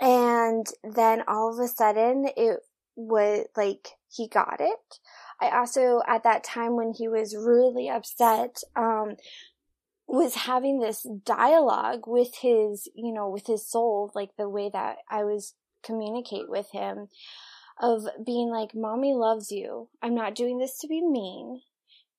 and 0.00 0.66
then 0.82 1.22
all 1.28 1.52
of 1.52 1.64
a 1.64 1.68
sudden 1.68 2.28
it 2.36 2.58
was 2.96 3.46
like 3.56 3.88
he 4.10 4.28
got 4.28 4.56
it. 4.60 4.98
I 5.40 5.58
also, 5.58 6.02
at 6.06 6.22
that 6.24 6.44
time 6.44 6.76
when 6.76 6.92
he 6.92 7.08
was 7.08 7.36
really 7.36 7.88
upset, 7.88 8.62
um, 8.76 9.16
was 10.06 10.34
having 10.34 10.78
this 10.78 11.06
dialogue 11.24 12.02
with 12.06 12.36
his, 12.40 12.88
you 12.94 13.12
know, 13.12 13.28
with 13.28 13.46
his 13.46 13.68
soul, 13.68 14.12
like 14.14 14.30
the 14.36 14.48
way 14.48 14.70
that 14.72 14.98
I 15.08 15.24
was 15.24 15.54
communicate 15.82 16.48
with 16.48 16.70
him 16.70 17.08
of 17.82 18.06
being 18.24 18.48
like, 18.48 18.74
mommy 18.74 19.12
loves 19.12 19.50
you. 19.50 19.88
I'm 20.00 20.14
not 20.14 20.36
doing 20.36 20.58
this 20.58 20.78
to 20.78 20.88
be 20.88 21.02
mean. 21.02 21.62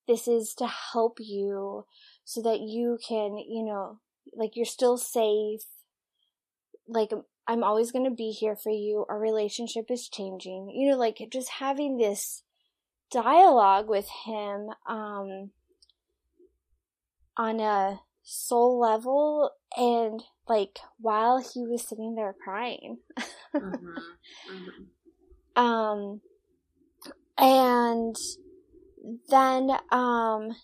This 0.07 0.27
is 0.27 0.53
to 0.55 0.67
help 0.67 1.17
you 1.19 1.85
so 2.25 2.41
that 2.41 2.59
you 2.59 2.99
can, 3.07 3.37
you 3.37 3.63
know, 3.63 3.99
like 4.35 4.55
you're 4.55 4.65
still 4.65 4.97
safe. 4.97 5.61
Like 6.85 7.11
I'm 7.47 7.63
always 7.63 7.93
going 7.93 8.03
to 8.03 8.15
be 8.15 8.31
here 8.31 8.57
for 8.57 8.71
you. 8.71 9.05
Our 9.07 9.17
relationship 9.17 9.89
is 9.89 10.09
changing. 10.09 10.69
You 10.75 10.91
know, 10.91 10.97
like 10.97 11.25
just 11.31 11.49
having 11.49 11.97
this 11.97 12.43
dialogue 13.09 13.87
with 13.87 14.09
him 14.25 14.69
um, 14.85 15.51
on 17.37 17.59
a 17.61 18.01
soul 18.23 18.79
level 18.79 19.51
and 19.77 20.23
like 20.47 20.79
while 20.99 21.39
he 21.39 21.65
was 21.67 21.87
sitting 21.87 22.15
there 22.15 22.33
crying 22.43 22.97
mm-hmm. 23.53 23.65
Mm-hmm. 23.65 24.83
Um 25.55 26.21
and 27.37 28.15
then 29.29 29.69
um 29.91 30.55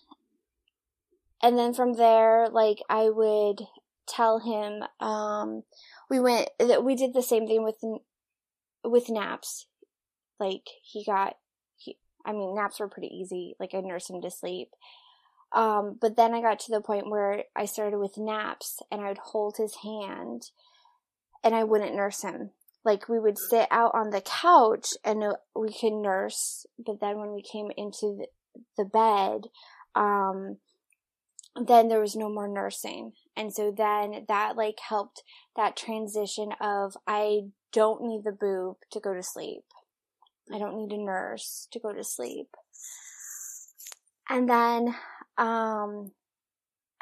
and 1.42 1.58
then 1.58 1.72
from 1.74 1.94
there 1.94 2.48
like 2.50 2.78
i 2.88 3.08
would 3.08 3.60
tell 4.08 4.40
him 4.40 4.82
um 5.00 5.62
we 6.08 6.18
went 6.18 6.48
we 6.82 6.94
did 6.94 7.14
the 7.14 7.22
same 7.22 7.46
thing 7.46 7.62
with 7.62 7.76
with 8.84 9.08
naps. 9.10 9.66
Like 10.38 10.68
he 10.82 11.04
got 11.04 11.36
he 11.76 11.98
i 12.24 12.32
mean 12.32 12.54
naps 12.54 12.80
were 12.80 12.88
pretty 12.88 13.08
easy. 13.08 13.54
Like 13.60 13.74
i 13.74 13.80
nursed 13.80 14.10
him 14.10 14.22
to 14.22 14.30
sleep. 14.30 14.70
Um 15.52 15.98
but 16.00 16.16
then 16.16 16.34
i 16.34 16.40
got 16.40 16.60
to 16.60 16.72
the 16.72 16.80
point 16.80 17.10
where 17.10 17.44
i 17.56 17.64
started 17.64 17.98
with 17.98 18.18
naps 18.18 18.80
and 18.90 19.00
i 19.00 19.08
would 19.08 19.18
hold 19.18 19.56
his 19.56 19.76
hand 19.82 20.50
and 21.42 21.54
i 21.54 21.64
wouldn't 21.64 21.94
nurse 21.94 22.22
him 22.22 22.50
like 22.84 23.08
we 23.08 23.18
would 23.18 23.38
sit 23.38 23.66
out 23.70 23.92
on 23.94 24.10
the 24.10 24.20
couch 24.20 24.88
and 25.04 25.22
we 25.54 25.72
could 25.72 25.92
nurse 25.92 26.66
but 26.84 27.00
then 27.00 27.18
when 27.18 27.32
we 27.32 27.42
came 27.42 27.70
into 27.76 28.16
the, 28.18 28.26
the 28.78 28.84
bed 28.84 29.48
um 29.94 30.56
then 31.56 31.88
there 31.88 32.00
was 32.00 32.16
no 32.16 32.28
more 32.28 32.48
nursing. 32.48 33.12
And 33.36 33.52
so 33.52 33.72
then 33.76 34.24
that 34.28 34.56
like 34.56 34.78
helped 34.88 35.22
that 35.56 35.76
transition 35.76 36.50
of 36.60 36.96
I 37.06 37.42
don't 37.72 38.02
need 38.02 38.24
the 38.24 38.32
boob 38.32 38.76
to 38.92 39.00
go 39.00 39.14
to 39.14 39.22
sleep. 39.22 39.64
I 40.52 40.58
don't 40.58 40.76
need 40.76 40.92
a 40.92 41.02
nurse 41.02 41.68
to 41.72 41.78
go 41.78 41.92
to 41.92 42.04
sleep. 42.04 42.48
And 44.28 44.48
then, 44.48 44.94
um, 45.38 46.12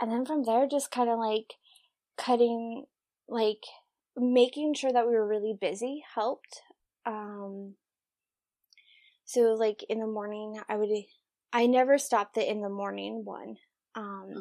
and 0.00 0.10
then 0.10 0.24
from 0.24 0.44
there, 0.44 0.66
just 0.66 0.90
kind 0.90 1.10
of 1.10 1.18
like 1.18 1.54
cutting, 2.16 2.84
like 3.28 3.64
making 4.18 4.74
sure 4.74 4.92
that 4.92 5.06
we 5.06 5.14
were 5.14 5.26
really 5.26 5.56
busy 5.58 6.04
helped. 6.14 6.62
Um, 7.06 7.74
so 9.24 9.54
like 9.54 9.84
in 9.88 10.00
the 10.00 10.06
morning, 10.06 10.60
I 10.68 10.76
would, 10.76 10.90
I 11.52 11.66
never 11.66 11.98
stopped 11.98 12.34
the 12.34 12.50
in 12.50 12.60
the 12.60 12.68
morning 12.68 13.24
one. 13.24 13.56
Um, 13.94 14.26
mm-hmm. 14.30 14.40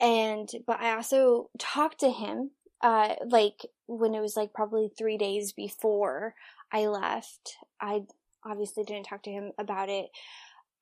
and, 0.00 0.48
but 0.66 0.80
I 0.80 0.94
also 0.94 1.50
talked 1.58 2.00
to 2.00 2.10
him, 2.10 2.50
uh, 2.80 3.14
like 3.26 3.66
when 3.86 4.14
it 4.14 4.20
was 4.20 4.36
like 4.36 4.52
probably 4.52 4.88
three 4.96 5.18
days 5.18 5.52
before 5.52 6.34
I 6.72 6.86
left. 6.86 7.56
I 7.80 8.02
obviously 8.44 8.84
didn't 8.84 9.06
talk 9.06 9.22
to 9.24 9.30
him 9.30 9.52
about 9.58 9.88
it, 9.88 10.06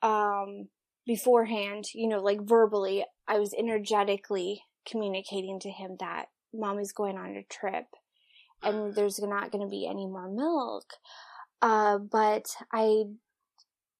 um, 0.02 0.68
beforehand, 1.06 1.86
you 1.94 2.08
know, 2.08 2.20
like 2.20 2.42
verbally. 2.42 3.04
I 3.28 3.38
was 3.38 3.54
energetically 3.56 4.62
communicating 4.88 5.58
to 5.60 5.70
him 5.70 5.96
that 6.00 6.26
mom 6.54 6.78
is 6.78 6.92
going 6.92 7.16
on 7.16 7.36
a 7.36 7.42
trip 7.44 7.86
and 8.62 8.74
mm-hmm. 8.76 8.94
there's 8.94 9.20
not 9.20 9.50
going 9.50 9.64
to 9.64 9.70
be 9.70 9.86
any 9.86 10.06
more 10.06 10.28
milk. 10.28 10.94
Uh, 11.62 11.98
but 11.98 12.46
I, 12.72 13.04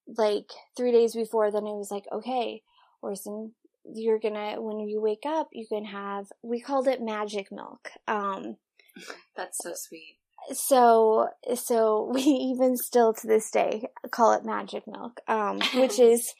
like, 0.07 0.51
three 0.75 0.91
days 0.91 1.15
before, 1.15 1.51
then 1.51 1.65
it 1.65 1.75
was 1.75 1.91
like, 1.91 2.05
okay, 2.11 2.61
Orson, 3.01 3.53
you're 3.93 4.19
gonna 4.19 4.61
when 4.61 4.79
you 4.79 5.01
wake 5.01 5.23
up, 5.25 5.49
you 5.53 5.65
can 5.67 5.85
have 5.85 6.27
we 6.41 6.59
called 6.59 6.87
it 6.87 7.01
magic 7.01 7.51
milk. 7.51 7.89
Um, 8.07 8.57
That's 9.35 9.57
so 9.61 9.73
sweet. 9.75 10.17
So 10.51 11.29
so 11.55 12.09
we 12.13 12.21
even 12.21 12.77
still 12.77 13.13
to 13.13 13.27
this 13.27 13.49
day 13.51 13.87
call 14.11 14.33
it 14.33 14.45
magic 14.45 14.83
milk, 14.87 15.21
um, 15.27 15.59
which 15.75 15.99
is 15.99 16.33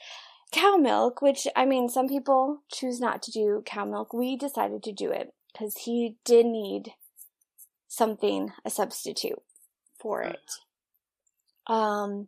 cow 0.52 0.76
milk. 0.78 1.22
Which 1.22 1.48
I 1.56 1.66
mean, 1.66 1.90
some 1.90 2.08
people 2.08 2.64
choose 2.72 3.00
not 3.00 3.22
to 3.24 3.32
do 3.32 3.64
cow 3.66 3.86
milk. 3.86 4.14
We 4.14 4.38
decided 4.38 4.84
to 4.84 4.92
do 4.92 5.12
it 5.12 5.34
because 5.58 5.76
he 5.86 6.16
did 6.26 6.46
need 6.46 6.94
something 7.88 8.52
a 8.66 8.70
substitute 8.70 9.42
for 10.00 10.22
it. 10.22 10.52
Um, 11.68 12.28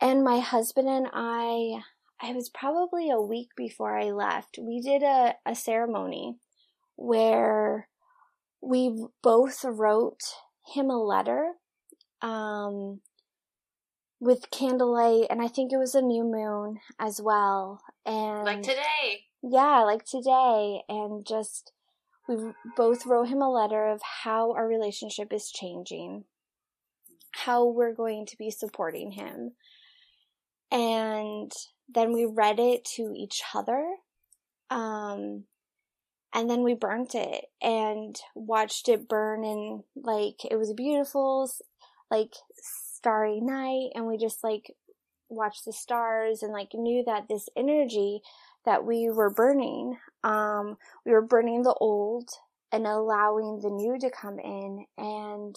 and 0.00 0.24
my 0.24 0.40
husband 0.40 0.88
and 0.88 1.08
I 1.12 1.80
it 2.22 2.34
was 2.34 2.48
probably 2.48 3.10
a 3.10 3.20
week 3.20 3.50
before 3.56 3.96
I 3.96 4.10
left. 4.10 4.58
We 4.60 4.80
did 4.80 5.02
a, 5.02 5.34
a 5.46 5.54
ceremony 5.54 6.36
where 6.96 7.88
we 8.60 9.06
both 9.22 9.64
wrote 9.64 10.22
him 10.74 10.90
a 10.90 11.00
letter 11.00 11.52
um, 12.20 13.00
with 14.18 14.50
candlelight, 14.50 15.28
and 15.30 15.40
I 15.40 15.46
think 15.46 15.72
it 15.72 15.76
was 15.76 15.94
a 15.94 16.02
new 16.02 16.24
moon 16.24 16.80
as 16.98 17.20
well. 17.22 17.80
And 18.04 18.44
like 18.44 18.62
today, 18.62 19.26
yeah, 19.42 19.84
like 19.84 20.04
today, 20.04 20.82
and 20.88 21.24
just 21.24 21.70
we 22.28 22.52
both 22.76 23.06
wrote 23.06 23.28
him 23.28 23.40
a 23.40 23.50
letter 23.50 23.88
of 23.88 24.02
how 24.02 24.52
our 24.52 24.68
relationship 24.68 25.32
is 25.32 25.50
changing, 25.50 26.24
how 27.32 27.64
we're 27.64 27.94
going 27.94 28.26
to 28.26 28.36
be 28.36 28.50
supporting 28.50 29.12
him, 29.12 29.52
and 30.70 31.50
then 31.88 32.12
we 32.12 32.26
read 32.26 32.60
it 32.60 32.84
to 32.96 33.14
each 33.16 33.42
other. 33.54 33.82
Um, 34.70 35.44
and 36.34 36.48
then 36.50 36.62
we 36.62 36.74
burnt 36.74 37.14
it 37.14 37.46
and 37.62 38.16
watched 38.34 38.88
it 38.88 39.08
burn 39.08 39.44
and 39.44 39.82
like 39.96 40.44
it 40.50 40.56
was 40.56 40.70
a 40.70 40.74
beautiful 40.74 41.50
like 42.10 42.34
starry 42.58 43.40
night 43.40 43.90
and 43.94 44.06
we 44.06 44.18
just 44.18 44.44
like 44.44 44.74
watched 45.28 45.64
the 45.64 45.72
stars 45.72 46.42
and 46.42 46.52
like 46.52 46.68
knew 46.74 47.02
that 47.04 47.28
this 47.28 47.48
energy 47.56 48.20
that 48.64 48.84
we 48.84 49.08
were 49.10 49.30
burning 49.30 49.96
um 50.24 50.76
we 51.06 51.12
were 51.12 51.22
burning 51.22 51.62
the 51.62 51.74
old 51.74 52.28
and 52.72 52.86
allowing 52.86 53.60
the 53.62 53.70
new 53.70 53.98
to 53.98 54.10
come 54.10 54.38
in 54.38 54.84
and 54.96 55.56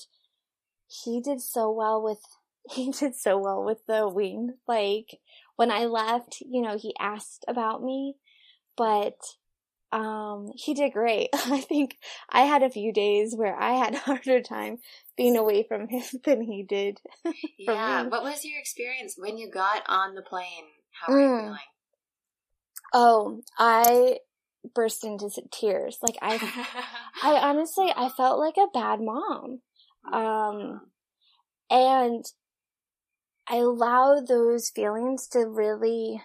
he 0.87 1.21
did 1.21 1.41
so 1.41 1.71
well 1.71 2.01
with 2.01 2.19
he 2.71 2.91
did 2.91 3.15
so 3.15 3.37
well 3.37 3.63
with 3.63 3.79
the 3.87 4.07
wing 4.07 4.53
like 4.67 5.19
when 5.61 5.69
I 5.69 5.85
left, 5.85 6.41
you 6.41 6.59
know, 6.59 6.75
he 6.75 6.95
asked 6.99 7.45
about 7.47 7.83
me, 7.83 8.15
but 8.75 9.13
um, 9.91 10.49
he 10.55 10.73
did 10.73 10.91
great. 10.91 11.29
I 11.33 11.61
think 11.61 11.97
I 12.31 12.45
had 12.45 12.63
a 12.63 12.69
few 12.71 12.91
days 12.91 13.35
where 13.35 13.55
I 13.55 13.73
had 13.73 13.93
a 13.93 13.99
harder 13.99 14.41
time 14.41 14.79
being 15.15 15.37
away 15.37 15.61
from 15.61 15.87
him 15.87 16.01
than 16.25 16.41
he 16.41 16.63
did. 16.63 16.99
yeah. 17.59 18.01
Me. 18.01 18.09
What 18.09 18.23
was 18.23 18.43
your 18.43 18.59
experience 18.59 19.13
when 19.19 19.37
you 19.37 19.51
got 19.51 19.83
on 19.87 20.15
the 20.15 20.23
plane? 20.23 20.65
How 20.99 21.13
were 21.13 21.19
mm. 21.19 21.29
you 21.29 21.43
feeling? 21.43 21.57
Oh, 22.93 23.41
I 23.57 24.19
burst 24.75 25.03
into 25.03 25.29
tears. 25.51 25.97
Like 26.01 26.17
I, 26.21 26.35
I 27.23 27.49
honestly, 27.49 27.91
I 27.95 28.09
felt 28.09 28.39
like 28.39 28.57
a 28.57 28.71
bad 28.73 29.01
mom. 29.01 29.61
Um, 30.11 30.81
and 31.69 32.25
I 33.47 33.57
allowed 33.57 34.27
those 34.27 34.69
feelings 34.69 35.27
to 35.29 35.39
really 35.39 36.21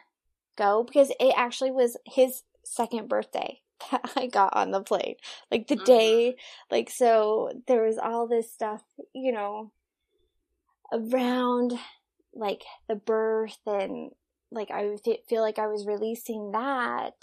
go 0.56 0.84
because 0.84 1.10
it 1.20 1.34
actually 1.36 1.70
was 1.70 1.96
his 2.04 2.42
second 2.64 3.08
birthday 3.08 3.60
that 3.90 4.10
I 4.16 4.26
got 4.26 4.54
on 4.56 4.70
the 4.70 4.82
plane. 4.82 5.16
Like 5.50 5.68
the 5.68 5.76
mm-hmm. 5.76 5.84
day, 5.84 6.36
like, 6.70 6.90
so 6.90 7.50
there 7.66 7.82
was 7.84 7.98
all 7.98 8.26
this 8.26 8.52
stuff, 8.52 8.82
you 9.14 9.32
know, 9.32 9.72
around 10.92 11.72
like 12.34 12.62
the 12.88 12.96
birth 12.96 13.58
and 13.66 14.10
like 14.50 14.70
I 14.70 14.96
feel 15.28 15.42
like 15.42 15.58
I 15.58 15.66
was 15.66 15.86
releasing 15.86 16.52
that 16.52 17.14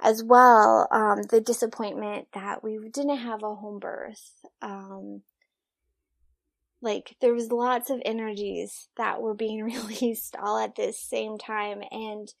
as 0.00 0.22
well. 0.22 0.88
Um, 0.90 1.22
the 1.22 1.40
disappointment 1.40 2.28
that 2.34 2.62
we 2.62 2.78
didn't 2.92 3.18
have 3.18 3.42
a 3.42 3.54
home 3.54 3.78
birth. 3.78 4.32
Um, 4.62 5.22
like 6.80 7.16
there 7.20 7.34
was 7.34 7.50
lots 7.50 7.90
of 7.90 8.00
energies 8.04 8.88
that 8.96 9.20
were 9.20 9.34
being 9.34 9.62
released 9.64 10.36
all 10.40 10.58
at 10.58 10.76
this 10.76 11.00
same 11.00 11.38
time 11.38 11.82
and 11.90 12.32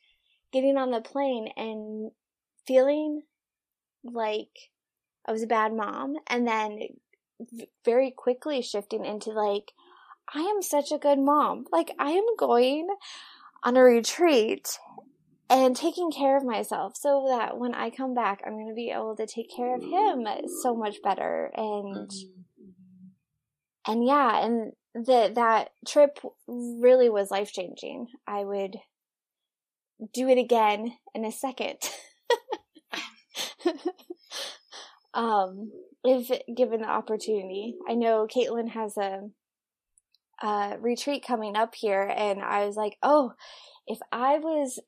getting 0.52 0.76
on 0.76 0.90
the 0.90 1.00
plane 1.00 1.48
and 1.56 2.10
feeling 2.66 3.22
like 4.04 4.70
I 5.26 5.32
was 5.32 5.42
a 5.42 5.48
bad 5.48 5.74
mom 5.74 6.16
and 6.28 6.46
then 6.46 6.80
very 7.84 8.10
quickly 8.10 8.62
shifting 8.62 9.04
into 9.04 9.30
like 9.30 9.72
I 10.32 10.40
am 10.40 10.62
such 10.62 10.92
a 10.92 10.98
good 10.98 11.18
mom. 11.18 11.64
Like 11.72 11.90
I 11.98 12.10
am 12.10 12.24
going 12.38 12.88
on 13.62 13.76
a 13.76 13.82
retreat 13.82 14.78
and 15.50 15.74
taking 15.74 16.10
care 16.10 16.36
of 16.36 16.44
myself 16.44 16.96
so 16.96 17.26
that 17.28 17.58
when 17.58 17.74
I 17.74 17.90
come 17.90 18.14
back 18.14 18.42
I'm 18.46 18.52
going 18.52 18.68
to 18.68 18.74
be 18.74 18.90
able 18.90 19.16
to 19.16 19.26
take 19.26 19.54
care 19.54 19.74
of 19.74 19.82
him 19.82 20.26
so 20.62 20.74
much 20.74 20.96
better 21.02 21.50
and 21.56 22.08
mm-hmm 22.08 22.38
and 23.88 24.06
yeah, 24.06 24.44
and 24.44 24.72
the 24.94 25.32
that 25.34 25.70
trip 25.86 26.18
really 26.46 27.08
was 27.08 27.30
life 27.30 27.52
changing. 27.52 28.08
I 28.26 28.44
would 28.44 28.76
do 30.12 30.28
it 30.28 30.38
again 30.38 30.92
in 31.14 31.24
a 31.24 31.32
second. 31.32 31.78
um, 35.14 35.72
if 36.04 36.30
given 36.54 36.82
the 36.82 36.88
opportunity. 36.88 37.76
I 37.88 37.94
know 37.94 38.28
Katelyn 38.28 38.68
has 38.68 38.96
a, 38.98 39.30
a 40.42 40.76
retreat 40.80 41.24
coming 41.26 41.56
up 41.56 41.74
here, 41.74 42.02
and 42.02 42.42
I 42.42 42.66
was 42.66 42.76
like, 42.76 42.96
oh, 43.02 43.32
if 43.86 43.98
I 44.12 44.38
was, 44.38 44.78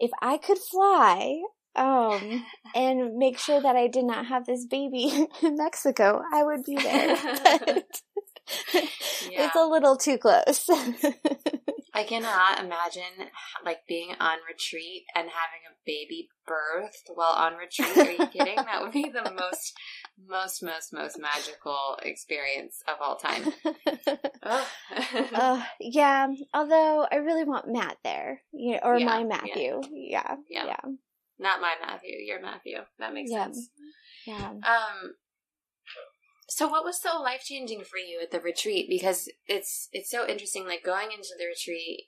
if 0.00 0.10
I 0.20 0.38
could 0.38 0.58
fly, 0.58 1.42
um, 1.76 2.44
and 2.74 3.16
make 3.16 3.38
sure 3.38 3.60
that 3.60 3.76
I 3.76 3.86
did 3.86 4.04
not 4.04 4.26
have 4.26 4.46
this 4.46 4.66
baby 4.66 5.28
in 5.42 5.56
Mexico, 5.56 6.22
I 6.32 6.42
would 6.42 6.64
be 6.64 6.76
there. 6.76 7.16
But. 7.66 8.02
It's 9.28 9.56
a 9.56 9.66
little 9.66 9.96
too 9.96 10.18
close. 10.18 10.68
I 11.94 12.04
cannot 12.04 12.60
imagine 12.60 13.30
like 13.64 13.78
being 13.88 14.10
on 14.20 14.38
retreat 14.48 15.04
and 15.14 15.28
having 15.28 15.62
a 15.66 15.74
baby 15.86 16.28
birthed 16.46 17.14
while 17.14 17.32
on 17.32 17.54
retreat. 17.54 17.96
Are 17.96 18.10
you 18.10 18.26
kidding? 18.28 18.56
that 18.56 18.82
would 18.82 18.92
be 18.92 19.10
the 19.10 19.30
most, 19.38 19.72
most, 20.28 20.62
most, 20.62 20.92
most 20.92 21.18
magical 21.18 21.98
experience 22.02 22.82
of 22.86 22.96
all 23.00 23.16
time. 23.16 23.52
uh, 25.34 25.62
yeah. 25.80 26.28
Although 26.52 27.06
I 27.10 27.16
really 27.16 27.44
want 27.44 27.72
Matt 27.72 27.96
there, 28.04 28.42
you 28.52 28.72
know, 28.72 28.80
or 28.84 28.98
yeah, 28.98 29.06
my 29.06 29.24
Matthew. 29.24 29.80
Yeah. 29.90 30.36
yeah. 30.50 30.66
yeah. 30.66 30.80
Not 31.38 31.60
my 31.60 31.74
Matthew. 31.80 32.16
Your 32.18 32.42
Matthew. 32.42 32.78
That 32.98 33.14
makes 33.14 33.30
yeah. 33.30 33.44
sense. 33.44 33.70
Yeah. 34.26 34.50
Um. 34.50 35.14
So 36.48 36.68
what 36.68 36.84
was 36.84 37.00
so 37.00 37.20
life 37.20 37.42
changing 37.44 37.82
for 37.82 37.98
you 37.98 38.20
at 38.22 38.30
the 38.30 38.40
retreat? 38.40 38.86
Because 38.88 39.28
it's 39.46 39.88
it's 39.92 40.10
so 40.10 40.26
interesting. 40.26 40.64
Like 40.64 40.84
going 40.84 41.10
into 41.10 41.34
the 41.36 41.46
retreat, 41.46 42.04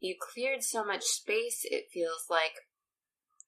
you 0.00 0.16
cleared 0.18 0.62
so 0.62 0.84
much 0.84 1.04
space. 1.04 1.60
It 1.64 1.90
feels 1.92 2.26
like 2.28 2.66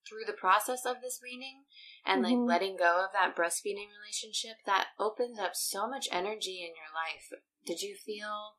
through 0.09 0.25
the 0.27 0.39
process 0.39 0.85
of 0.85 0.97
this 1.01 1.21
weaning 1.23 1.65
and 2.05 2.25
mm-hmm. 2.25 2.35
like 2.35 2.61
letting 2.61 2.77
go 2.77 3.05
of 3.05 3.11
that 3.13 3.37
breastfeeding 3.37 3.89
relationship 4.01 4.57
that 4.67 4.89
opens 4.99 5.39
up 5.39 5.53
so 5.55 5.89
much 5.89 6.09
energy 6.13 6.61
in 6.61 6.75
your 6.75 6.91
life. 6.95 7.41
Did 7.67 7.83
you 7.83 7.97
feel 7.97 8.55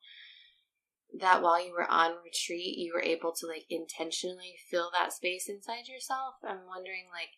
that 1.18 1.42
while 1.42 1.64
you 1.64 1.72
were 1.72 1.90
on 1.90 2.12
retreat, 2.24 2.76
you 2.76 2.92
were 2.92 3.02
able 3.02 3.32
to 3.32 3.46
like 3.46 3.64
intentionally 3.70 4.56
fill 4.70 4.90
that 4.98 5.12
space 5.12 5.48
inside 5.48 5.86
yourself? 5.88 6.34
I'm 6.42 6.66
wondering 6.66 7.06
like 7.12 7.30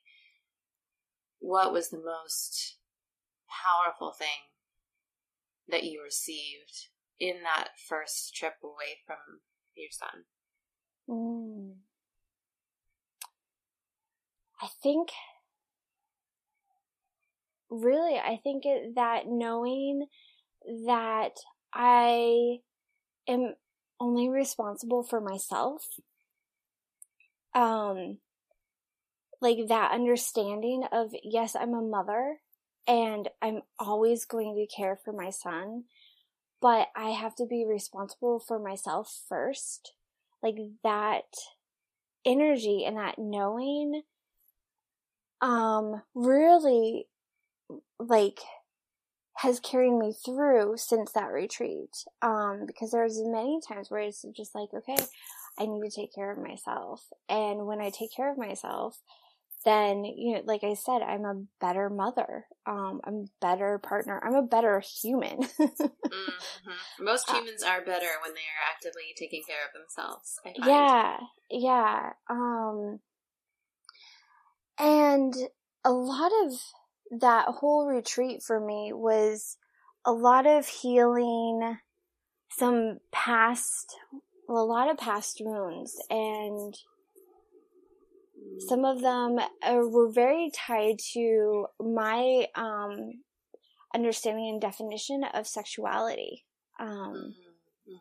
what 1.39 1.73
was 1.73 1.91
the 1.91 2.03
most 2.03 2.79
powerful 3.49 4.13
thing 4.13 4.51
that 5.69 5.85
you 5.85 6.03
received 6.03 6.89
in 7.19 7.37
that 7.43 7.69
first 7.89 8.35
trip 8.35 8.55
away 8.63 8.99
from 9.07 9.17
your 9.75 9.89
son? 9.91 10.25
Mm. 11.09 11.75
I 14.61 14.69
think, 14.83 15.11
really, 17.71 18.17
I 18.17 18.41
think 18.43 18.65
it, 18.65 18.95
that 18.95 19.27
knowing 19.27 20.07
that 20.87 21.33
I 21.73 22.59
am 23.29 23.55
only 24.01 24.29
responsible 24.29 25.03
for 25.03 25.21
myself, 25.21 25.87
um, 27.55 28.19
like 29.41 29.59
that 29.69 29.93
understanding 29.93 30.85
of, 30.91 31.11
yes, 31.23 31.55
I'm 31.55 31.75
a 31.75 31.83
mother 31.83 32.39
and 32.87 33.29
I'm 33.43 33.63
always 33.79 34.25
going 34.25 34.55
to 34.55 34.75
care 34.75 34.97
for 34.97 35.13
my 35.13 35.31
son, 35.31 35.85
but 36.61 36.89
I 36.95 37.11
have 37.11 37.35
to 37.37 37.47
be 37.47 37.65
responsible 37.67 38.39
for 38.39 38.59
myself 38.59 39.23
first. 39.29 39.93
Like 40.43 40.57
that 40.85 41.25
energy 42.25 42.85
and 42.87 42.97
that 42.97 43.19
knowing, 43.19 44.03
um, 45.41 46.03
really, 46.15 47.07
like, 47.99 48.41
has 49.39 49.61
carried 49.61 49.93
me 49.93 50.15
through 50.25 50.75
since 50.77 51.13
that 51.13 51.31
retreat. 51.31 51.91
Um, 52.23 52.65
because 52.67 52.91
there's 52.91 53.21
many 53.23 53.61
times 53.67 53.91
where 53.91 54.01
it's 54.01 54.25
just 54.35 54.55
like, 54.55 54.69
okay, 54.75 54.97
I 55.59 55.67
need 55.67 55.83
to 55.89 55.95
take 55.95 56.15
care 56.15 56.31
of 56.31 56.39
myself. 56.39 57.05
And 57.29 57.67
when 57.67 57.81
I 57.81 57.91
take 57.91 58.15
care 58.15 58.31
of 58.31 58.39
myself, 58.39 58.99
then 59.67 60.05
you 60.05 60.35
know 60.35 60.43
like 60.45 60.63
i 60.65 60.75
said 60.75 61.03
i'm 61.03 61.25
a 61.25 61.43
better 61.61 61.91
mother. 61.91 62.47
Um 62.67 63.01
i'm 63.05 63.15
a 63.15 63.25
better 63.41 63.79
partner. 63.79 64.23
I'm 64.25 64.35
a 64.35 64.43
better 64.43 64.81
human. 65.03 65.41
Mm-hmm. 66.07 67.05
most 67.05 67.29
uh, 67.29 67.35
humans 67.35 67.63
are 67.63 67.81
better 67.81 68.07
when 68.25 68.33
they 68.33 68.41
are 68.41 68.73
actively 68.73 69.13
taking 69.19 69.43
care 69.47 69.57
of 69.67 69.73
themselves 69.75 70.41
yeah. 70.65 71.17
Yeah. 71.51 72.13
Um 72.31 73.01
and 74.79 75.35
a 75.85 75.91
lot 75.91 76.31
of 76.45 76.53
that 77.21 77.47
whole 77.49 77.87
retreat 77.87 78.43
for 78.43 78.61
me 78.61 78.93
was 78.95 79.57
a 80.05 80.13
lot 80.13 80.47
of 80.47 80.67
healing 80.67 81.79
some 82.51 82.99
past 83.13 83.97
well, 84.49 84.63
a 84.63 84.65
lot 84.65 84.91
of 84.91 84.97
past 84.97 85.41
wounds 85.45 86.01
and 86.09 86.75
some 88.59 88.85
of 88.85 89.01
them 89.01 89.39
uh, 89.39 89.81
were 89.83 90.11
very 90.11 90.51
tied 90.55 90.99
to 91.13 91.67
my 91.81 92.47
um, 92.55 93.23
understanding 93.95 94.49
and 94.49 94.61
definition 94.61 95.25
of 95.35 95.47
sexuality, 95.47 96.45
um, 96.79 97.35
mm-hmm. 97.89 97.97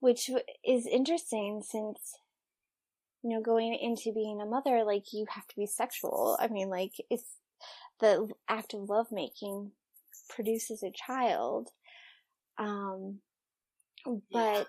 which 0.00 0.30
is 0.64 0.86
interesting 0.86 1.62
since 1.64 2.18
you 3.22 3.30
know 3.30 3.40
going 3.40 3.74
into 3.74 4.12
being 4.12 4.40
a 4.40 4.46
mother, 4.46 4.84
like 4.84 5.12
you 5.12 5.26
have 5.30 5.46
to 5.48 5.56
be 5.56 5.66
sexual. 5.66 6.36
I 6.40 6.48
mean, 6.48 6.68
like 6.68 6.92
it's 7.10 7.36
the 8.00 8.28
act 8.48 8.74
of 8.74 8.88
lovemaking 8.88 9.72
produces 10.28 10.82
a 10.82 10.90
child, 10.90 11.70
um, 12.58 13.20
but. 14.32 14.32
Yeah 14.32 14.64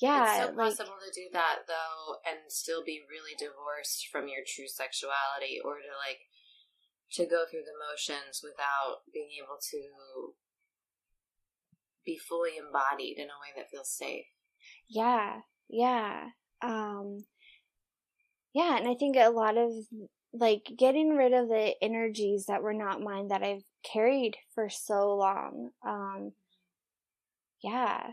yeah, 0.00 0.24
it's 0.24 0.46
so 0.46 0.56
like, 0.56 0.76
possible 0.76 0.98
to 0.98 1.20
do 1.20 1.28
that 1.32 1.68
though, 1.68 2.16
and 2.24 2.38
still 2.48 2.82
be 2.84 3.00
really 3.08 3.36
divorced 3.38 4.08
from 4.10 4.28
your 4.28 4.42
true 4.46 4.68
sexuality, 4.68 5.60
or 5.64 5.74
to 5.76 5.92
like 6.08 6.20
to 7.12 7.26
go 7.26 7.44
through 7.50 7.66
the 7.66 7.76
motions 7.76 8.40
without 8.42 9.02
being 9.12 9.28
able 9.42 9.58
to 9.60 10.34
be 12.04 12.16
fully 12.16 12.56
embodied 12.56 13.18
in 13.18 13.26
a 13.26 13.40
way 13.42 13.52
that 13.56 13.70
feels 13.70 13.90
safe. 13.90 14.26
Yeah, 14.88 15.40
yeah, 15.68 16.30
um, 16.62 17.24
yeah, 18.54 18.76
and 18.78 18.88
I 18.88 18.94
think 18.94 19.16
a 19.16 19.28
lot 19.28 19.56
of 19.56 19.70
like 20.32 20.62
getting 20.78 21.10
rid 21.10 21.32
of 21.32 21.48
the 21.48 21.74
energies 21.82 22.46
that 22.46 22.62
were 22.62 22.74
not 22.74 23.02
mine 23.02 23.28
that 23.28 23.42
I've 23.42 23.64
carried 23.82 24.36
for 24.54 24.68
so 24.68 25.16
long. 25.16 25.70
Um, 25.86 26.32
yeah, 27.62 28.12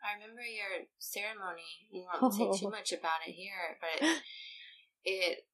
I 0.00 0.16
remember 0.16 0.42
your 0.42 0.88
ceremony. 0.98 1.88
We 1.92 2.04
won't 2.04 2.34
say 2.34 2.48
too 2.56 2.70
much 2.76 2.92
about 2.92 3.24
it 3.26 3.32
here, 3.32 3.78
but 3.80 4.00
it. 5.04 5.44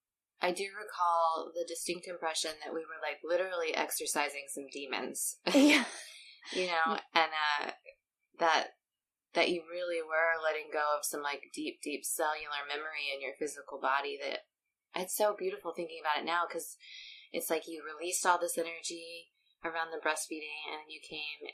I 0.42 0.53
do 0.53 0.68
recall 0.76 1.51
the 1.57 1.64
distinct 1.66 2.07
impression 2.07 2.53
that 2.61 2.74
we 2.74 2.84
were 2.84 3.01
like 3.01 3.24
literally 3.24 3.74
exercising 3.74 4.53
some 4.53 4.68
demons. 4.70 5.40
Yeah. 5.49 5.88
you 6.53 6.66
know, 6.66 7.01
and 7.16 7.32
uh, 7.32 7.70
that 8.38 8.76
that 9.32 9.49
you 9.49 9.62
really 9.68 10.05
were 10.05 10.36
letting 10.40 10.68
go 10.72 10.84
of 10.97 11.05
some 11.05 11.22
like 11.22 11.53
deep, 11.53 11.80
deep 11.82 12.05
cellular 12.05 12.64
memory 12.68 13.12
in 13.12 13.20
your 13.20 13.32
physical 13.38 13.80
body. 13.80 14.20
That 14.20 14.44
it's 14.94 15.16
so 15.16 15.34
beautiful 15.36 15.72
thinking 15.72 16.01
about 16.05 16.22
it 16.22 16.28
now 16.28 16.44
because 16.47 16.76
it's 17.32 17.51
like 17.51 17.66
you 17.66 17.82
released 17.82 18.24
all 18.24 18.38
this 18.38 18.59
energy 18.59 19.32
around 19.64 19.90
the 19.90 20.05
breastfeeding, 20.05 20.68
and 20.68 20.86
you 20.92 21.01
came 21.01 21.49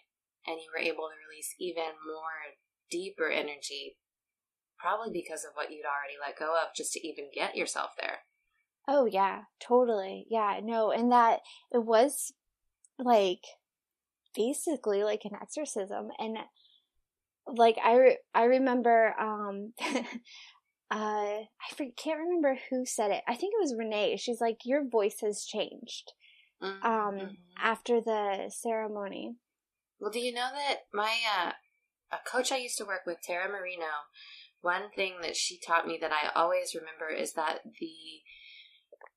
and 0.46 0.58
you 0.58 0.70
were 0.74 0.82
able 0.82 1.06
to 1.06 1.22
release 1.22 1.54
even 1.58 1.94
more 2.02 2.58
deeper 2.92 3.30
energy, 3.30 3.96
probably 4.78 5.10
because 5.12 5.44
of 5.44 5.52
what 5.54 5.72
you'd 5.72 5.86
already 5.86 6.18
let 6.20 6.38
go 6.38 6.54
of 6.54 6.74
just 6.76 6.92
to 6.92 7.06
even 7.06 7.30
get 7.34 7.56
yourself 7.56 7.92
there. 7.98 8.18
Oh, 8.86 9.06
yeah, 9.06 9.42
totally. 9.60 10.26
Yeah, 10.28 10.60
no, 10.62 10.90
and 10.90 11.10
that 11.12 11.40
it 11.72 11.84
was 11.84 12.32
like 12.98 13.42
basically 14.36 15.02
like 15.04 15.22
an 15.24 15.36
exorcism. 15.40 16.08
And 16.18 16.36
like, 17.46 17.76
I, 17.82 17.96
re- 17.96 18.18
I 18.34 18.44
remember, 18.44 19.14
um, 19.18 19.72
uh, 19.80 20.04
I 20.90 21.46
can't 21.96 22.20
remember 22.20 22.58
who 22.70 22.84
said 22.84 23.12
it. 23.12 23.22
I 23.26 23.34
think 23.34 23.54
it 23.54 23.62
was 23.62 23.76
Renee. 23.78 24.16
She's 24.16 24.40
like, 24.40 24.58
Your 24.64 24.86
voice 24.88 25.20
has 25.22 25.44
changed 25.44 26.12
mm-hmm. 26.62 26.84
um, 26.84 27.14
mm-hmm. 27.14 27.34
after 27.56 28.00
the 28.00 28.50
ceremony. 28.50 29.36
Well, 30.00 30.10
do 30.10 30.18
you 30.18 30.32
know 30.32 30.48
that 30.52 30.80
my 30.92 31.14
uh, 31.38 31.52
a 32.12 32.18
coach 32.30 32.52
I 32.52 32.58
used 32.58 32.78
to 32.78 32.84
work 32.84 33.02
with, 33.06 33.18
Tara 33.22 33.48
Marino, 33.48 34.06
one 34.60 34.90
thing 34.94 35.14
that 35.22 35.36
she 35.36 35.58
taught 35.58 35.86
me 35.86 35.98
that 36.00 36.12
I 36.12 36.28
always 36.38 36.74
remember 36.74 37.08
is 37.08 37.32
that 37.32 37.60
the 37.80 38.22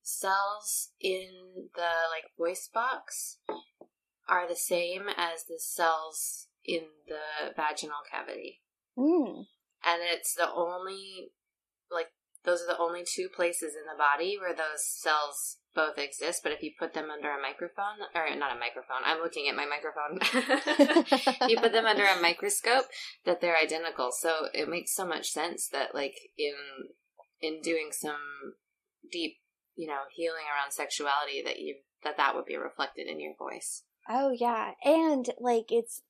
cells 0.01 0.89
in 0.99 1.69
the 1.75 1.91
like 2.11 2.31
voice 2.37 2.69
box 2.73 3.39
are 4.27 4.47
the 4.47 4.55
same 4.55 5.03
as 5.09 5.45
the 5.47 5.59
cells 5.59 6.47
in 6.63 6.81
the 7.07 7.53
vaginal 7.55 8.01
cavity. 8.11 8.61
Mm. 8.97 9.45
And 9.85 10.01
it's 10.01 10.33
the 10.33 10.51
only 10.51 11.31
like 11.91 12.07
those 12.43 12.61
are 12.61 12.67
the 12.67 12.79
only 12.79 13.03
two 13.05 13.27
places 13.35 13.73
in 13.75 13.85
the 13.85 13.97
body 13.97 14.37
where 14.39 14.53
those 14.53 14.87
cells 14.87 15.57
both 15.75 15.97
exist, 15.97 16.41
but 16.41 16.51
if 16.51 16.63
you 16.63 16.71
put 16.77 16.93
them 16.93 17.09
under 17.11 17.29
a 17.29 17.41
microphone, 17.41 17.99
or 18.15 18.35
not 18.35 18.55
a 18.55 18.59
microphone, 18.59 19.03
I'm 19.03 19.19
looking 19.19 19.47
at 19.49 19.55
my 19.55 19.65
microphone. 19.65 21.49
you 21.49 21.57
put 21.59 21.73
them 21.73 21.85
under 21.85 22.05
a 22.05 22.21
microscope, 22.21 22.85
that 23.25 23.41
they're 23.41 23.57
identical. 23.57 24.11
So 24.11 24.47
it 24.53 24.69
makes 24.69 24.95
so 24.95 25.05
much 25.05 25.29
sense 25.29 25.67
that, 25.69 25.93
like, 25.93 26.15
in 26.37 26.53
in 27.41 27.61
doing 27.61 27.89
some 27.91 28.55
deep, 29.11 29.35
you 29.75 29.87
know, 29.87 30.01
healing 30.11 30.45
around 30.51 30.71
sexuality, 30.71 31.43
that 31.43 31.59
you 31.59 31.75
that 32.03 32.17
that 32.17 32.35
would 32.35 32.45
be 32.45 32.55
reflected 32.55 33.07
in 33.07 33.19
your 33.19 33.35
voice. 33.37 33.83
Oh 34.09 34.31
yeah, 34.31 34.71
and 34.83 35.27
like 35.39 35.65
it's 35.69 36.01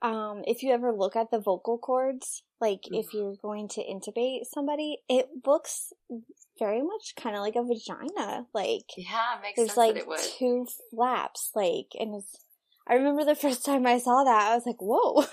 um, 0.00 0.42
if 0.46 0.62
you 0.62 0.72
ever 0.72 0.92
look 0.92 1.14
at 1.14 1.30
the 1.30 1.38
vocal 1.38 1.78
cords, 1.78 2.42
like 2.62 2.82
mm-hmm. 2.82 2.94
if 2.94 3.12
you're 3.12 3.34
going 3.42 3.68
to 3.70 3.82
intubate 3.82 4.44
somebody, 4.44 4.98
it 5.08 5.28
looks 5.44 5.92
very 6.58 6.80
much 6.80 7.14
kind 7.16 7.34
of 7.34 7.42
like 7.42 7.56
a 7.56 7.64
vagina. 7.64 8.46
Like, 8.54 8.84
yeah, 8.96 9.38
makes 9.42 9.56
there's 9.56 9.76
like 9.76 10.02
two 10.38 10.66
flaps, 10.90 11.50
like, 11.54 11.88
and 11.98 12.14
it's. 12.14 12.38
I 12.88 12.94
remember 12.94 13.24
the 13.24 13.34
first 13.34 13.64
time 13.64 13.86
I 13.86 13.98
saw 13.98 14.24
that, 14.24 14.50
I 14.50 14.54
was 14.54 14.64
like, 14.64 14.80
"Whoa!" 14.80 15.24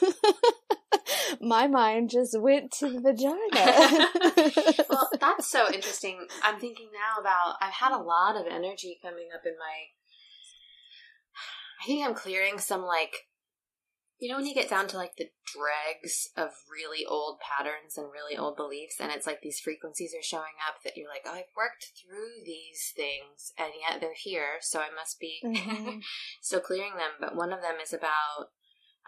My 1.42 1.68
mind 1.68 2.10
just 2.10 2.40
went 2.40 2.72
to 2.80 2.90
the 2.90 3.00
vagina. 3.00 4.86
well, 4.90 5.10
that's 5.20 5.50
so 5.50 5.68
interesting. 5.72 6.26
I'm 6.44 6.60
thinking 6.60 6.90
now 6.92 7.22
about 7.22 7.58
I've 7.62 7.74
had 7.74 7.92
a 7.92 8.02
lot 8.02 8.36
of 8.36 8.48
energy 8.48 8.98
coming 9.02 9.30
up 9.34 9.46
in 9.46 9.54
my. 9.60 9.76
I 11.82 11.86
think 11.86 12.06
I'm 12.06 12.16
clearing 12.16 12.58
some 12.58 12.84
like 12.84 13.14
you 14.20 14.30
know, 14.30 14.36
when 14.36 14.46
you 14.46 14.54
get 14.54 14.70
down 14.70 14.88
to 14.88 14.98
like 14.98 15.16
the 15.16 15.30
dregs 15.46 16.28
of 16.36 16.50
really 16.70 17.06
old 17.06 17.40
patterns 17.40 17.98
and 17.98 18.08
really 18.12 18.38
old 18.38 18.58
beliefs, 18.58 18.98
and 19.00 19.12
it's 19.12 19.26
like 19.26 19.42
these 19.42 19.62
frequencies 19.62 20.14
are 20.14 20.24
showing 20.24 20.60
up 20.68 20.84
that 20.84 20.98
you're 20.98 21.10
like, 21.10 21.24
oh, 21.26 21.32
I've 21.32 21.56
worked 21.56 21.92
through 21.96 22.44
these 22.46 22.92
things, 22.96 23.54
and 23.58 23.70
yet 23.80 24.02
they're 24.02 24.12
here, 24.14 24.58
so 24.60 24.80
I 24.80 24.90
must 24.94 25.20
be 25.20 25.40
mm-hmm. 25.44 26.00
still 26.42 26.60
clearing 26.60 26.96
them. 26.98 27.12
But 27.20 27.36
one 27.36 27.54
of 27.54 27.62
them 27.62 27.76
is 27.82 27.94
about 27.94 28.52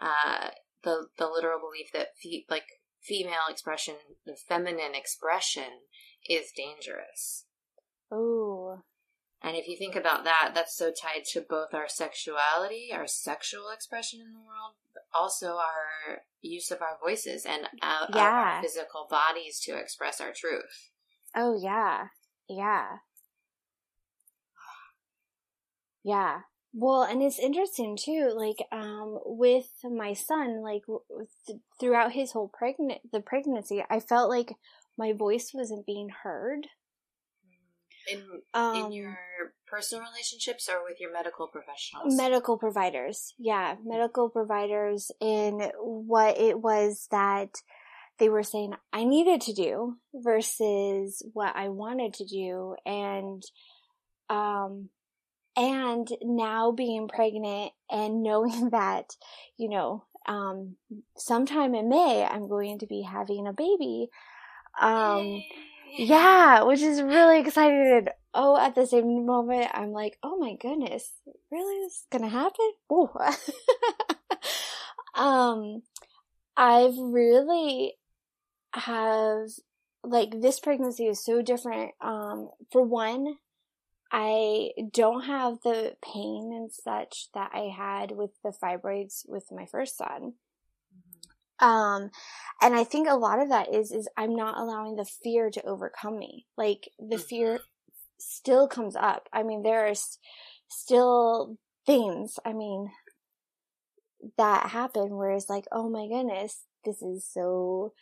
uh, 0.00 0.48
the 0.82 1.08
the 1.18 1.28
literal 1.28 1.60
belief 1.60 1.92
that 1.92 2.16
fe- 2.22 2.46
like 2.48 2.80
female 3.02 3.50
expression, 3.50 3.96
the 4.24 4.36
feminine 4.48 4.94
expression, 4.94 5.84
is 6.26 6.52
dangerous. 6.56 7.44
Oh. 8.10 8.82
And 9.44 9.56
if 9.56 9.66
you 9.66 9.76
think 9.76 9.96
about 9.96 10.24
that, 10.24 10.52
that's 10.54 10.76
so 10.76 10.92
tied 10.92 11.24
to 11.32 11.40
both 11.40 11.74
our 11.74 11.88
sexuality, 11.88 12.90
our 12.92 13.08
sexual 13.08 13.70
expression 13.74 14.20
in 14.20 14.32
the 14.32 14.38
world, 14.38 14.74
but 14.94 15.02
also 15.12 15.56
our 15.56 16.22
use 16.40 16.70
of 16.70 16.80
our 16.80 16.96
voices 17.02 17.44
and 17.44 17.66
our, 17.82 18.08
yeah. 18.14 18.54
our 18.56 18.62
physical 18.62 19.08
bodies 19.10 19.58
to 19.60 19.76
express 19.76 20.20
our 20.20 20.32
truth. 20.32 20.90
Oh, 21.34 21.58
yeah. 21.60 22.06
Yeah. 22.48 22.86
Yeah. 26.04 26.40
Well, 26.72 27.02
and 27.02 27.22
it's 27.22 27.38
interesting 27.38 27.98
too, 28.00 28.32
like, 28.34 28.66
um, 28.70 29.18
with 29.24 29.70
my 29.84 30.14
son, 30.14 30.62
like, 30.62 30.82
th- 31.46 31.58
throughout 31.80 32.12
his 32.12 32.32
whole 32.32 32.48
pregnant, 32.48 33.00
the 33.12 33.20
pregnancy, 33.20 33.84
I 33.90 34.00
felt 34.00 34.30
like 34.30 34.54
my 34.96 35.12
voice 35.12 35.50
wasn't 35.52 35.84
being 35.84 36.08
heard 36.22 36.68
in 38.10 38.22
um, 38.54 38.76
in 38.76 38.92
your 38.92 39.16
personal 39.66 40.04
relationships 40.04 40.68
or 40.68 40.82
with 40.84 41.00
your 41.00 41.12
medical 41.12 41.48
professionals? 41.48 42.16
Medical 42.16 42.58
providers, 42.58 43.34
yeah, 43.38 43.76
medical 43.84 44.28
providers. 44.28 45.10
In 45.20 45.70
what 45.78 46.38
it 46.38 46.58
was 46.58 47.06
that 47.10 47.50
they 48.18 48.28
were 48.28 48.42
saying 48.42 48.74
I 48.92 49.04
needed 49.04 49.42
to 49.42 49.52
do 49.52 49.96
versus 50.14 51.22
what 51.32 51.54
I 51.56 51.68
wanted 51.68 52.14
to 52.14 52.24
do, 52.24 52.76
and 52.84 53.42
um, 54.28 54.88
and 55.56 56.08
now 56.22 56.72
being 56.72 57.08
pregnant 57.08 57.72
and 57.90 58.22
knowing 58.22 58.70
that 58.70 59.16
you 59.56 59.68
know 59.68 60.04
um 60.26 60.76
sometime 61.16 61.74
in 61.74 61.88
May 61.88 62.24
I'm 62.24 62.48
going 62.48 62.78
to 62.78 62.86
be 62.86 63.02
having 63.02 63.46
a 63.46 63.52
baby. 63.52 64.08
Um. 64.80 65.26
Yay 65.26 65.46
yeah, 65.98 66.62
which 66.62 66.80
is 66.80 67.02
really 67.02 67.40
excited. 67.40 68.10
Oh, 68.34 68.56
at 68.56 68.74
the 68.74 68.86
same 68.86 69.26
moment, 69.26 69.70
I'm 69.74 69.92
like, 69.92 70.18
oh 70.22 70.38
my 70.38 70.54
goodness, 70.54 71.12
really, 71.50 71.84
this 71.84 71.92
is 71.92 72.06
gonna 72.10 72.28
happen? 72.28 72.72
Ooh. 72.90 73.10
um, 75.14 75.82
I've 76.56 76.96
really 76.96 77.94
have 78.74 79.48
like 80.04 80.40
this 80.40 80.60
pregnancy 80.60 81.06
is 81.06 81.24
so 81.24 81.42
different. 81.42 81.92
Um, 82.00 82.48
for 82.70 82.82
one, 82.82 83.36
I 84.10 84.70
don't 84.92 85.24
have 85.24 85.58
the 85.62 85.96
pain 86.02 86.52
and 86.54 86.70
such 86.72 87.28
that 87.34 87.50
I 87.54 87.72
had 87.74 88.12
with 88.12 88.30
the 88.42 88.50
fibroids 88.50 89.28
with 89.28 89.44
my 89.50 89.66
first 89.66 89.96
son. 89.96 90.34
Um, 91.62 92.10
and 92.60 92.74
I 92.74 92.84
think 92.84 93.08
a 93.08 93.14
lot 93.14 93.40
of 93.40 93.48
that 93.48 93.72
is, 93.72 93.92
is 93.92 94.08
I'm 94.16 94.34
not 94.34 94.58
allowing 94.58 94.96
the 94.96 95.04
fear 95.04 95.48
to 95.50 95.64
overcome 95.64 96.18
me. 96.18 96.46
Like 96.58 96.88
the 96.98 97.16
mm-hmm. 97.16 97.24
fear 97.24 97.60
still 98.18 98.68
comes 98.68 98.96
up. 98.96 99.28
I 99.32 99.44
mean, 99.44 99.62
there 99.62 99.86
are 99.86 99.94
still 100.68 101.56
things, 101.86 102.38
I 102.44 102.52
mean, 102.52 102.90
that 104.36 104.70
happen 104.70 105.16
where 105.16 105.30
it's 105.30 105.48
like, 105.48 105.64
oh 105.72 105.88
my 105.88 106.06
goodness, 106.08 106.64
this 106.84 107.00
is 107.00 107.26
so 107.32 107.92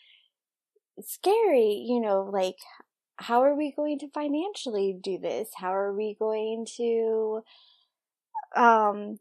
scary, 1.03 1.85
you 1.87 2.01
know, 2.01 2.29
like, 2.33 2.57
how 3.17 3.43
are 3.43 3.55
we 3.55 3.73
going 3.73 3.99
to 3.99 4.09
financially 4.15 4.97
do 4.99 5.19
this? 5.19 5.51
How 5.55 5.75
are 5.75 5.95
we 5.95 6.17
going 6.19 6.67
to, 6.77 7.43
um, 8.57 9.19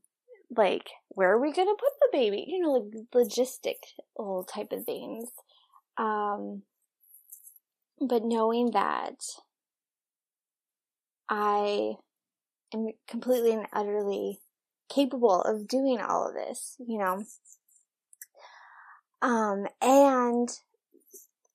like 0.56 0.90
where 1.10 1.32
are 1.34 1.42
we 1.42 1.52
gonna 1.52 1.72
put 1.72 1.94
the 2.02 2.10
baby? 2.12 2.46
You 2.48 2.60
know 2.60 2.72
like 2.74 3.06
logistic 3.14 3.76
little 4.18 4.44
type 4.44 4.72
of 4.72 4.86
things. 4.86 5.30
Um 5.98 6.64
but 8.02 8.24
knowing 8.24 8.72
that 8.72 9.16
i 11.30 11.94
am 12.74 12.88
completely 13.08 13.52
and 13.52 13.68
utterly 13.74 14.40
capable 14.90 15.42
of 15.42 15.68
doing 15.68 16.00
all 16.00 16.28
of 16.28 16.34
this 16.34 16.76
you 16.80 16.98
know? 16.98 17.24
Um 19.22 19.68
and 19.82 20.50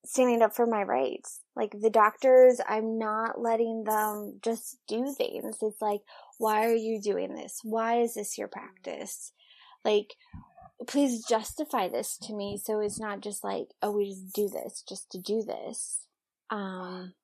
standing 0.05 0.42
up 0.42 0.55
for 0.55 0.66
my 0.66 0.82
rights 0.82 1.40
like 1.57 1.74
the 1.80 1.90
doctors 1.90 2.61
i'm 2.68 2.98
not 2.98 3.40
letting 3.40 3.84
them 3.84 4.38
just 4.42 4.78
do 4.86 5.12
things 5.16 5.57
it's 5.62 5.80
like 5.80 6.00
why 6.38 6.66
are 6.66 6.74
you 6.74 7.00
doing 7.00 7.34
this? 7.34 7.61
Why 7.62 8.00
is 8.00 8.14
this 8.14 8.38
your 8.38 8.48
practice? 8.48 9.32
Like, 9.84 10.14
please 10.86 11.24
justify 11.28 11.88
this 11.88 12.18
to 12.22 12.34
me 12.34 12.61
so 12.62 12.80
it's 12.80 13.00
not 13.00 13.20
just 13.20 13.44
like, 13.44 13.68
oh, 13.82 13.92
we 13.92 14.11
just 14.11 14.34
do 14.34 14.48
this 14.48 14.82
just 14.88 15.11
to 15.11 15.18
do 15.18 15.42
this. 15.42 16.07
Um, 16.50 17.14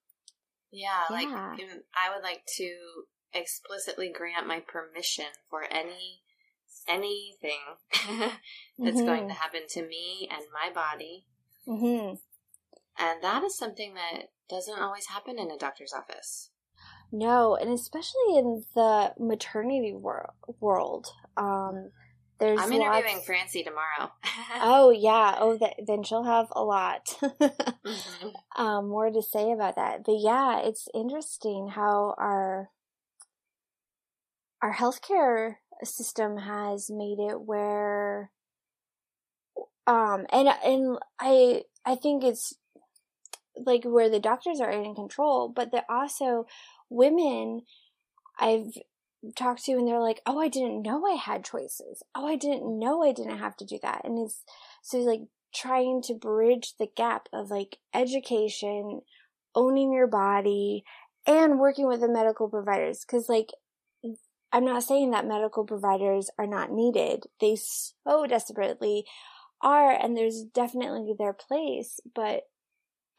yeah, 0.70 1.04
yeah. 1.10 1.16
like 1.16 1.28
I 1.28 2.14
would 2.14 2.22
like 2.22 2.44
to 2.56 2.70
explicitly 3.32 4.10
grant 4.12 4.46
my 4.46 4.60
permission 4.60 5.26
for 5.48 5.62
any 5.70 6.22
anything 6.88 7.60
that's 7.92 8.96
mm-hmm. 8.96 9.04
going 9.04 9.28
to 9.28 9.34
happen 9.34 9.62
to 9.68 9.86
me 9.86 10.28
and 10.30 10.42
my 10.52 10.72
body. 10.72 11.26
Mm-hmm. 11.68 12.14
And 13.00 13.22
that 13.22 13.42
is 13.42 13.56
something 13.56 13.94
that 13.94 14.28
doesn't 14.48 14.78
always 14.78 15.06
happen 15.06 15.38
in 15.38 15.50
a 15.50 15.56
doctor's 15.56 15.92
office. 15.92 16.50
No, 17.12 17.56
and 17.56 17.70
especially 17.72 18.36
in 18.36 18.64
the 18.74 19.14
maternity 19.18 19.94
wor- 19.94 20.34
world. 20.60 21.06
Um, 21.36 21.90
there's 22.38 22.60
I'm 22.60 22.72
interviewing 22.72 23.16
lots... 23.16 23.26
Francie 23.26 23.64
tomorrow. 23.64 24.12
oh 24.62 24.90
yeah. 24.90 25.36
Oh, 25.38 25.58
th- 25.58 25.86
then 25.86 26.02
she'll 26.02 26.24
have 26.24 26.48
a 26.52 26.62
lot 26.62 27.06
mm-hmm. 27.22 28.28
um, 28.62 28.88
more 28.88 29.10
to 29.10 29.22
say 29.22 29.52
about 29.52 29.76
that. 29.76 30.04
But 30.04 30.16
yeah, 30.20 30.60
it's 30.60 30.88
interesting 30.94 31.68
how 31.74 32.14
our 32.16 32.70
our 34.62 34.74
healthcare 34.74 35.56
system 35.82 36.36
has 36.38 36.90
made 36.90 37.18
it 37.18 37.40
where, 37.40 38.30
um, 39.86 40.26
and 40.32 40.48
and 40.64 40.98
I 41.18 41.64
I 41.84 41.96
think 41.96 42.24
it's 42.24 42.54
like 43.66 43.84
where 43.84 44.08
the 44.10 44.20
doctors 44.20 44.60
are 44.60 44.70
in 44.70 44.94
control, 44.94 45.48
but 45.48 45.72
that 45.72 45.84
also 45.88 46.46
women 46.88 47.62
I've 48.38 48.72
talked 49.36 49.64
to 49.64 49.72
and 49.72 49.86
they're 49.86 50.00
like, 50.00 50.22
"Oh, 50.26 50.38
I 50.38 50.48
didn't 50.48 50.82
know 50.82 51.06
I 51.06 51.14
had 51.14 51.44
choices. 51.44 52.02
Oh, 52.14 52.26
I 52.26 52.36
didn't 52.36 52.78
know 52.78 53.02
I 53.02 53.12
didn't 53.12 53.38
have 53.38 53.56
to 53.58 53.64
do 53.64 53.78
that." 53.82 54.02
And 54.04 54.18
it's 54.18 54.44
so 54.82 54.98
like 54.98 55.22
trying 55.54 56.02
to 56.02 56.14
bridge 56.14 56.74
the 56.78 56.88
gap 56.96 57.28
of 57.32 57.50
like 57.50 57.78
education, 57.94 59.02
owning 59.54 59.92
your 59.92 60.06
body, 60.06 60.84
and 61.26 61.58
working 61.60 61.86
with 61.86 62.00
the 62.00 62.08
medical 62.08 62.48
providers 62.48 63.04
cuz 63.04 63.28
like 63.28 63.50
I'm 64.52 64.64
not 64.64 64.82
saying 64.82 65.10
that 65.12 65.26
medical 65.26 65.64
providers 65.64 66.30
are 66.38 66.46
not 66.46 66.72
needed. 66.72 67.26
They 67.40 67.56
so 67.56 68.26
desperately 68.26 69.04
are 69.62 69.90
and 69.92 70.16
there's 70.16 70.42
definitely 70.42 71.14
their 71.16 71.32
place, 71.32 72.00
but 72.14 72.44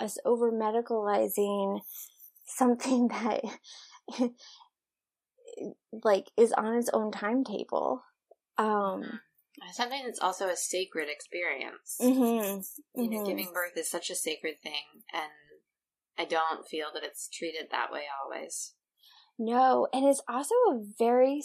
us 0.02 0.18
over 0.26 0.52
medicalizing 0.52 1.82
something 2.45 3.08
that 3.10 3.41
like 6.04 6.28
is 6.38 6.52
on 6.54 6.76
its 6.76 6.89
own 6.93 7.12
timetable. 7.12 8.04
Um 8.58 9.20
something 9.74 10.02
that's 10.06 10.20
also 10.20 10.47
a 10.47 10.56
sacred 10.56 11.08
experience. 11.10 11.97
Mm-hmm. 12.02 13.02
You 13.02 13.10
know, 13.10 13.18
mm-hmm. 13.18 13.26
giving 13.26 13.52
birth 13.54 13.78
is 13.78 13.89
such 13.89 14.10
a 14.10 14.16
sacred 14.16 14.56
thing, 14.64 15.04
and 15.14 15.32
I 16.18 16.26
don't 16.26 16.68
feel 16.68 16.88
that 16.93 17.04
it's 17.04 17.30
treated 17.30 17.68
that 17.72 17.91
way 17.91 18.04
always. 18.24 18.74
No, 19.38 19.88
and 19.93 20.06
it's 20.06 20.22
also 20.28 20.56
a 20.70 20.84
very 20.97 21.41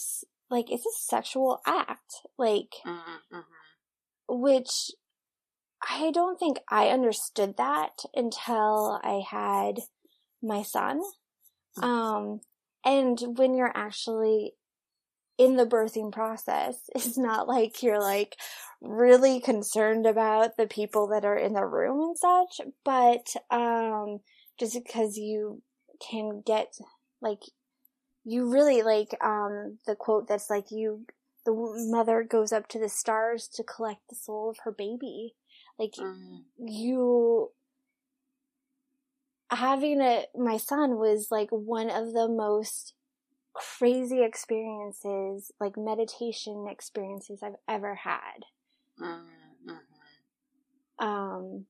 like 0.50 0.66
it's 0.70 0.86
a 0.86 0.98
sexual 0.98 1.61
act. 1.66 2.14
Like, 2.38 2.74
mm-hmm. 2.86 3.40
which 4.28 4.90
I 5.82 6.10
don't 6.10 6.38
think 6.38 6.58
I 6.70 6.88
understood 6.88 7.56
that 7.58 8.04
until 8.14 9.00
I 9.02 9.22
had 9.28 9.80
my 10.42 10.62
son. 10.62 11.02
Mm. 11.78 11.84
Um, 11.84 12.40
and 12.84 13.38
when 13.38 13.54
you're 13.54 13.72
actually 13.74 14.54
in 15.38 15.56
the 15.56 15.66
birthing 15.66 16.12
process, 16.12 16.76
it's 16.94 17.18
not 17.18 17.48
like 17.48 17.82
you're 17.82 18.00
like 18.00 18.36
really 18.80 19.40
concerned 19.40 20.06
about 20.06 20.56
the 20.56 20.66
people 20.66 21.08
that 21.08 21.24
are 21.24 21.36
in 21.36 21.52
the 21.52 21.64
room 21.64 22.00
and 22.00 22.16
such, 22.18 22.60
but, 22.84 23.34
um, 23.50 24.20
just 24.58 24.74
because 24.74 25.16
you 25.18 25.62
can 26.00 26.42
get 26.44 26.74
like, 27.20 27.40
you 28.24 28.50
really 28.50 28.82
like, 28.82 29.16
um, 29.22 29.78
the 29.86 29.94
quote 29.94 30.28
that's 30.28 30.50
like 30.50 30.70
you, 30.70 31.06
the 31.44 31.52
mother 31.90 32.22
goes 32.22 32.52
up 32.52 32.68
to 32.68 32.78
the 32.78 32.88
stars 32.88 33.48
to 33.54 33.62
collect 33.62 34.00
the 34.08 34.16
soul 34.16 34.50
of 34.50 34.58
her 34.64 34.72
baby. 34.72 35.34
Like 35.78 35.94
mm. 35.94 36.42
you 36.58 37.50
having 39.50 40.00
a 40.00 40.24
my 40.34 40.56
son 40.56 40.96
was 40.96 41.28
like 41.30 41.50
one 41.50 41.90
of 41.90 42.12
the 42.12 42.28
most 42.28 42.94
crazy 43.52 44.22
experiences, 44.22 45.52
like 45.60 45.76
meditation 45.76 46.66
experiences 46.70 47.42
I've 47.42 47.56
ever 47.68 47.94
had. 47.94 48.44
Mm-hmm. 49.00 49.76
Um, 50.98 51.66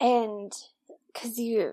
and 0.00 0.52
because 1.12 1.38
you 1.38 1.72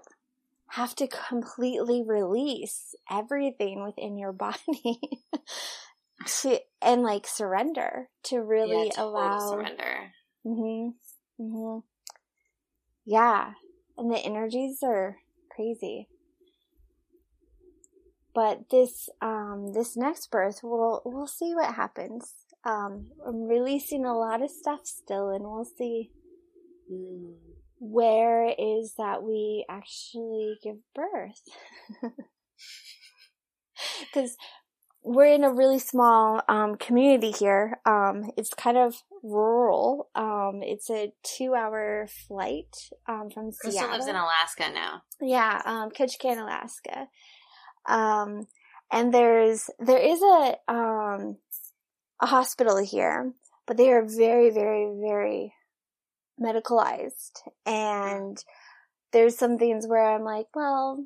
have 0.69 0.95
to 0.95 1.07
completely 1.07 2.03
release 2.05 2.93
everything 3.09 3.83
within 3.83 4.17
your 4.17 4.31
body 4.31 4.99
to 6.41 6.59
and 6.81 7.01
like 7.01 7.25
surrender 7.25 8.09
to 8.23 8.39
really 8.39 8.87
yeah, 8.95 9.03
allow 9.03 9.51
surrender. 9.51 10.13
Mhm. 10.45 10.93
Mhm. 11.39 11.83
Yeah, 13.05 13.53
and 13.97 14.11
the 14.11 14.17
energies 14.19 14.83
are 14.83 15.17
crazy. 15.49 16.09
But 18.33 18.69
this 18.69 19.09
um 19.21 19.73
this 19.73 19.97
next 19.97 20.29
birth, 20.31 20.59
we'll 20.63 21.01
we'll 21.05 21.27
see 21.27 21.55
what 21.55 21.75
happens. 21.75 22.33
Um, 22.63 23.11
I'm 23.25 23.47
releasing 23.47 24.05
a 24.05 24.17
lot 24.17 24.41
of 24.41 24.51
stuff 24.51 24.81
still, 24.85 25.29
and 25.29 25.43
we'll 25.45 25.65
see 25.65 26.11
mm. 26.91 27.35
where 27.79 28.53
is 28.57 28.95
that 28.97 29.23
we 29.23 29.65
actually 29.69 30.59
give 30.61 30.77
birth. 30.93 31.41
Because 33.99 34.35
we're 35.03 35.33
in 35.33 35.43
a 35.43 35.53
really 35.53 35.79
small 35.79 36.41
um, 36.47 36.75
community 36.75 37.31
here. 37.31 37.79
Um, 37.85 38.31
it's 38.37 38.53
kind 38.53 38.77
of 38.77 38.95
rural. 39.23 40.09
Um, 40.15 40.61
it's 40.61 40.89
a 40.89 41.13
two-hour 41.23 42.07
flight 42.27 42.75
um, 43.07 43.29
from 43.33 43.51
Crystal 43.51 43.71
Seattle. 43.71 43.91
lives 43.91 44.07
in 44.07 44.15
Alaska 44.15 44.71
now. 44.73 45.03
Yeah, 45.21 45.61
um, 45.65 45.89
Ketchikan, 45.89 46.41
Alaska. 46.41 47.07
Um, 47.87 48.47
and 48.91 49.13
there's 49.13 49.69
there 49.79 49.99
is 49.99 50.21
a 50.21 50.55
um, 50.67 51.37
a 52.21 52.25
hospital 52.25 52.77
here, 52.77 53.33
but 53.67 53.77
they 53.77 53.91
are 53.91 54.05
very, 54.05 54.49
very, 54.49 54.89
very 54.99 55.53
medicalized. 56.41 57.39
And 57.65 58.37
there's 59.11 59.37
some 59.37 59.57
things 59.57 59.87
where 59.87 60.03
I'm 60.03 60.23
like, 60.23 60.47
well, 60.53 61.05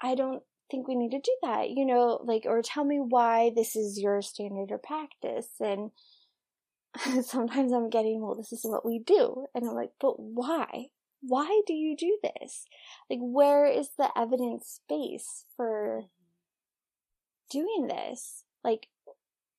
I 0.00 0.14
don't 0.14 0.42
think 0.70 0.86
we 0.86 0.96
need 0.96 1.10
to 1.10 1.20
do 1.20 1.36
that, 1.42 1.70
you 1.70 1.84
know, 1.84 2.20
like, 2.24 2.42
or 2.46 2.62
tell 2.62 2.84
me 2.84 2.98
why 2.98 3.52
this 3.54 3.76
is 3.76 3.98
your 3.98 4.22
standard 4.22 4.70
or 4.70 4.78
practice. 4.78 5.48
And 5.60 5.90
sometimes 7.24 7.72
I'm 7.72 7.90
getting, 7.90 8.20
well, 8.20 8.34
this 8.34 8.52
is 8.52 8.64
what 8.64 8.84
we 8.84 8.98
do. 8.98 9.46
And 9.54 9.64
I'm 9.66 9.74
like, 9.74 9.92
but 10.00 10.18
why? 10.18 10.86
Why 11.20 11.62
do 11.66 11.72
you 11.72 11.96
do 11.96 12.18
this? 12.22 12.64
Like, 13.10 13.18
where 13.20 13.66
is 13.66 13.90
the 13.98 14.10
evidence 14.16 14.80
base 14.88 15.44
for 15.56 16.04
doing 17.50 17.88
this? 17.88 18.44
Like, 18.62 18.88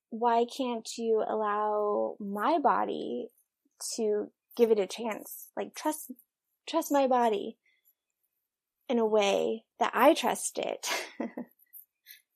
why 0.09 0.45
can't 0.45 0.87
you 0.97 1.23
allow 1.27 2.15
my 2.19 2.59
body 2.59 3.29
to 3.95 4.31
give 4.55 4.71
it 4.71 4.79
a 4.79 4.87
chance? 4.87 5.49
Like, 5.57 5.75
trust, 5.75 6.11
trust 6.67 6.91
my 6.91 7.07
body 7.07 7.57
in 8.89 8.97
a 8.99 9.05
way 9.05 9.63
that 9.79 9.91
I 9.93 10.13
trust 10.13 10.57
it. 10.57 10.89
mm, 11.21 11.29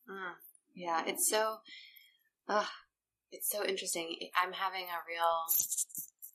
yeah, 0.76 1.04
it's 1.06 1.28
so, 1.30 1.58
uh, 2.47 2.66
it's 3.32 3.49
so 3.49 3.66
interesting. 3.66 4.16
I'm 4.41 4.54
having 4.54 4.84
a 4.84 5.01
real 5.10 5.45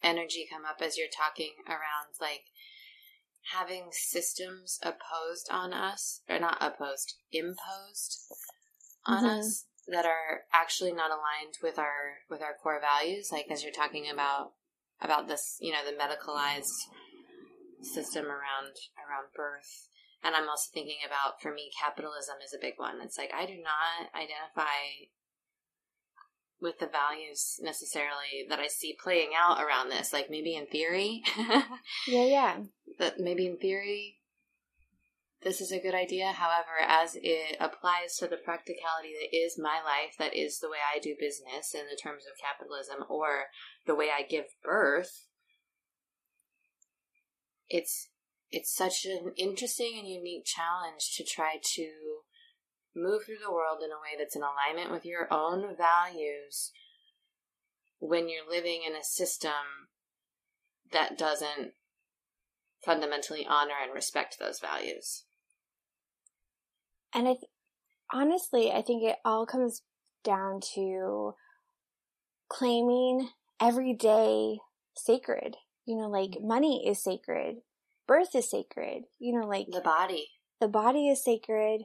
energy 0.03 0.47
come 0.51 0.65
up 0.65 0.83
as 0.83 0.99
you're 0.99 1.07
talking 1.09 1.53
around 1.67 2.15
like 2.21 2.43
having 3.53 3.87
systems 3.93 4.79
opposed 4.83 5.49
on 5.51 5.73
us, 5.73 6.23
or 6.29 6.39
not 6.39 6.59
opposed, 6.61 7.15
imposed 7.33 8.19
on 9.07 9.25
mm-hmm. 9.25 9.39
us 9.39 9.65
that 9.87 10.05
are 10.05 10.43
actually 10.53 10.93
not 10.93 11.11
aligned 11.11 11.57
with 11.63 11.79
our 11.79 12.19
with 12.29 12.43
our 12.43 12.55
core 12.63 12.81
values. 12.81 13.31
Like 13.33 13.47
as 13.51 13.63
you're 13.63 13.73
talking 13.73 14.11
about 14.13 14.53
about 15.01 15.29
this, 15.29 15.57
you 15.61 15.73
know, 15.73 15.85
the 15.85 15.97
medicalized 15.97 16.67
system 17.81 18.27
around 18.27 18.75
around 18.99 19.29
birth 19.35 19.89
and 20.23 20.35
I'm 20.35 20.49
also 20.49 20.71
thinking 20.73 20.99
about, 21.07 21.41
for 21.41 21.53
me, 21.53 21.71
capitalism 21.81 22.37
is 22.45 22.55
a 22.55 22.61
big 22.61 22.75
one. 22.77 23.01
It's 23.03 23.19
like 23.19 23.31
I 23.35 23.47
do 23.47 23.57
not 23.57 24.11
identify 24.15 25.09
with 26.61 26.81
the 26.81 26.89
values 26.89 27.61
necessarily 27.63 28.45
that 28.49 28.59
I 28.59 28.67
see 28.67 28.97
playing 29.01 29.31
out 29.39 29.63
around 29.63 29.91
this. 29.91 30.13
Like 30.13 30.29
maybe 30.29 30.57
in 30.57 30.67
theory. 30.67 31.23
yeah, 32.09 32.25
yeah. 32.25 32.57
That 32.99 33.21
maybe 33.21 33.47
in 33.47 33.59
theory 33.59 34.19
this 35.43 35.61
is 35.61 35.71
a 35.71 35.81
good 35.81 35.95
idea. 35.95 36.33
However, 36.33 36.79
as 36.87 37.17
it 37.17 37.57
applies 37.61 38.17
to 38.19 38.27
the 38.27 38.37
practicality 38.37 39.15
that 39.21 39.37
is 39.37 39.59
my 39.59 39.81
life, 39.85 40.17
that 40.19 40.35
is 40.35 40.59
the 40.59 40.69
way 40.69 40.79
I 40.83 40.99
do 40.99 41.15
business 41.19 41.75
in 41.75 41.87
the 41.89 41.97
terms 41.97 42.25
of 42.27 42.41
capitalism 42.41 43.05
or 43.09 43.45
the 43.87 43.95
way 43.95 44.09
I 44.11 44.23
give 44.23 44.47
birth, 44.63 45.27
it's 47.69 48.09
it's 48.51 48.75
such 48.75 49.05
an 49.05 49.33
interesting 49.37 49.97
and 49.99 50.09
unique 50.09 50.45
challenge 50.45 51.15
to 51.17 51.25
try 51.25 51.57
to 51.75 51.91
move 52.97 53.25
through 53.25 53.39
the 53.43 53.53
world 53.53 53.79
in 53.85 53.91
a 53.91 54.01
way 54.01 54.17
that's 54.19 54.35
in 54.37 54.43
alignment 54.43 54.91
with 54.91 55.05
your 55.05 55.33
own 55.33 55.77
values 55.77 56.73
when 58.01 58.29
you're 58.29 58.49
living 58.49 58.83
in 58.87 58.95
a 58.97 59.05
system 59.05 59.51
that 60.93 61.19
doesn't 61.19 61.73
fundamentally 62.85 63.47
honor 63.49 63.75
and 63.83 63.93
respect 63.93 64.39
those 64.39 64.61
values. 64.61 65.25
And 67.15 67.27
I 67.29 67.33
th- 67.33 67.51
honestly, 68.13 68.71
I 68.71 68.83
think 68.83 69.03
it 69.03 69.17
all 69.25 69.47
comes 69.47 69.83
down 70.25 70.61
to 70.75 71.35
claiming 72.49 73.29
every 73.61 73.95
day 73.95 74.59
sacred. 74.97 75.57
You 75.85 75.97
know, 75.97 76.09
like 76.09 76.31
mm-hmm. 76.31 76.49
money 76.49 76.87
is 76.87 77.03
sacred 77.03 77.57
birth 78.09 78.35
is 78.35 78.51
sacred. 78.51 79.05
You 79.21 79.39
know, 79.39 79.47
like 79.47 79.67
the 79.71 79.81
body. 79.81 80.31
The 80.61 80.69
body 80.69 81.09
is 81.09 81.23
sacred. 81.23 81.83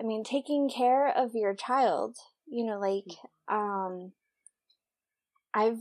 I 0.00 0.04
mean, 0.04 0.22
taking 0.22 0.70
care 0.70 1.08
of 1.08 1.34
your 1.34 1.54
child, 1.54 2.16
you 2.46 2.64
know, 2.64 2.78
like, 2.78 3.18
mm-hmm. 3.50 3.56
um, 3.56 4.12
I've, 5.52 5.80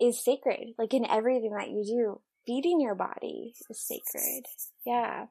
is 0.00 0.22
sacred. 0.22 0.74
Like 0.78 0.94
in 0.94 1.04
everything 1.04 1.54
that 1.58 1.70
you 1.70 1.84
do, 1.84 2.20
feeding 2.46 2.80
your 2.80 2.94
body 2.94 3.54
is 3.68 3.80
sacred. 3.80 4.44
Yeah. 4.86 5.26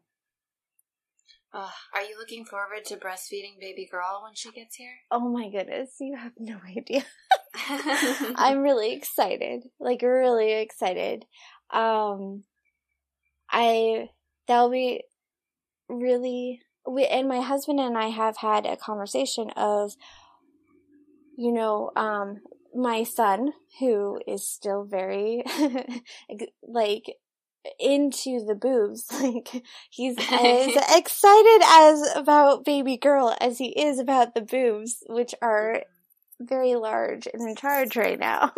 Uh, 1.54 1.70
are 1.94 2.02
you 2.02 2.18
looking 2.18 2.44
forward 2.44 2.84
to 2.84 2.96
breastfeeding 2.96 3.60
baby 3.62 3.88
girl 3.90 4.22
when 4.24 4.34
she 4.34 4.52
gets 4.52 4.76
here? 4.76 4.96
Oh 5.12 5.30
my 5.30 5.50
goodness, 5.50 5.92
you 6.00 6.18
have 6.18 6.32
no 6.40 6.58
idea. 6.78 7.06
I'm 8.36 8.60
really 8.60 8.94
excited. 8.94 9.64
Like 9.80 10.02
really 10.02 10.54
excited. 10.54 11.26
Um 11.72 12.44
I 13.54 14.10
that'll 14.48 14.70
be 14.70 15.04
really 15.88 16.62
we 16.86 17.06
and 17.06 17.28
my 17.28 17.42
husband 17.42 17.80
and 17.80 17.98
I 17.98 18.08
have 18.08 18.38
had 18.38 18.66
a 18.66 18.76
conversation 18.76 19.52
of 19.52 19.94
you 21.38 21.52
know 21.52 21.92
um 21.96 22.42
my 22.76 23.04
son 23.04 23.54
who 23.80 24.20
is 24.28 24.48
still 24.48 24.84
very 24.84 25.44
like 26.68 27.06
into 27.80 28.44
the 28.46 28.56
boobs 28.56 29.06
like 29.22 29.64
he's 29.90 30.18
as 30.18 30.76
excited 30.96 31.62
as 31.64 32.16
about 32.16 32.66
baby 32.66 32.98
girl 32.98 33.36
as 33.40 33.60
he 33.60 33.68
is 33.70 34.00
about 34.00 34.34
the 34.34 34.42
boobs 34.42 35.04
which 35.08 35.36
are 35.42 35.84
very 36.42 36.76
large 36.76 37.28
and 37.32 37.48
in 37.48 37.56
charge 37.56 37.96
right 37.96 38.20
now. 38.20 38.52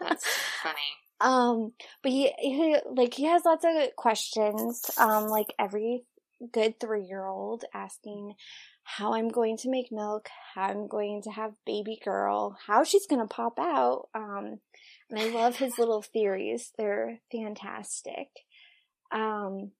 That's 0.00 0.26
funny 0.62 1.05
um, 1.20 1.72
but 2.02 2.12
he, 2.12 2.32
he, 2.38 2.76
like, 2.90 3.14
he 3.14 3.24
has 3.24 3.44
lots 3.44 3.64
of 3.64 3.96
questions, 3.96 4.82
um, 4.98 5.28
like 5.28 5.54
every 5.58 6.04
good 6.52 6.78
three 6.78 7.04
year 7.04 7.26
old 7.26 7.64
asking 7.72 8.34
how 8.82 9.14
I'm 9.14 9.28
going 9.28 9.56
to 9.58 9.70
make 9.70 9.90
milk, 9.90 10.28
how 10.54 10.62
I'm 10.62 10.86
going 10.86 11.22
to 11.22 11.30
have 11.30 11.54
baby 11.64 11.98
girl, 12.04 12.56
how 12.66 12.84
she's 12.84 13.06
going 13.06 13.20
to 13.20 13.26
pop 13.26 13.58
out. 13.58 14.08
Um, 14.14 14.60
And 15.08 15.18
I 15.20 15.28
love 15.28 15.56
his 15.56 15.78
little 15.78 16.02
theories. 16.02 16.72
They're 16.76 17.20
fantastic. 17.30 18.28
Um, 19.12 19.70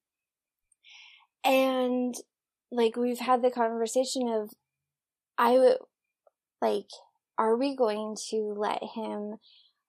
and 1.44 2.14
like 2.70 2.96
we've 2.96 3.18
had 3.18 3.42
the 3.42 3.50
conversation 3.50 4.28
of, 4.28 4.50
I 5.36 5.58
would 5.58 5.78
like, 6.62 6.90
are 7.38 7.56
we 7.56 7.76
going 7.76 8.16
to 8.30 8.54
let 8.56 8.82
him 8.94 9.36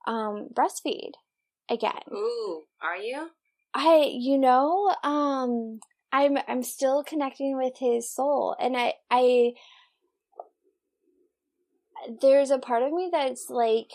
um, 0.05 0.49
breastfeed 0.53 1.11
again? 1.69 2.01
Ooh, 2.11 2.63
are 2.81 2.97
you? 2.97 3.29
I, 3.73 4.09
you 4.13 4.37
know, 4.37 4.93
um, 5.03 5.79
I'm 6.11 6.37
I'm 6.47 6.63
still 6.63 7.03
connecting 7.03 7.57
with 7.57 7.73
his 7.77 8.09
soul, 8.09 8.55
and 8.59 8.75
I 8.75 8.93
I 9.11 9.53
there's 12.21 12.51
a 12.51 12.59
part 12.59 12.83
of 12.83 12.91
me 12.91 13.09
that's 13.11 13.49
like 13.49 13.91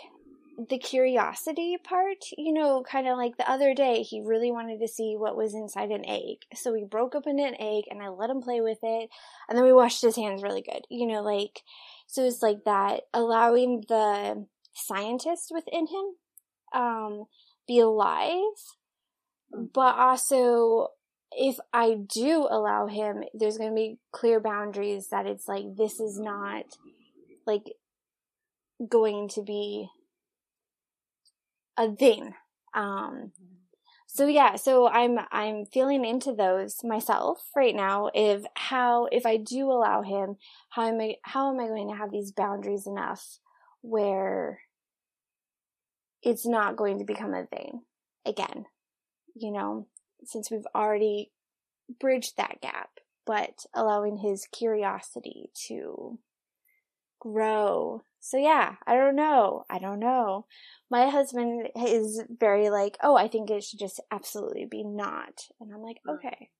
the 0.68 0.78
curiosity 0.78 1.76
part, 1.82 2.18
you 2.36 2.52
know, 2.52 2.82
kind 2.82 3.08
of 3.08 3.16
like 3.16 3.36
the 3.36 3.50
other 3.50 3.74
day, 3.74 4.02
he 4.02 4.20
really 4.20 4.50
wanted 4.50 4.80
to 4.80 4.88
see 4.88 5.14
what 5.16 5.36
was 5.36 5.54
inside 5.54 5.90
an 5.90 6.04
egg. 6.06 6.38
So 6.54 6.72
we 6.72 6.84
broke 6.84 7.14
open 7.14 7.38
an 7.38 7.54
egg 7.58 7.84
and 7.90 8.02
I 8.02 8.08
let 8.08 8.30
him 8.30 8.42
play 8.42 8.60
with 8.60 8.78
it. 8.82 9.08
And 9.48 9.56
then 9.56 9.64
we 9.64 9.72
washed 9.72 10.02
his 10.02 10.16
hands 10.16 10.42
really 10.42 10.62
good, 10.62 10.82
you 10.90 11.06
know, 11.06 11.22
like, 11.22 11.62
so 12.06 12.24
it's 12.24 12.42
like 12.42 12.64
that, 12.64 13.02
allowing 13.14 13.84
the 13.88 14.46
scientist 14.74 15.50
within 15.54 15.86
him, 15.86 16.04
um, 16.74 17.24
be 17.66 17.80
alive, 17.80 18.40
but 19.52 19.96
also 19.96 20.88
if 21.36 21.58
I 21.72 21.94
do 21.94 22.46
allow 22.50 22.86
him, 22.86 23.24
there's 23.34 23.58
going 23.58 23.70
to 23.70 23.74
be 23.74 23.98
clear 24.12 24.40
boundaries 24.40 25.08
that 25.08 25.26
it's 25.26 25.48
like, 25.48 25.64
this 25.76 26.00
is 26.00 26.18
not 26.18 26.64
like 27.46 27.64
going 28.88 29.28
to 29.28 29.42
be 29.42 29.88
a 31.76 31.90
thing. 31.94 32.34
Um, 32.74 33.32
so 34.06 34.26
yeah, 34.26 34.56
so 34.56 34.88
I'm, 34.88 35.18
I'm 35.30 35.64
feeling 35.64 36.04
into 36.04 36.34
those 36.34 36.84
myself 36.84 37.38
right 37.56 37.74
now. 37.74 38.10
If 38.14 38.44
how, 38.54 39.08
if 39.10 39.24
I 39.24 39.38
do 39.38 39.70
allow 39.70 40.02
him, 40.02 40.36
how 40.70 40.82
am 40.82 41.00
I, 41.00 41.16
how 41.22 41.50
am 41.50 41.60
I 41.60 41.66
going 41.66 41.88
to 41.88 41.96
have 41.96 42.10
these 42.10 42.32
boundaries 42.32 42.86
enough 42.86 43.38
where 43.80 44.60
it's 46.22 46.46
not 46.46 46.76
going 46.76 46.98
to 46.98 47.04
become 47.04 47.34
a 47.34 47.46
thing 47.46 47.82
again, 48.24 48.66
you 49.34 49.50
know, 49.50 49.86
since 50.24 50.50
we've 50.50 50.66
already 50.74 51.32
bridged 52.00 52.36
that 52.36 52.60
gap, 52.60 52.90
but 53.26 53.66
allowing 53.74 54.18
his 54.18 54.46
curiosity 54.46 55.50
to 55.68 56.18
grow. 57.20 58.02
So 58.20 58.36
yeah, 58.36 58.76
I 58.86 58.96
don't 58.96 59.16
know. 59.16 59.64
I 59.68 59.78
don't 59.78 60.00
know. 60.00 60.46
My 60.90 61.08
husband 61.08 61.68
is 61.76 62.22
very 62.28 62.70
like, 62.70 62.96
oh, 63.02 63.16
I 63.16 63.28
think 63.28 63.50
it 63.50 63.64
should 63.64 63.78
just 63.78 64.00
absolutely 64.10 64.66
be 64.70 64.84
not. 64.84 65.46
And 65.60 65.72
I'm 65.72 65.82
like, 65.82 65.98
hmm. 66.04 66.14
okay. 66.14 66.50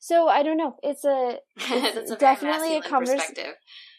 So 0.00 0.28
I 0.28 0.42
don't 0.42 0.56
know. 0.56 0.76
It's 0.82 1.04
a, 1.04 1.38
it's 1.56 2.10
a 2.10 2.16
definitely 2.16 2.76
a 2.76 2.82
conversation. 2.82 3.54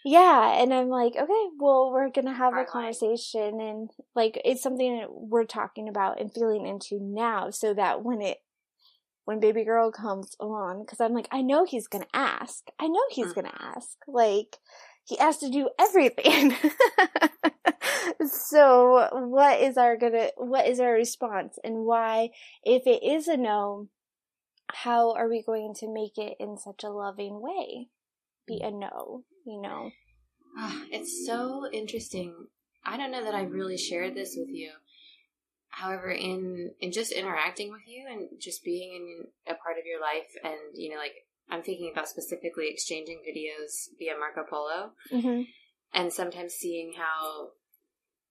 Yeah, 0.07 0.61
and 0.61 0.71
I'm 0.71 0.89
like, 0.89 1.15
okay, 1.15 1.47
well, 1.57 1.91
we're 1.91 2.11
gonna 2.11 2.35
have 2.35 2.53
a 2.55 2.63
conversation, 2.63 3.59
and 3.59 3.89
like, 4.13 4.39
it's 4.45 4.61
something 4.61 4.99
that 4.99 5.07
we're 5.11 5.45
talking 5.45 5.89
about 5.89 6.21
and 6.21 6.31
feeling 6.31 6.67
into 6.67 6.99
now, 7.01 7.49
so 7.49 7.73
that 7.73 8.03
when 8.03 8.21
it, 8.21 8.37
when 9.23 9.39
baby 9.39 9.65
girl 9.65 9.91
comes 9.91 10.35
along, 10.39 10.83
because 10.85 11.01
I'm 11.01 11.13
like, 11.13 11.27
I 11.31 11.41
know 11.41 11.65
he's 11.65 11.87
gonna 11.87 12.05
ask. 12.13 12.67
I 12.79 12.87
know 12.87 13.01
he's 13.09 13.25
mm-hmm. 13.25 13.41
gonna 13.41 13.57
ask. 13.59 13.97
Like, 14.07 14.57
he 15.05 15.17
has 15.17 15.39
to 15.39 15.49
do 15.49 15.69
everything. 15.79 16.53
so 18.27 19.09
what 19.11 19.59
is 19.59 19.75
our 19.75 19.97
gonna 19.97 20.29
what 20.37 20.67
is 20.67 20.79
our 20.79 20.93
response 20.93 21.57
and 21.63 21.85
why 21.85 22.29
if 22.63 22.83
it 22.85 23.03
is 23.03 23.27
a 23.27 23.37
no 23.37 23.89
how 24.71 25.13
are 25.13 25.29
we 25.29 25.41
going 25.43 25.73
to 25.73 25.91
make 25.91 26.17
it 26.17 26.35
in 26.39 26.57
such 26.57 26.83
a 26.83 26.89
loving 26.89 27.41
way 27.41 27.87
be 28.47 28.61
a 28.61 28.71
no 28.71 29.23
you 29.45 29.61
know. 29.61 29.91
Ah, 30.57 30.83
it's 30.91 31.25
so 31.25 31.69
interesting. 31.71 32.47
I 32.85 32.97
don't 32.97 33.11
know 33.11 33.23
that 33.23 33.33
i've 33.33 33.51
really 33.51 33.77
shared 33.77 34.15
this 34.15 34.35
with 34.37 34.49
you. 34.49 34.71
However 35.69 36.09
in 36.09 36.71
in 36.79 36.91
just 36.91 37.11
interacting 37.11 37.71
with 37.71 37.81
you 37.87 38.05
and 38.09 38.29
just 38.39 38.63
being 38.63 38.95
in 38.95 39.53
a 39.53 39.57
part 39.57 39.77
of 39.77 39.85
your 39.85 39.99
life 39.99 40.31
and 40.43 40.75
you 40.75 40.89
know 40.91 40.97
like 40.97 41.25
I'm 41.49 41.61
thinking 41.61 41.91
about 41.91 42.07
specifically 42.07 42.69
exchanging 42.69 43.19
videos 43.19 43.89
via 43.99 44.13
Marco 44.17 44.43
Polo, 44.49 44.91
mm-hmm. 45.11 45.43
and 45.93 46.11
sometimes 46.11 46.53
seeing 46.53 46.93
how, 46.97 47.49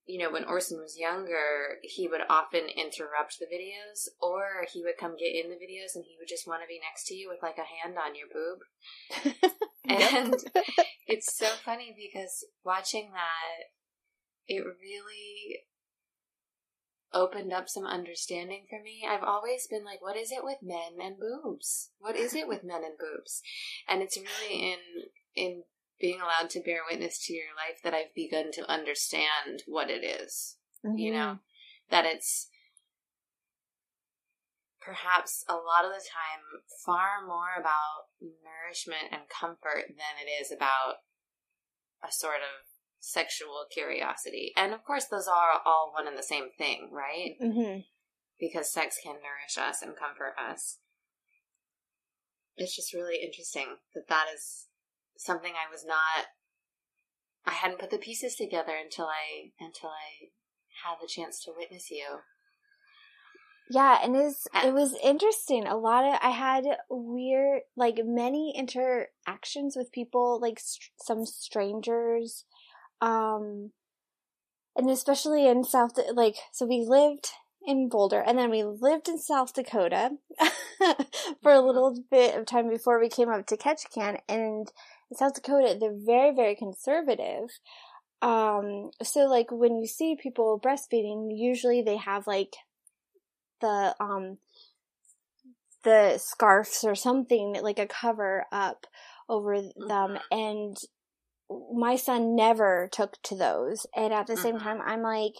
you 0.06 0.18
know, 0.18 0.30
when 0.30 0.44
Orson 0.44 0.78
was 0.78 0.98
younger, 0.98 1.78
he 1.82 2.08
would 2.08 2.20
often 2.28 2.66
interrupt 2.68 3.38
the 3.38 3.46
videos, 3.46 4.08
or 4.20 4.66
he 4.70 4.82
would 4.82 4.98
come 4.98 5.16
get 5.16 5.34
in 5.34 5.50
the 5.50 5.56
videos 5.56 5.94
and 5.94 6.04
he 6.04 6.16
would 6.18 6.28
just 6.28 6.46
want 6.46 6.62
to 6.62 6.68
be 6.68 6.80
next 6.80 7.06
to 7.06 7.14
you 7.14 7.28
with 7.28 7.38
like 7.42 7.56
a 7.56 7.64
hand 7.64 7.96
on 7.98 8.14
your 8.14 8.28
boob. 8.32 9.50
and 9.88 10.34
it's 11.06 11.36
so 11.36 11.46
funny 11.64 11.94
because 11.96 12.44
watching 12.64 13.10
that, 13.12 13.72
it 14.46 14.62
really 14.62 15.60
opened 17.14 17.52
up 17.52 17.68
some 17.68 17.86
understanding 17.86 18.64
for 18.68 18.82
me. 18.82 19.06
I've 19.08 19.22
always 19.22 19.66
been 19.66 19.84
like, 19.84 20.02
what 20.02 20.16
is 20.16 20.30
it 20.30 20.44
with 20.44 20.58
men 20.62 21.00
and 21.00 21.16
boobs? 21.18 21.90
What 21.98 22.16
is 22.16 22.34
it 22.34 22.48
with 22.48 22.64
men 22.64 22.82
and 22.84 22.98
boobs? 22.98 23.40
And 23.88 24.02
it's 24.02 24.18
really 24.18 24.72
in 24.72 24.78
in 25.34 25.62
being 26.04 26.20
allowed 26.20 26.50
to 26.50 26.60
bear 26.60 26.80
witness 26.86 27.18
to 27.24 27.32
your 27.32 27.56
life 27.56 27.80
that 27.82 27.94
I've 27.94 28.14
begun 28.14 28.52
to 28.52 28.70
understand 28.70 29.62
what 29.66 29.88
it 29.88 30.04
is. 30.04 30.56
Mm-hmm. 30.84 30.98
You 30.98 31.12
know, 31.14 31.38
that 31.90 32.04
it's 32.04 32.50
perhaps 34.82 35.46
a 35.48 35.54
lot 35.54 35.86
of 35.86 35.92
the 35.92 36.04
time 36.04 36.60
far 36.84 37.26
more 37.26 37.56
about 37.58 38.12
nourishment 38.20 39.08
and 39.12 39.22
comfort 39.30 39.88
than 39.88 40.20
it 40.20 40.28
is 40.28 40.52
about 40.52 40.96
a 42.06 42.12
sort 42.12 42.44
of 42.44 42.68
sexual 43.00 43.64
curiosity. 43.72 44.52
And 44.58 44.74
of 44.74 44.84
course, 44.84 45.06
those 45.06 45.26
are 45.26 45.62
all 45.64 45.90
one 45.94 46.06
and 46.06 46.18
the 46.18 46.22
same 46.22 46.50
thing, 46.58 46.90
right? 46.92 47.36
Mm-hmm. 47.42 47.80
Because 48.38 48.70
sex 48.70 48.98
can 49.02 49.14
nourish 49.14 49.56
us 49.56 49.80
and 49.80 49.96
comfort 49.96 50.34
us. 50.38 50.80
It's 52.58 52.76
just 52.76 52.92
really 52.92 53.24
interesting 53.24 53.76
that 53.94 54.08
that 54.10 54.26
is 54.34 54.66
something 55.16 55.52
I 55.52 55.70
was 55.70 55.84
not. 55.84 56.26
I 57.46 57.52
hadn't 57.52 57.78
put 57.78 57.90
the 57.90 57.98
pieces 57.98 58.36
together 58.36 58.72
until 58.82 59.06
I 59.06 59.52
until 59.60 59.90
I 59.90 60.30
had 60.84 60.96
the 61.00 61.08
chance 61.08 61.42
to 61.44 61.52
witness 61.56 61.90
you. 61.90 62.20
Yeah, 63.70 63.98
and 64.04 64.14
it's, 64.14 64.46
it 64.62 64.74
was 64.74 64.94
interesting. 65.02 65.66
A 65.66 65.76
lot 65.76 66.04
of 66.04 66.18
I 66.22 66.30
had 66.30 66.64
weird, 66.90 67.62
like 67.76 67.98
many 68.04 68.52
interactions 68.54 69.74
with 69.74 69.90
people, 69.90 70.38
like 70.38 70.60
st- 70.60 70.90
some 70.98 71.24
strangers 71.24 72.44
um, 73.04 73.72
and 74.76 74.88
especially 74.90 75.46
in 75.46 75.62
South, 75.64 75.92
like, 76.14 76.36
so 76.52 76.66
we 76.66 76.84
lived 76.86 77.28
in 77.66 77.88
Boulder 77.88 78.20
and 78.20 78.38
then 78.38 78.50
we 78.50 78.64
lived 78.64 79.08
in 79.08 79.18
South 79.18 79.54
Dakota 79.54 80.12
for 81.42 81.52
a 81.52 81.60
little 81.60 82.02
bit 82.10 82.34
of 82.34 82.46
time 82.46 82.68
before 82.68 82.98
we 82.98 83.08
came 83.08 83.28
up 83.28 83.46
to 83.46 83.56
Ketchikan. 83.56 84.20
And 84.28 84.70
South 85.16 85.34
Dakota, 85.34 85.76
they're 85.78 85.92
very, 85.94 86.34
very 86.34 86.54
conservative. 86.54 87.50
Um, 88.22 88.90
so 89.02 89.26
like 89.26 89.50
when 89.50 89.76
you 89.76 89.86
see 89.86 90.16
people 90.20 90.60
breastfeeding, 90.60 91.28
usually 91.30 91.82
they 91.82 91.96
have 91.96 92.26
like 92.26 92.56
the, 93.60 93.94
um, 94.00 94.38
the 95.82 96.18
scarves 96.18 96.84
or 96.84 96.94
something 96.94 97.58
like 97.62 97.78
a 97.78 97.86
cover 97.86 98.46
up 98.50 98.86
over 99.28 99.60
them 99.60 99.70
mm-hmm. 99.86 100.16
and 100.30 100.76
my 101.72 101.96
son 101.96 102.34
never 102.34 102.88
took 102.90 103.20
to 103.22 103.36
those. 103.36 103.86
And 103.94 104.12
at 104.12 104.26
the 104.26 104.36
same 104.36 104.56
mm-hmm. 104.56 104.64
time, 104.64 104.80
I'm 104.84 105.02
like, 105.02 105.34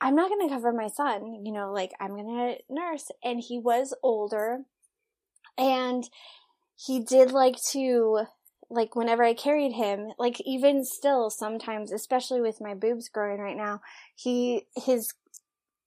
I'm 0.00 0.14
not 0.14 0.28
going 0.28 0.48
to 0.48 0.54
cover 0.54 0.72
my 0.72 0.88
son, 0.88 1.44
you 1.44 1.52
know, 1.52 1.72
like 1.72 1.92
I'm 2.00 2.10
going 2.10 2.26
to 2.26 2.56
nurse. 2.72 3.10
And 3.24 3.40
he 3.40 3.58
was 3.58 3.94
older 4.02 4.60
and 5.56 6.08
he 6.76 7.00
did 7.00 7.32
like 7.32 7.56
to, 7.72 8.20
like 8.70 8.94
whenever 8.94 9.24
I 9.24 9.34
carried 9.34 9.72
him, 9.72 10.12
like 10.18 10.40
even 10.44 10.84
still 10.84 11.30
sometimes, 11.30 11.92
especially 11.92 12.40
with 12.40 12.60
my 12.60 12.74
boobs 12.74 13.08
growing 13.08 13.40
right 13.40 13.56
now, 13.56 13.80
he, 14.14 14.66
his, 14.76 15.14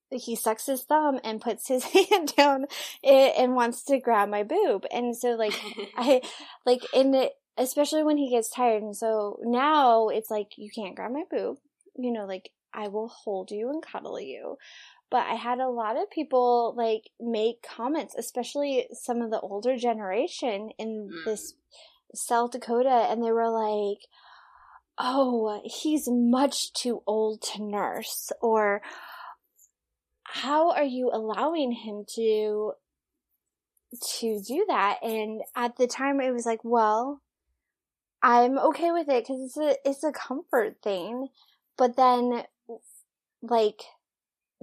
he 0.09 0.35
sucks 0.35 0.65
his 0.65 0.83
thumb 0.83 1.19
and 1.23 1.41
puts 1.41 1.67
his 1.67 1.83
hand 2.09 2.33
down 2.35 2.65
and 3.03 3.55
wants 3.55 3.83
to 3.83 3.99
grab 3.99 4.29
my 4.29 4.43
boob. 4.43 4.85
And 4.91 5.15
so 5.15 5.31
like, 5.31 5.53
I, 5.97 6.21
like 6.65 6.81
in 6.93 7.13
it, 7.13 7.33
especially 7.57 8.03
when 8.03 8.17
he 8.17 8.29
gets 8.29 8.49
tired. 8.49 8.81
And 8.81 8.95
so 8.95 9.39
now 9.43 10.09
it's 10.09 10.31
like, 10.31 10.57
you 10.57 10.69
can't 10.73 10.95
grab 10.95 11.11
my 11.11 11.23
boob. 11.29 11.57
You 11.97 12.11
know, 12.11 12.25
like, 12.25 12.49
I 12.73 12.87
will 12.87 13.09
hold 13.09 13.51
you 13.51 13.69
and 13.69 13.83
cuddle 13.83 14.19
you. 14.19 14.57
But 15.09 15.27
I 15.27 15.33
had 15.33 15.59
a 15.59 15.67
lot 15.67 15.97
of 15.97 16.09
people 16.09 16.73
like 16.77 17.09
make 17.19 17.61
comments, 17.61 18.15
especially 18.17 18.87
some 18.93 19.21
of 19.21 19.29
the 19.29 19.41
older 19.41 19.77
generation 19.77 20.71
in 20.77 21.09
mm. 21.11 21.25
this 21.25 21.53
South 22.13 22.51
Dakota, 22.51 23.07
and 23.09 23.23
they 23.23 23.31
were 23.31 23.49
like, 23.49 23.99
oh, 24.97 25.61
he's 25.65 26.07
much 26.07 26.73
too 26.73 27.01
old 27.07 27.41
to 27.41 27.63
nurse, 27.63 28.31
or 28.41 28.81
how 30.23 30.71
are 30.71 30.83
you 30.83 31.09
allowing 31.11 31.71
him 31.71 32.05
to 32.15 32.73
to 34.19 34.41
do 34.47 34.65
that? 34.69 34.99
And 35.03 35.41
at 35.55 35.75
the 35.75 35.87
time 35.87 36.21
it 36.21 36.31
was 36.31 36.45
like 36.45 36.63
well 36.63 37.21
i'm 38.23 38.57
okay 38.57 38.91
with 38.91 39.09
it 39.09 39.23
because 39.23 39.41
it's 39.43 39.57
a 39.57 39.89
it's 39.89 40.03
a 40.03 40.11
comfort 40.11 40.77
thing. 40.83 41.27
But 41.77 41.95
then 41.95 42.43
like 43.41 43.81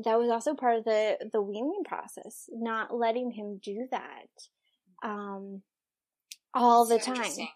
that 0.04 0.18
was 0.18 0.30
also 0.30 0.54
part 0.54 0.78
of 0.78 0.84
the 0.84 1.18
the 1.32 1.42
weaning 1.42 1.82
process 1.84 2.48
not 2.52 2.94
letting 2.94 3.32
him 3.32 3.60
do 3.62 3.88
that. 3.90 5.06
Um 5.06 5.62
all 6.54 6.86
the 6.86 6.98
time 6.98 7.48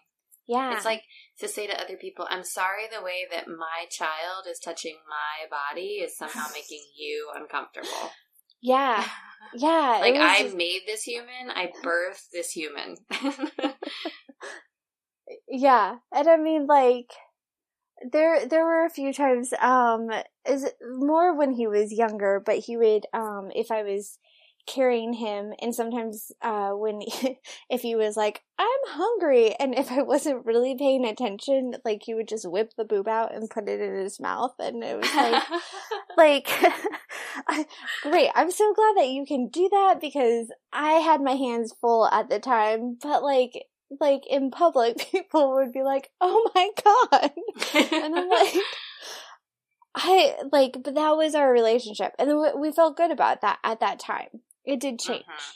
yeah. 0.47 0.75
It's 0.75 0.85
like 0.85 1.03
to 1.39 1.47
say 1.47 1.67
to 1.67 1.81
other 1.81 1.97
people, 1.97 2.27
I'm 2.29 2.43
sorry 2.43 2.83
the 2.91 3.03
way 3.03 3.25
that 3.31 3.47
my 3.47 3.85
child 3.89 4.45
is 4.49 4.59
touching 4.59 4.97
my 5.07 5.47
body 5.49 6.01
is 6.03 6.17
somehow 6.17 6.45
making 6.53 6.83
you 6.97 7.29
uncomfortable. 7.35 8.11
Yeah. 8.61 9.05
Yeah. 9.55 9.97
like 9.99 10.15
I 10.15 10.43
just... 10.43 10.55
made 10.55 10.83
this 10.87 11.03
human, 11.03 11.51
I 11.53 11.69
birthed 11.83 12.29
this 12.31 12.49
human. 12.49 12.95
yeah. 15.49 15.97
And 16.13 16.27
I 16.29 16.37
mean 16.37 16.65
like 16.65 17.11
there 18.09 18.47
there 18.47 18.65
were 18.65 18.85
a 18.85 18.89
few 18.89 19.11
times 19.11 19.53
um 19.61 20.09
is 20.49 20.71
more 20.97 21.37
when 21.37 21.51
he 21.51 21.67
was 21.67 21.91
younger, 21.91 22.41
but 22.43 22.59
he 22.59 22.77
would 22.77 23.05
um 23.13 23.51
if 23.53 23.69
I 23.69 23.83
was 23.83 24.17
carrying 24.65 25.13
him 25.13 25.53
and 25.61 25.75
sometimes 25.75 26.31
uh 26.41 26.71
when 26.71 27.01
he, 27.01 27.39
if 27.69 27.81
he 27.81 27.95
was 27.95 28.15
like 28.15 28.41
i'm 28.57 28.67
hungry 28.87 29.53
and 29.59 29.77
if 29.77 29.91
i 29.91 30.01
wasn't 30.01 30.45
really 30.45 30.75
paying 30.77 31.05
attention 31.05 31.73
like 31.83 32.01
he 32.03 32.13
would 32.13 32.27
just 32.27 32.49
whip 32.49 32.71
the 32.77 32.85
boob 32.85 33.07
out 33.07 33.33
and 33.33 33.49
put 33.49 33.67
it 33.67 33.81
in 33.81 33.95
his 33.95 34.19
mouth 34.19 34.53
and 34.59 34.83
it 34.83 34.97
was 34.97 35.15
like 35.15 35.43
like 36.17 36.47
I, 37.47 37.65
great 38.03 38.29
i'm 38.35 38.51
so 38.51 38.73
glad 38.73 38.97
that 38.97 39.09
you 39.09 39.25
can 39.25 39.49
do 39.49 39.67
that 39.71 39.99
because 39.99 40.47
i 40.71 40.93
had 40.93 41.21
my 41.21 41.33
hands 41.33 41.73
full 41.81 42.07
at 42.07 42.29
the 42.29 42.39
time 42.39 42.97
but 43.01 43.23
like 43.23 43.65
like 43.99 44.23
in 44.29 44.49
public 44.49 44.97
people 45.11 45.55
would 45.55 45.73
be 45.73 45.83
like 45.83 46.09
oh 46.21 46.49
my 46.55 46.69
god 46.83 47.31
and 47.73 48.15
i'm 48.15 48.29
like 48.29 48.55
I 49.95 50.35
like, 50.51 50.77
but 50.83 50.95
that 50.95 51.11
was 51.11 51.35
our 51.35 51.51
relationship, 51.51 52.13
and 52.17 52.29
we, 52.39 52.51
we 52.55 52.71
felt 52.71 52.97
good 52.97 53.11
about 53.11 53.41
that 53.41 53.59
at 53.63 53.79
that 53.81 53.99
time. 53.99 54.41
It 54.65 54.79
did 54.79 54.99
mm-hmm. 54.99 55.11
change. 55.13 55.25
Uh-huh. 55.27 55.53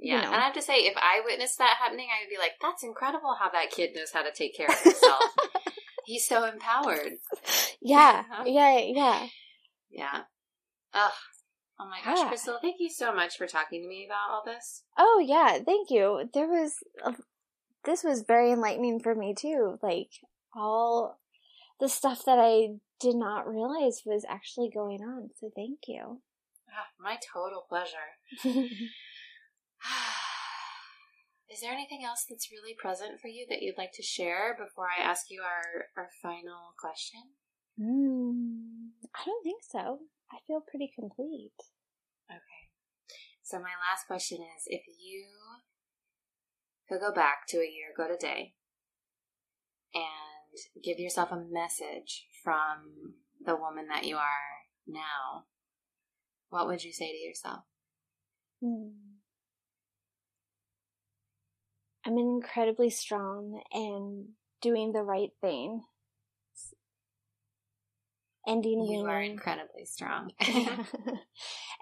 Yeah, 0.00 0.16
you 0.16 0.22
know? 0.22 0.32
and 0.32 0.36
I 0.36 0.44
have 0.44 0.54
to 0.54 0.62
say, 0.62 0.74
if 0.74 0.94
I 0.96 1.22
witnessed 1.24 1.58
that 1.58 1.76
happening, 1.80 2.06
I 2.08 2.22
would 2.22 2.30
be 2.30 2.38
like, 2.38 2.52
"That's 2.62 2.84
incredible 2.84 3.36
how 3.38 3.50
that 3.50 3.70
kid 3.70 3.96
knows 3.96 4.12
how 4.12 4.22
to 4.22 4.32
take 4.32 4.56
care 4.56 4.68
of 4.68 4.80
himself. 4.80 5.22
He's 6.06 6.26
so 6.26 6.44
empowered." 6.44 7.18
Yeah, 7.80 8.22
uh-huh. 8.30 8.44
yeah, 8.46 8.78
yeah, 8.78 9.26
yeah. 9.90 10.20
Ugh. 10.94 11.12
Oh 11.80 11.88
my 11.88 11.98
gosh, 12.04 12.18
yeah. 12.18 12.28
Crystal! 12.28 12.58
Thank 12.60 12.76
you 12.80 12.90
so 12.90 13.14
much 13.14 13.36
for 13.36 13.46
talking 13.46 13.82
to 13.82 13.88
me 13.88 14.06
about 14.06 14.30
all 14.30 14.42
this. 14.44 14.82
Oh 14.96 15.22
yeah, 15.24 15.58
thank 15.64 15.90
you. 15.90 16.28
There 16.32 16.48
was, 16.48 16.74
a, 17.04 17.14
this 17.84 18.02
was 18.02 18.22
very 18.22 18.52
enlightening 18.52 19.00
for 19.00 19.14
me 19.14 19.34
too. 19.36 19.78
Like 19.82 20.10
all 20.54 21.18
the 21.80 21.88
stuff 21.88 22.24
that 22.24 22.38
I 22.38 22.78
did 23.00 23.14
not 23.14 23.48
realize 23.48 24.02
was 24.04 24.24
actually 24.28 24.70
going 24.70 25.02
on. 25.02 25.30
So 25.38 25.50
thank 25.54 25.80
you. 25.86 26.20
Ah, 26.72 26.88
my 27.00 27.18
total 27.32 27.64
pleasure. 27.68 28.18
Is 31.50 31.60
there 31.60 31.72
anything 31.72 32.04
else 32.04 32.26
that's 32.28 32.52
really 32.52 32.74
present 32.78 33.20
for 33.20 33.28
you 33.28 33.46
that 33.48 33.62
you'd 33.62 33.78
like 33.78 33.92
to 33.94 34.02
share 34.02 34.56
before 34.58 34.86
I 34.86 35.02
ask 35.02 35.30
you 35.30 35.42
our, 35.42 35.86
our 35.96 36.10
final 36.22 36.74
question? 36.78 37.22
Mm, 37.80 38.90
I 39.14 39.24
don't 39.24 39.42
think 39.42 39.62
so. 39.62 40.00
I 40.30 40.38
feel 40.46 40.60
pretty 40.60 40.92
complete. 40.94 41.56
Okay. 42.30 42.68
So, 43.42 43.58
my 43.58 43.72
last 43.88 44.06
question 44.06 44.38
is 44.38 44.64
if 44.66 44.82
you 44.86 45.24
could 46.88 47.00
go 47.00 47.12
back 47.12 47.46
to 47.48 47.58
a 47.58 47.70
year 47.70 47.92
ago 47.94 48.12
today 48.12 48.54
and 49.94 50.84
give 50.84 50.98
yourself 50.98 51.32
a 51.32 51.44
message 51.50 52.26
from 52.44 53.14
the 53.42 53.56
woman 53.56 53.86
that 53.88 54.04
you 54.04 54.16
are 54.16 54.66
now, 54.86 55.44
what 56.50 56.66
would 56.66 56.84
you 56.84 56.92
say 56.92 57.10
to 57.10 57.18
yourself? 57.18 57.62
Hmm. 58.62 58.88
I'm 62.04 62.18
incredibly 62.18 62.90
strong 62.90 63.62
and 63.72 64.28
doing 64.62 64.92
the 64.92 65.02
right 65.02 65.30
thing. 65.40 65.82
Ending 68.46 68.86
you 68.86 69.04
are 69.04 69.20
incredibly 69.20 69.84
strong, 69.84 70.30
and, 70.40 70.86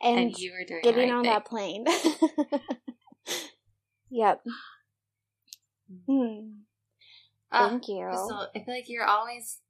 and, 0.02 0.36
you 0.36 0.52
are 0.52 0.64
doing 0.66 0.80
getting 0.82 1.10
right 1.10 1.12
on 1.12 1.22
thing. 1.22 1.32
that 1.32 1.44
plane. 1.44 1.84
yep. 4.10 4.40
Hmm. 6.09 6.40
Oh, 7.52 7.68
Thank 7.68 7.86
you. 7.86 8.05
Crystal, 8.09 8.48
I 8.52 8.64
feel 8.64 8.74
like 8.74 8.88
you're 8.88 9.05
always. 9.05 9.60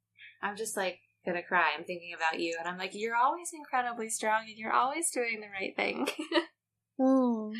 I'm 0.43 0.57
just 0.57 0.75
like 0.75 1.01
gonna 1.27 1.43
cry. 1.43 1.73
I'm 1.77 1.85
thinking 1.85 2.15
about 2.15 2.41
you, 2.41 2.57
and 2.59 2.69
I'm 2.69 2.79
like, 2.79 2.93
you're 2.95 3.17
always 3.17 3.51
incredibly 3.53 4.09
strong, 4.09 4.45
and 4.49 4.57
you're 4.57 4.73
always 4.73 5.11
doing 5.11 5.41
the 5.41 5.49
right 5.49 5.75
thing. 5.77 6.09
mm. 7.01 7.53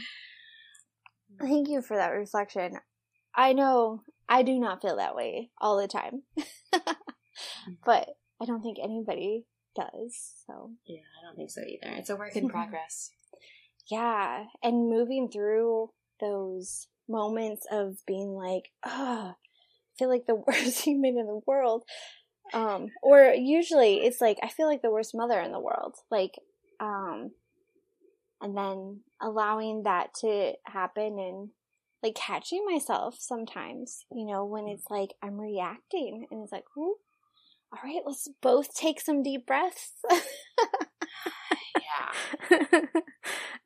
Thank 1.41 1.69
you 1.69 1.83
for 1.83 1.97
that 1.97 2.11
reflection. 2.11 2.79
I 3.35 3.53
know 3.53 4.03
I 4.29 4.43
do 4.43 4.59
not 4.59 4.81
feel 4.81 4.97
that 4.97 5.15
way 5.15 5.51
all 5.61 5.77
the 5.77 5.89
time, 5.89 6.23
but 7.85 8.09
I 8.41 8.45
don't 8.47 8.63
think 8.63 8.79
anybody 8.83 9.45
does. 9.75 10.17
So 10.47 10.71
yeah, 10.87 11.01
I 11.01 11.27
don't 11.27 11.37
think 11.37 11.51
so 11.51 11.61
either. 11.61 11.95
It's 11.97 12.11
a 12.11 12.17
work 12.17 12.35
in 12.35 12.49
progress. 12.49 13.11
yeah, 13.91 14.45
and 14.63 14.89
moving 14.89 15.29
through 15.31 15.91
those 16.21 16.89
moments 17.09 17.67
of 17.71 17.97
being 18.07 18.31
like, 18.31 18.71
oh, 18.85 19.35
I 19.35 19.99
feel 19.99 20.09
like 20.09 20.27
the 20.27 20.43
worst 20.47 20.83
human 20.83 21.19
in 21.19 21.27
the 21.27 21.41
world 21.47 21.85
um, 22.55 22.89
or 23.03 23.33
usually 23.35 24.05
it's 24.05 24.21
like 24.21 24.39
I 24.43 24.49
feel 24.49 24.67
like 24.67 24.83
the 24.83 24.91
worst 24.91 25.15
mother 25.15 25.41
in 25.41 25.53
the 25.53 25.61
world. 25.61 25.97
Like, 26.11 26.39
um, 26.81 27.33
and 28.41 28.57
then 28.57 29.01
allowing 29.21 29.85
that 29.85 30.15
to 30.21 30.53
happen 30.67 31.19
and 31.19 31.51
like 32.03 32.15
catching 32.15 32.65
myself 32.65 33.17
sometimes, 33.19 34.05
you 34.13 34.27
know, 34.27 34.45
when 34.45 34.69
it's 34.69 34.85
like 34.91 35.15
I'm 35.23 35.41
reacting 35.41 36.27
and 36.31 36.43
it's 36.43 36.53
like, 36.53 36.65
Ooh, 36.77 36.97
all 37.73 37.81
right, 37.83 38.03
let's 38.07 38.29
both 38.43 38.75
take 38.75 39.01
some 39.01 39.23
deep 39.23 39.47
breaths. 39.47 39.93
yeah. 41.87 42.81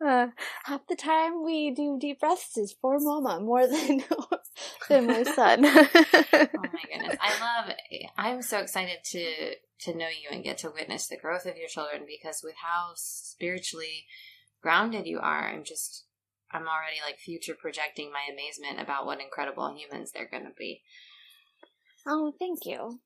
uh, 0.07 0.27
half 0.65 0.87
the 0.89 0.97
time 0.97 1.45
we 1.45 1.71
do 1.71 1.99
deep 2.01 2.21
breaths 2.21 2.57
is 2.57 2.75
for 2.81 2.99
mama 2.99 3.41
more 3.41 3.67
than 3.67 4.03
than 4.89 5.07
my 5.07 5.23
son. 5.35 5.65
oh 5.65 5.87
my 5.93 6.83
goodness. 6.93 7.17
I 7.21 7.41
love 7.41 7.75
I'm 8.17 8.43
so 8.43 8.59
excited 8.59 8.99
to 9.05 9.55
to 9.81 9.97
know 9.97 10.09
you 10.09 10.29
and 10.31 10.45
get 10.45 10.59
to 10.59 10.71
witness 10.71 11.07
the 11.07 11.17
growth 11.17 11.47
of 11.47 11.57
your 11.57 11.69
children 11.69 12.03
because 12.07 12.43
with 12.45 12.57
how 12.63 12.93
spiritually 12.97 14.07
grounded 14.63 15.07
you 15.07 15.19
are, 15.19 15.49
I'm 15.49 15.65
just 15.65 16.05
I'm 16.53 16.63
already 16.63 16.99
like 17.05 17.19
future 17.19 17.55
projecting 17.59 18.11
my 18.13 18.23
amazement 18.31 18.81
about 18.81 19.07
what 19.07 19.21
incredible 19.21 19.75
humans 19.75 20.13
they're 20.13 20.29
going 20.29 20.45
to 20.45 20.55
be. 20.59 20.83
Oh, 22.07 22.33
thank 22.39 22.61
you. 22.65 23.01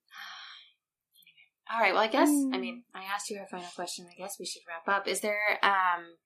All 1.74 1.80
right. 1.80 1.92
Well, 1.92 2.02
I 2.02 2.08
guess 2.08 2.28
mm. 2.28 2.54
I 2.54 2.58
mean 2.58 2.84
I 2.94 3.02
asked 3.12 3.30
you 3.30 3.38
our 3.38 3.46
final 3.46 3.68
question. 3.74 4.06
I 4.08 4.14
guess 4.16 4.36
we 4.38 4.46
should 4.46 4.62
wrap 4.68 4.96
up. 4.96 5.08
Is 5.08 5.20
there 5.20 5.58
um 5.62 6.16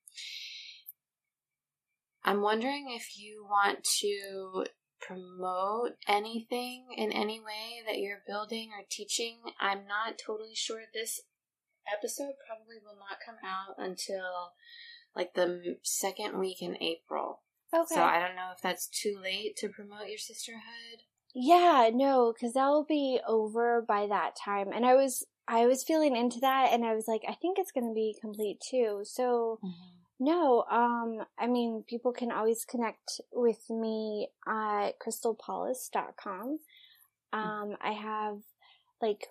I'm 2.23 2.41
wondering 2.41 2.87
if 2.91 3.17
you 3.17 3.45
want 3.49 3.83
to 4.01 4.65
promote 4.99 5.91
anything 6.07 6.87
in 6.95 7.11
any 7.11 7.39
way 7.39 7.81
that 7.87 7.97
you're 7.97 8.21
building 8.27 8.69
or 8.77 8.85
teaching. 8.89 9.37
I'm 9.59 9.87
not 9.87 10.19
totally 10.23 10.53
sure 10.53 10.81
this 10.93 11.21
episode 11.91 12.33
probably 12.45 12.75
will 12.83 12.99
not 12.99 13.19
come 13.25 13.37
out 13.43 13.75
until 13.77 14.53
like 15.15 15.33
the 15.33 15.77
second 15.83 16.37
week 16.37 16.61
in 16.61 16.81
April. 16.81 17.41
Okay. 17.73 17.95
So 17.95 18.03
I 18.03 18.19
don't 18.19 18.35
know 18.35 18.51
if 18.55 18.61
that's 18.61 18.87
too 18.87 19.17
late 19.21 19.55
to 19.57 19.69
promote 19.69 20.09
your 20.09 20.17
sisterhood. 20.17 21.03
Yeah, 21.33 21.89
no, 21.93 22.33
because 22.33 22.53
that 22.53 22.67
will 22.67 22.85
be 22.85 23.19
over 23.27 23.83
by 23.87 24.07
that 24.07 24.35
time. 24.35 24.71
And 24.73 24.85
I 24.85 24.95
was 24.95 25.25
I 25.49 25.65
was 25.65 25.83
feeling 25.83 26.15
into 26.15 26.39
that, 26.41 26.69
and 26.71 26.85
I 26.85 26.93
was 26.93 27.07
like, 27.07 27.23
I 27.27 27.33
think 27.33 27.57
it's 27.57 27.71
going 27.71 27.87
to 27.87 27.93
be 27.93 28.15
complete 28.21 28.61
too. 28.69 29.01
So. 29.03 29.59
Mm-hmm. 29.63 29.95
No, 30.21 30.65
um, 30.69 31.23
I 31.39 31.47
mean, 31.47 31.85
people 31.87 32.11
can 32.11 32.29
always 32.29 32.65
connect 32.65 33.21
with 33.31 33.69
me 33.69 34.27
at 34.45 34.99
crystalpawlus.com. 34.99 36.59
Hmm. 37.33 37.39
Um, 37.39 37.77
I 37.81 37.91
have 37.91 38.39
like 39.01 39.27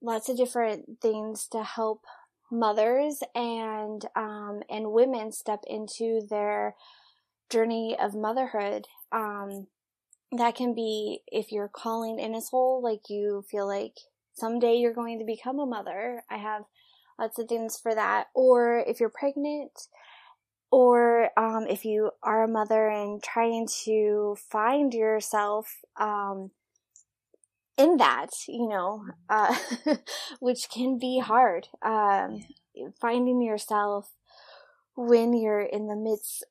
lots 0.00 0.30
of 0.30 0.38
different 0.38 1.02
things 1.02 1.46
to 1.48 1.62
help 1.62 2.04
mothers 2.50 3.22
and, 3.34 4.06
um, 4.16 4.62
and 4.70 4.92
women 4.92 5.32
step 5.32 5.60
into 5.66 6.26
their 6.30 6.76
journey 7.50 7.96
of 8.00 8.14
motherhood. 8.14 8.86
Um, 9.12 9.66
that 10.32 10.54
can 10.54 10.74
be 10.74 11.20
if 11.26 11.52
you're 11.52 11.68
calling 11.68 12.18
in 12.18 12.34
a 12.34 12.40
soul, 12.40 12.80
like 12.82 13.10
you 13.10 13.44
feel 13.50 13.66
like 13.66 13.96
someday 14.34 14.74
you're 14.76 14.94
going 14.94 15.18
to 15.18 15.24
become 15.24 15.58
a 15.58 15.66
mother. 15.66 16.22
I 16.30 16.38
have 16.38 16.62
lots 17.18 17.38
of 17.38 17.48
things 17.48 17.78
for 17.78 17.94
that. 17.94 18.28
Or 18.34 18.84
if 18.86 19.00
you're 19.00 19.08
pregnant, 19.08 19.72
or 20.70 21.28
um, 21.38 21.66
if 21.68 21.84
you 21.84 22.10
are 22.22 22.42
a 22.42 22.48
mother 22.48 22.88
and 22.88 23.22
trying 23.22 23.68
to 23.84 24.36
find 24.50 24.94
yourself 24.94 25.68
um, 26.00 26.50
in 27.76 27.98
that, 27.98 28.30
you 28.48 28.68
know, 28.68 29.04
uh, 29.28 29.54
which 30.40 30.68
can 30.70 30.98
be 30.98 31.20
hard. 31.20 31.68
Um, 31.82 32.40
finding 33.00 33.42
yourself 33.42 34.12
when 34.96 35.34
you're 35.34 35.60
in 35.60 35.88
the 35.88 35.96
midst 35.96 36.44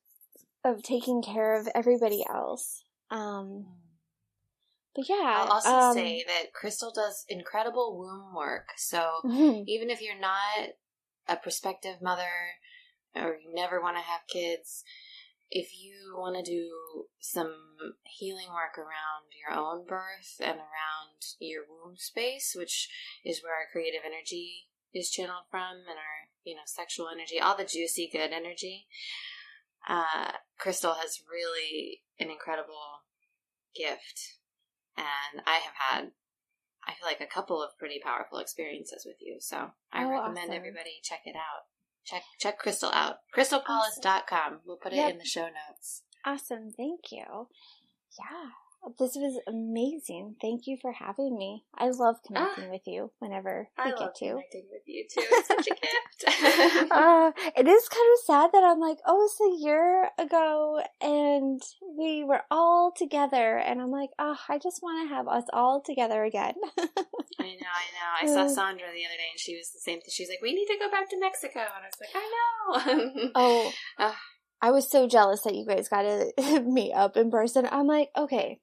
of 0.63 0.83
taking 0.83 1.23
care 1.23 1.59
of 1.59 1.67
everybody 1.73 2.23
else. 2.29 2.83
Um, 3.09 3.65
but 4.95 5.05
yeah, 5.07 5.37
I'll 5.37 5.51
also 5.51 5.69
um, 5.69 5.93
say 5.93 6.23
that 6.27 6.53
Crystal 6.53 6.91
does 6.93 7.25
incredible 7.29 7.97
womb 7.97 8.35
work. 8.35 8.69
So 8.77 9.07
mm-hmm. 9.23 9.63
even 9.67 9.89
if 9.89 10.01
you're 10.01 10.19
not 10.19 10.75
a 11.27 11.35
prospective 11.37 12.01
mother 12.01 12.57
or 13.15 13.35
you 13.35 13.53
never 13.53 13.81
want 13.81 13.97
to 13.97 14.03
have 14.03 14.21
kids, 14.27 14.83
if 15.49 15.71
you 15.81 16.15
want 16.17 16.43
to 16.43 16.49
do 16.49 16.69
some 17.19 17.53
healing 18.03 18.47
work 18.49 18.77
around 18.77 19.27
your 19.35 19.57
own 19.57 19.85
birth 19.85 20.39
and 20.39 20.57
around 20.57 21.19
your 21.39 21.63
womb 21.67 21.95
space, 21.97 22.53
which 22.55 22.89
is 23.25 23.41
where 23.43 23.53
our 23.53 23.67
creative 23.71 24.01
energy 24.05 24.67
is 24.93 25.09
channeled 25.09 25.47
from 25.49 25.83
and 25.87 25.97
our, 25.97 26.31
you 26.43 26.55
know, 26.55 26.61
sexual 26.65 27.07
energy, 27.09 27.39
all 27.39 27.55
the 27.55 27.65
juicy, 27.65 28.09
good 28.11 28.31
energy, 28.31 28.87
uh, 29.87 30.31
Crystal 30.57 30.93
has 30.93 31.21
really 31.29 32.01
an 32.19 32.29
incredible 32.29 33.03
gift. 33.75 34.37
And 35.01 35.41
I 35.45 35.57
have 35.57 35.73
had 35.77 36.11
I 36.87 36.93
feel 36.93 37.05
like 37.05 37.21
a 37.21 37.31
couple 37.31 37.61
of 37.61 37.77
pretty 37.77 37.99
powerful 38.03 38.39
experiences 38.39 39.05
with 39.05 39.17
you. 39.19 39.37
So 39.39 39.71
I 39.93 40.03
oh, 40.03 40.09
recommend 40.09 40.49
awesome. 40.49 40.53
everybody 40.55 40.99
check 41.03 41.21
it 41.25 41.35
out. 41.35 41.69
Check 42.05 42.23
check 42.39 42.57
Crystal 42.57 42.91
out. 42.91 43.17
CrystalPawlus.com. 43.35 44.23
Awesome. 44.31 44.59
We'll 44.65 44.77
put 44.77 44.93
it 44.93 44.97
yep. 44.97 45.11
in 45.11 45.17
the 45.19 45.25
show 45.25 45.45
notes. 45.45 46.03
Awesome. 46.25 46.71
Thank 46.75 47.11
you. 47.11 47.47
Yeah. 48.19 48.49
This 48.99 49.15
was 49.15 49.39
amazing. 49.47 50.35
Thank 50.41 50.67
you 50.67 50.77
for 50.81 50.91
having 50.91 51.37
me. 51.37 51.63
I 51.75 51.89
love 51.89 52.17
connecting 52.25 52.65
ah, 52.67 52.71
with 52.71 52.81
you 52.85 53.11
whenever 53.19 53.69
we 53.77 53.83
I 53.83 53.89
get 53.89 53.99
love 53.99 54.13
to. 54.15 54.25
connecting 54.25 54.65
with 54.71 54.81
you 54.85 55.05
too. 55.09 55.21
It's 55.23 55.47
such 55.47 55.67
a 55.67 55.69
gift. 55.69 56.91
uh, 56.91 57.31
it 57.55 57.67
is 57.67 57.87
kind 57.87 58.09
of 58.13 58.25
sad 58.25 58.49
that 58.53 58.63
I'm 58.63 58.79
like, 58.79 58.97
oh, 59.05 59.23
it's 59.23 59.39
a 59.39 59.63
year 59.63 60.09
ago 60.17 60.81
and 60.99 61.61
we 61.97 62.23
were 62.23 62.41
all 62.49 62.91
together, 62.91 63.57
and 63.57 63.81
I'm 63.81 63.91
like, 63.91 64.09
oh, 64.19 64.37
I 64.49 64.57
just 64.57 64.81
want 64.81 65.07
to 65.07 65.15
have 65.15 65.27
us 65.27 65.43
all 65.53 65.81
together 65.81 66.23
again. 66.23 66.55
I 66.77 66.83
know, 66.83 66.93
I 67.39 67.45
know. 67.45 68.11
I 68.21 68.25
saw 68.25 68.47
Sandra 68.53 68.87
the 68.87 69.05
other 69.05 69.17
day, 69.17 69.29
and 69.31 69.39
she 69.39 69.57
was 69.57 69.71
the 69.71 69.79
same 69.79 69.99
thing. 69.99 70.09
She's 70.09 70.29
like, 70.29 70.41
we 70.41 70.53
need 70.53 70.67
to 70.67 70.77
go 70.79 70.89
back 70.89 71.09
to 71.09 71.19
Mexico, 71.19 71.59
and 71.59 71.69
I 71.83 71.87
was 71.87 71.99
like, 71.99 72.09
I 72.15 73.13
know. 73.15 73.31
oh. 73.35 73.71
Uh, 73.97 74.13
I 74.61 74.71
was 74.71 74.89
so 74.89 75.07
jealous 75.07 75.41
that 75.41 75.55
you 75.55 75.65
guys 75.65 75.89
got 75.89 76.03
to 76.03 76.61
meet 76.61 76.93
up 76.93 77.17
in 77.17 77.31
person. 77.31 77.67
I'm 77.71 77.87
like, 77.87 78.09
okay, 78.15 78.59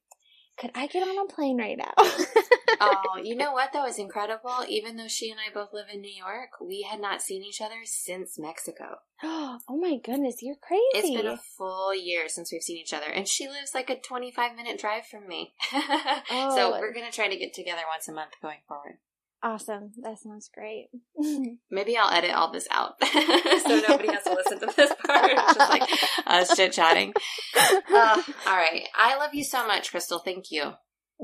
could 0.58 0.70
I 0.74 0.86
get 0.86 1.06
on 1.06 1.18
a 1.18 1.32
plane 1.32 1.58
right 1.58 1.78
now? 1.78 1.92
oh, 2.80 3.20
you 3.22 3.36
know 3.36 3.52
what 3.52 3.72
That 3.72 3.84
was 3.84 3.98
incredible? 3.98 4.64
Even 4.68 4.96
though 4.96 5.08
she 5.08 5.30
and 5.30 5.38
I 5.38 5.52
both 5.52 5.72
live 5.72 5.86
in 5.92 6.00
New 6.00 6.12
York, 6.12 6.50
we 6.60 6.82
had 6.82 7.00
not 7.00 7.22
seen 7.22 7.42
each 7.42 7.60
other 7.60 7.80
since 7.84 8.38
Mexico. 8.38 8.98
oh 9.22 9.58
my 9.68 9.96
goodness, 9.96 10.42
you're 10.42 10.56
crazy. 10.56 10.82
It's 10.94 11.10
been 11.10 11.26
a 11.26 11.36
full 11.36 11.94
year 11.94 12.28
since 12.28 12.52
we've 12.52 12.62
seen 12.62 12.78
each 12.78 12.92
other. 12.92 13.06
And 13.06 13.28
she 13.28 13.48
lives 13.48 13.74
like 13.74 13.90
a 13.90 13.98
25 13.98 14.56
minute 14.56 14.80
drive 14.80 15.06
from 15.06 15.26
me. 15.26 15.54
oh. 15.72 16.54
So 16.54 16.70
we're 16.72 16.92
going 16.92 17.06
to 17.06 17.12
try 17.12 17.28
to 17.28 17.36
get 17.36 17.54
together 17.54 17.82
once 17.90 18.08
a 18.08 18.12
month 18.12 18.32
going 18.42 18.58
forward. 18.66 18.98
Awesome. 19.42 19.92
That 20.02 20.18
sounds 20.18 20.50
great. 20.52 20.88
Maybe 21.70 21.96
I'll 21.96 22.10
edit 22.10 22.32
all 22.32 22.50
this 22.50 22.66
out 22.70 22.94
so 23.04 23.80
nobody 23.88 24.12
has 24.12 24.24
to 24.24 24.34
listen 24.34 24.60
to 24.60 24.74
this 24.76 24.92
part. 25.06 25.30
It's 25.30 25.54
just 25.54 25.70
like 25.70 25.88
us 26.26 26.56
chit 26.56 26.72
chatting. 26.72 27.12
Uh, 27.56 28.22
all 28.46 28.56
right. 28.56 28.88
I 28.96 29.16
love 29.16 29.34
you 29.34 29.44
so 29.44 29.66
much, 29.66 29.90
Crystal. 29.90 30.18
Thank 30.18 30.50
you. 30.50 30.72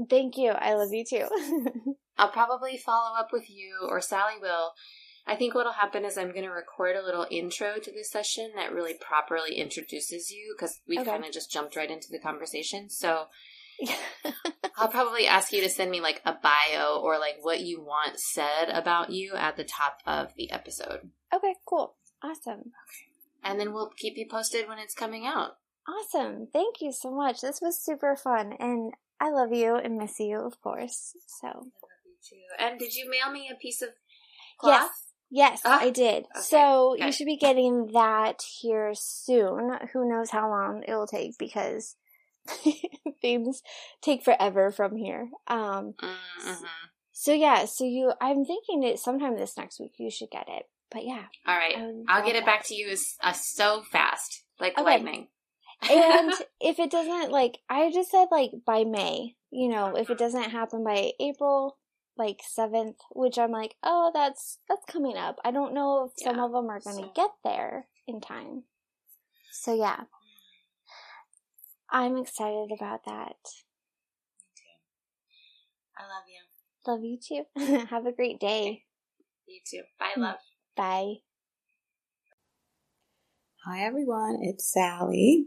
Thank 0.09 0.36
you. 0.36 0.51
I 0.51 0.74
love 0.74 0.93
you 0.93 1.05
too. 1.05 1.27
I'll 2.16 2.31
probably 2.31 2.77
follow 2.77 3.19
up 3.19 3.28
with 3.32 3.51
you 3.51 3.89
or 3.89 4.01
Sally 4.01 4.35
will. 4.41 4.73
I 5.27 5.36
think 5.36 5.55
what'll 5.55 5.73
happen 5.73 6.05
is 6.05 6.19
I'm 6.19 6.32
going 6.32 6.45
to 6.45 6.51
record 6.51 6.97
a 6.97 7.05
little 7.05 7.27
intro 7.31 7.78
to 7.82 7.91
this 7.91 8.11
session 8.11 8.53
that 8.57 8.73
really 8.73 8.95
properly 8.95 9.57
introduces 9.57 10.31
you 10.31 10.55
because 10.57 10.81
we 10.86 10.99
okay. 10.99 11.11
kind 11.11 11.24
of 11.24 11.32
just 11.32 11.51
jumped 11.51 11.77
right 11.77 11.91
into 11.91 12.09
the 12.11 12.19
conversation. 12.19 12.91
So 12.91 13.27
I'll 14.76 14.88
probably 14.88 15.26
ask 15.26 15.52
you 15.52 15.62
to 15.62 15.70
send 15.70 15.90
me 15.90 16.01
like 16.01 16.20
a 16.24 16.32
bio 16.32 17.01
or 17.01 17.18
like 17.18 17.36
what 17.42 17.60
you 17.60 17.80
want 17.80 18.18
said 18.18 18.68
about 18.72 19.10
you 19.10 19.34
at 19.34 19.56
the 19.56 19.64
top 19.64 19.98
of 20.06 20.34
the 20.36 20.51
episode. 20.51 21.10
Okay, 21.32 21.55
cool. 21.66 21.94
Awesome. 22.22 22.60
Okay. 22.60 23.05
And 23.44 23.60
then 23.60 23.72
we'll 23.72 23.90
keep 23.96 24.16
you 24.16 24.26
posted 24.28 24.68
when 24.68 24.78
it's 24.78 24.94
coming 24.94 25.26
out. 25.26 25.59
Awesome. 25.86 26.48
Thank 26.52 26.80
you 26.80 26.92
so 26.92 27.10
much. 27.10 27.40
This 27.40 27.60
was 27.60 27.78
super 27.78 28.16
fun. 28.16 28.55
And 28.59 28.92
I 29.20 29.30
love 29.30 29.52
you 29.52 29.76
and 29.76 29.96
miss 29.96 30.18
you, 30.18 30.38
of 30.38 30.60
course. 30.60 31.12
So. 31.40 31.48
I 31.48 31.52
love 31.52 31.64
you 32.05 32.14
too. 32.26 32.36
And 32.59 32.78
did 32.78 32.94
you 32.94 33.09
mail 33.09 33.32
me 33.32 33.51
a 33.52 33.56
piece 33.56 33.82
of 33.82 33.90
cloth? 34.59 34.80
Yes. 34.82 35.01
Yes, 35.30 35.62
ah, 35.64 35.80
I 35.80 35.90
did. 35.90 36.26
Okay, 36.36 36.42
so 36.42 36.92
okay. 36.92 37.06
you 37.06 37.12
should 37.12 37.26
be 37.26 37.36
getting 37.36 37.90
that 37.92 38.40
here 38.42 38.92
soon. 38.94 39.78
Who 39.92 40.09
knows 40.09 40.30
how 40.30 40.48
long 40.48 40.84
it 40.86 40.94
will 40.94 41.09
take 41.09 41.38
because 41.38 41.96
things 43.21 43.62
take 44.03 44.23
forever 44.23 44.71
from 44.71 44.97
here. 44.97 45.31
Um, 45.47 45.95
mm-hmm. 46.01 46.65
So 47.12 47.33
yeah, 47.33 47.65
so 47.65 47.85
you, 47.85 48.12
I'm 48.21 48.45
thinking 48.45 48.81
that 48.81 48.99
sometime 48.99 49.37
this 49.37 49.57
next 49.57 49.81
week 49.81 49.93
you 49.99 50.11
should 50.11 50.31
get 50.31 50.47
it. 50.49 50.65
But 50.91 51.05
yeah. 51.05 51.25
All 51.47 51.57
right, 51.57 51.77
I'll 52.09 52.25
get 52.25 52.37
it 52.37 52.45
back 52.45 52.65
to 52.66 52.75
you 52.75 52.89
as, 52.89 53.15
uh, 53.23 53.33
so 53.33 53.83
fast, 53.91 54.45
like 54.61 54.79
okay. 54.79 54.85
lightning. 54.85 55.29
and 55.91 56.33
if 56.61 56.79
it 56.79 56.91
doesn't, 56.91 57.33
like 57.33 57.59
I 57.69 57.91
just 57.93 58.11
said, 58.11 58.27
like 58.31 58.51
by 58.66 58.85
May, 58.85 59.35
you 59.51 59.69
know, 59.69 59.97
if 59.97 60.11
it 60.11 60.19
doesn't 60.19 60.51
happen 60.51 60.85
by 60.85 61.12
April, 61.19 61.79
like 62.16 62.41
seventh, 62.47 62.97
which 63.11 63.39
I'm 63.39 63.51
like, 63.51 63.75
oh, 63.83 64.11
that's 64.15 64.59
that's 64.69 64.85
coming 64.87 65.16
up. 65.16 65.39
I 65.45 65.51
don't 65.51 65.75
know 65.75 66.05
if 66.05 66.12
yeah. 66.19 66.31
some 66.31 66.41
of 66.41 66.53
them 66.53 66.69
are 66.69 66.81
going 66.81 66.97
to 66.99 67.05
so. 67.05 67.12
get 67.15 67.31
there 67.43 67.87
in 68.07 68.21
time. 68.21 68.65
So 69.53 69.75
yeah, 69.75 70.03
I'm 71.95 72.16
excited 72.16 72.73
about 72.77 73.05
that. 73.05 73.37
Me 74.43 74.51
too. 74.57 74.81
I 75.97 76.03
love 76.03 76.25
you. 76.27 76.43
Love 76.91 77.05
you 77.05 77.19
too. 77.79 77.87
Have 77.91 78.07
a 78.07 78.11
great 78.11 78.41
day. 78.41 78.83
You 79.47 79.61
too. 79.65 79.83
Bye, 80.01 80.21
love. 80.21 80.39
Bye. 80.77 81.15
Hi, 83.65 83.85
everyone. 83.85 84.41
It's 84.43 84.73
Sally. 84.73 85.47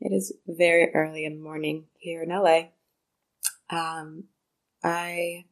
It 0.00 0.14
is 0.14 0.32
very 0.46 0.90
early 0.94 1.26
in 1.26 1.34
the 1.34 1.42
morning 1.42 1.88
here 1.98 2.22
in 2.22 2.30
LA. 2.30 2.68
Um, 3.68 4.24
I 4.82 5.44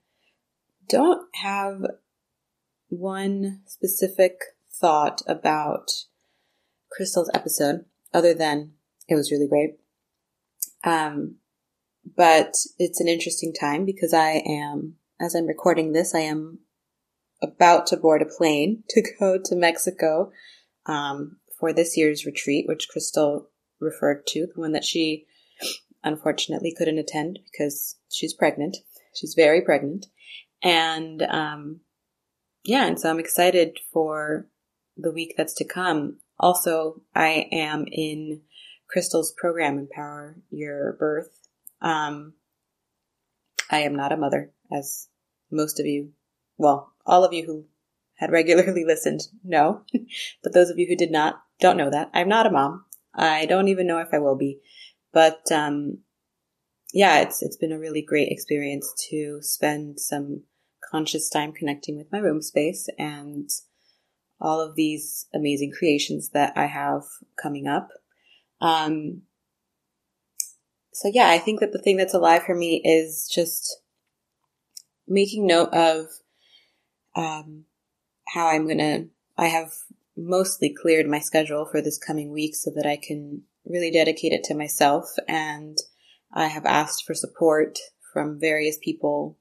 don't 0.88 1.28
have 1.34 1.82
one 2.88 3.60
specific 3.66 4.38
thought 4.72 5.20
about 5.26 5.90
Crystal's 6.90 7.30
episode 7.34 7.84
other 8.14 8.32
than 8.32 8.72
it 9.06 9.16
was 9.16 9.30
really 9.30 9.48
great. 9.48 9.83
Um, 10.84 11.36
but 12.16 12.54
it's 12.78 13.00
an 13.00 13.08
interesting 13.08 13.52
time 13.52 13.84
because 13.84 14.12
I 14.12 14.42
am, 14.46 14.96
as 15.20 15.34
I'm 15.34 15.46
recording 15.46 15.92
this, 15.92 16.14
I 16.14 16.20
am 16.20 16.60
about 17.42 17.86
to 17.88 17.96
board 17.96 18.22
a 18.22 18.26
plane 18.26 18.84
to 18.90 19.02
go 19.18 19.38
to 19.42 19.56
Mexico 19.56 20.30
um, 20.86 21.38
for 21.58 21.72
this 21.72 21.96
year's 21.96 22.26
retreat, 22.26 22.66
which 22.68 22.88
Crystal 22.88 23.48
referred 23.80 24.26
to, 24.28 24.46
the 24.46 24.60
one 24.60 24.72
that 24.72 24.84
she 24.84 25.26
unfortunately 26.02 26.74
couldn't 26.76 26.98
attend 26.98 27.38
because 27.50 27.96
she's 28.10 28.34
pregnant. 28.34 28.76
She's 29.14 29.34
very 29.34 29.62
pregnant. 29.62 30.06
And 30.62 31.22
um, 31.22 31.80
yeah, 32.64 32.86
and 32.86 33.00
so 33.00 33.10
I'm 33.10 33.20
excited 33.20 33.78
for 33.92 34.46
the 34.96 35.12
week 35.12 35.34
that's 35.36 35.54
to 35.54 35.64
come. 35.64 36.18
Also, 36.38 37.02
I 37.14 37.48
am 37.52 37.86
in 37.90 38.42
Crystal's 38.94 39.34
program, 39.36 39.76
Empower 39.76 40.36
Your 40.50 40.92
Birth. 40.92 41.48
Um, 41.82 42.34
I 43.68 43.80
am 43.80 43.96
not 43.96 44.12
a 44.12 44.16
mother, 44.16 44.52
as 44.72 45.08
most 45.50 45.80
of 45.80 45.86
you, 45.86 46.12
well, 46.58 46.92
all 47.04 47.24
of 47.24 47.32
you 47.32 47.44
who 47.44 47.64
had 48.14 48.30
regularly 48.30 48.84
listened 48.84 49.22
know, 49.42 49.82
but 50.44 50.54
those 50.54 50.70
of 50.70 50.78
you 50.78 50.86
who 50.86 50.94
did 50.94 51.10
not 51.10 51.42
don't 51.58 51.76
know 51.76 51.90
that. 51.90 52.08
I'm 52.14 52.28
not 52.28 52.46
a 52.46 52.52
mom. 52.52 52.84
I 53.12 53.46
don't 53.46 53.66
even 53.66 53.88
know 53.88 53.98
if 53.98 54.10
I 54.12 54.20
will 54.20 54.36
be, 54.36 54.60
but 55.12 55.50
um, 55.50 55.98
yeah, 56.92 57.18
it's 57.22 57.42
it's 57.42 57.56
been 57.56 57.72
a 57.72 57.78
really 57.80 58.00
great 58.00 58.28
experience 58.28 58.94
to 59.10 59.40
spend 59.42 59.98
some 59.98 60.44
conscious 60.88 61.28
time 61.28 61.52
connecting 61.52 61.96
with 61.96 62.12
my 62.12 62.18
room 62.18 62.40
space 62.40 62.88
and 62.96 63.50
all 64.40 64.60
of 64.60 64.76
these 64.76 65.26
amazing 65.34 65.72
creations 65.76 66.28
that 66.28 66.52
I 66.54 66.66
have 66.66 67.02
coming 67.42 67.66
up. 67.66 67.88
Um, 68.64 69.22
so 70.94 71.10
yeah, 71.12 71.28
I 71.28 71.38
think 71.38 71.60
that 71.60 71.72
the 71.72 71.78
thing 71.78 71.98
that's 71.98 72.14
alive 72.14 72.44
for 72.44 72.54
me 72.54 72.80
is 72.82 73.28
just 73.30 73.82
making 75.06 75.46
note 75.46 75.68
of 75.74 76.06
um, 77.14 77.64
how 78.26 78.48
I'm 78.48 78.66
to, 78.68 79.04
I 79.36 79.46
have 79.48 79.72
mostly 80.16 80.74
cleared 80.74 81.06
my 81.06 81.18
schedule 81.18 81.66
for 81.66 81.82
this 81.82 81.98
coming 81.98 82.32
week 82.32 82.54
so 82.54 82.70
that 82.74 82.86
I 82.86 82.96
can 82.96 83.42
really 83.66 83.90
dedicate 83.90 84.32
it 84.32 84.44
to 84.44 84.54
myself. 84.54 85.14
And 85.28 85.76
I 86.32 86.46
have 86.46 86.64
asked 86.64 87.04
for 87.04 87.12
support 87.12 87.78
from 88.14 88.40
various 88.40 88.78
people 88.82 89.36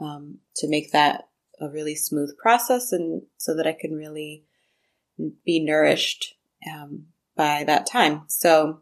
um, 0.00 0.38
to 0.56 0.68
make 0.68 0.92
that 0.92 1.28
a 1.60 1.68
really 1.68 1.94
smooth 1.94 2.38
process 2.38 2.90
and 2.90 3.22
so 3.36 3.54
that 3.54 3.66
I 3.66 3.76
can 3.78 3.92
really 3.92 4.44
be 5.44 5.60
nourished 5.60 6.36
um, 6.72 7.11
by 7.36 7.64
that 7.64 7.86
time. 7.86 8.22
So 8.28 8.80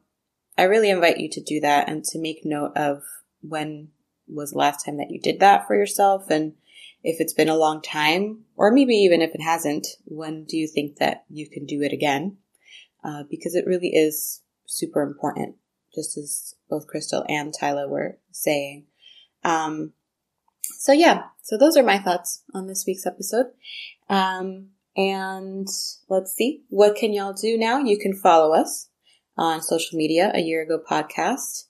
I 0.59 0.65
really 0.65 0.91
invite 0.91 1.19
you 1.19 1.29
to 1.31 1.43
do 1.43 1.61
that 1.61 1.89
and 1.89 2.05
to 2.05 2.19
make 2.19 2.45
note 2.45 2.77
of 2.77 3.03
when 3.41 3.89
was 4.29 4.53
the 4.53 4.59
last 4.59 4.85
time 4.85 4.99
that 4.99 5.11
you 5.11 5.21
did 5.21 5.41
that 5.41 5.67
for 5.67 5.75
yourself 5.75 6.31
and 6.31 6.55
if 7.03 7.21
it's 7.21 7.33
been 7.33 7.49
a 7.49 7.57
long 7.57 7.81
time, 7.81 8.45
or 8.57 8.71
maybe 8.71 8.95
even 8.95 9.23
if 9.23 9.35
it 9.35 9.41
hasn't, 9.41 9.87
when 10.05 10.45
do 10.45 10.57
you 10.57 10.69
think 10.69 10.97
that 10.97 11.25
you 11.31 11.49
can 11.49 11.65
do 11.65 11.81
it 11.83 11.93
again? 11.93 12.37
Uh, 13.03 13.23
because 13.31 13.55
it 13.55 13.67
really 13.67 13.89
is 13.89 14.43
super 14.67 15.03
important, 15.03 15.57
just 15.95 16.19
as 16.19 16.55
both 16.69 16.87
Crystal 16.87 17.25
and 17.29 17.55
Tyla 17.55 17.89
were 17.89 18.19
saying. 18.33 18.85
Um, 19.45 19.95
so 20.63 20.93
yeah, 20.93 21.25
so 21.43 21.57
those 21.57 21.77
are 21.77 21.83
my 21.83 21.99
thoughts 21.99 22.43
on 22.53 22.67
this 22.67 22.85
week's 22.87 23.07
episode. 23.07 23.47
Um, 24.11 24.69
and 25.01 25.67
let's 26.11 26.35
see, 26.35 26.65
what 26.69 26.95
can 26.95 27.15
y'all 27.15 27.33
do 27.33 27.57
now? 27.57 27.79
You 27.79 27.99
can 27.99 28.15
follow 28.15 28.55
us 28.55 28.89
on 29.39 29.63
social 29.63 29.97
media, 29.97 30.31
a 30.35 30.41
year 30.41 30.63
ago 30.63 30.79
podcast, 30.79 31.65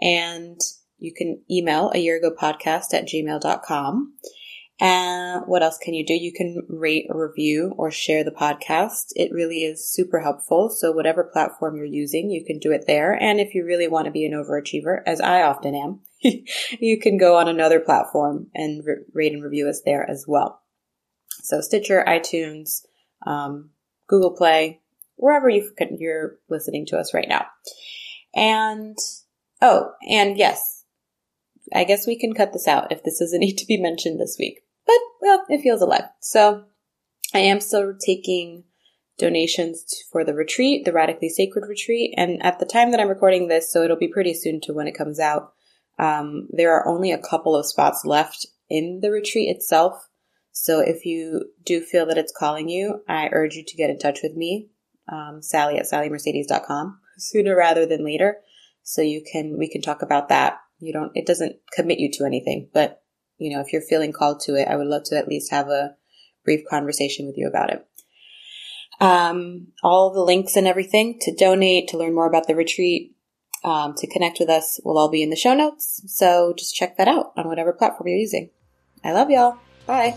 and 0.00 0.60
you 0.98 1.12
can 1.12 1.42
email 1.50 1.90
a 1.92 1.98
year 1.98 2.16
ago 2.16 2.30
podcast 2.30 2.94
at 2.94 3.08
gmail.com. 3.08 4.14
And 4.78 5.42
what 5.46 5.64
else 5.64 5.78
can 5.78 5.94
you 5.94 6.06
do? 6.06 6.14
You 6.14 6.32
can 6.32 6.62
rate 6.68 7.06
review 7.08 7.74
or 7.76 7.90
share 7.90 8.22
the 8.22 8.30
podcast. 8.30 9.06
It 9.16 9.32
really 9.32 9.64
is 9.64 9.90
super 9.90 10.20
helpful. 10.20 10.70
So 10.70 10.92
whatever 10.92 11.24
platform 11.24 11.76
you're 11.76 11.86
using, 11.86 12.30
you 12.30 12.44
can 12.44 12.60
do 12.60 12.70
it 12.70 12.84
there. 12.86 13.14
And 13.20 13.40
if 13.40 13.52
you 13.52 13.64
really 13.64 13.88
want 13.88 14.04
to 14.04 14.12
be 14.12 14.26
an 14.26 14.32
overachiever, 14.32 15.00
as 15.06 15.20
I 15.20 15.42
often 15.42 15.74
am, 15.74 16.00
you 16.78 17.00
can 17.00 17.18
go 17.18 17.36
on 17.36 17.48
another 17.48 17.80
platform 17.80 18.46
and 18.54 18.84
rate 19.12 19.32
and 19.32 19.42
review 19.42 19.68
us 19.68 19.80
there 19.84 20.08
as 20.08 20.24
well. 20.28 20.60
So 21.46 21.60
Stitcher, 21.60 22.04
iTunes, 22.06 22.82
um, 23.26 23.70
Google 24.06 24.32
Play, 24.32 24.80
wherever 25.16 25.48
you 25.48 25.70
you're 25.98 26.38
listening 26.48 26.86
to 26.86 26.98
us 26.98 27.14
right 27.14 27.28
now. 27.28 27.46
And 28.34 28.98
oh, 29.62 29.92
and 30.08 30.36
yes, 30.36 30.84
I 31.74 31.84
guess 31.84 32.06
we 32.06 32.18
can 32.18 32.34
cut 32.34 32.52
this 32.52 32.68
out 32.68 32.92
if 32.92 33.02
this 33.02 33.18
doesn't 33.18 33.40
need 33.40 33.58
to 33.58 33.66
be 33.66 33.80
mentioned 33.80 34.20
this 34.20 34.36
week 34.38 34.62
but 34.86 35.00
well, 35.20 35.44
it 35.48 35.60
feels 35.60 35.82
alive. 35.82 36.04
So 36.20 36.64
I 37.34 37.40
am 37.40 37.60
still 37.60 37.94
taking 37.98 38.64
donations 39.18 40.04
for 40.12 40.24
the 40.24 40.34
retreat, 40.34 40.84
the 40.84 40.92
Radically 40.92 41.28
Sacred 41.28 41.66
retreat. 41.68 42.14
And 42.16 42.42
at 42.44 42.58
the 42.58 42.66
time 42.66 42.90
that 42.90 43.00
I'm 43.00 43.08
recording 43.08 43.48
this, 43.48 43.72
so 43.72 43.82
it'll 43.82 43.96
be 43.96 44.08
pretty 44.08 44.34
soon 44.34 44.60
to 44.62 44.72
when 44.72 44.86
it 44.86 44.96
comes 44.96 45.18
out, 45.18 45.52
um, 45.98 46.48
there 46.50 46.74
are 46.74 46.86
only 46.86 47.12
a 47.12 47.18
couple 47.18 47.56
of 47.56 47.66
spots 47.66 48.04
left 48.04 48.46
in 48.68 49.00
the 49.00 49.10
retreat 49.10 49.48
itself. 49.48 50.08
So 50.58 50.80
if 50.80 51.04
you 51.04 51.50
do 51.66 51.82
feel 51.82 52.06
that 52.06 52.16
it's 52.16 52.32
calling 52.36 52.70
you, 52.70 53.02
I 53.06 53.28
urge 53.30 53.56
you 53.56 53.64
to 53.64 53.76
get 53.76 53.90
in 53.90 53.98
touch 53.98 54.20
with 54.22 54.34
me, 54.34 54.70
um, 55.06 55.42
Sally 55.42 55.76
at 55.76 55.84
sallymercedes.com 55.84 56.98
sooner 57.18 57.54
rather 57.54 57.84
than 57.84 58.02
later. 58.02 58.38
So 58.82 59.02
you 59.02 59.22
can, 59.30 59.58
we 59.58 59.68
can 59.68 59.82
talk 59.82 60.00
about 60.00 60.30
that. 60.30 60.58
You 60.80 60.94
don't, 60.94 61.12
it 61.14 61.26
doesn't 61.26 61.56
commit 61.74 61.98
you 61.98 62.10
to 62.12 62.24
anything, 62.24 62.70
but 62.72 63.02
you 63.36 63.54
know, 63.54 63.60
if 63.60 63.70
you're 63.70 63.82
feeling 63.82 64.12
called 64.12 64.40
to 64.40 64.54
it, 64.54 64.66
I 64.66 64.76
would 64.76 64.86
love 64.86 65.02
to 65.04 65.18
at 65.18 65.28
least 65.28 65.50
have 65.50 65.68
a 65.68 65.94
brief 66.42 66.62
conversation 66.70 67.26
with 67.26 67.36
you 67.36 67.46
about 67.46 67.70
it. 67.70 67.86
Um, 68.98 69.68
all 69.84 70.10
the 70.10 70.22
links 70.22 70.56
and 70.56 70.66
everything 70.66 71.18
to 71.20 71.34
donate, 71.34 71.88
to 71.88 71.98
learn 71.98 72.14
more 72.14 72.26
about 72.26 72.46
the 72.46 72.56
retreat, 72.56 73.14
um, 73.62 73.92
to 73.98 74.06
connect 74.06 74.38
with 74.40 74.48
us 74.48 74.80
will 74.82 74.96
all 74.96 75.10
be 75.10 75.22
in 75.22 75.28
the 75.28 75.36
show 75.36 75.54
notes. 75.54 76.02
So 76.06 76.54
just 76.56 76.74
check 76.74 76.96
that 76.96 77.08
out 77.08 77.32
on 77.36 77.46
whatever 77.46 77.74
platform 77.74 78.08
you're 78.08 78.16
using. 78.16 78.48
I 79.04 79.12
love 79.12 79.28
y'all. 79.28 79.58
Bye. 79.86 80.16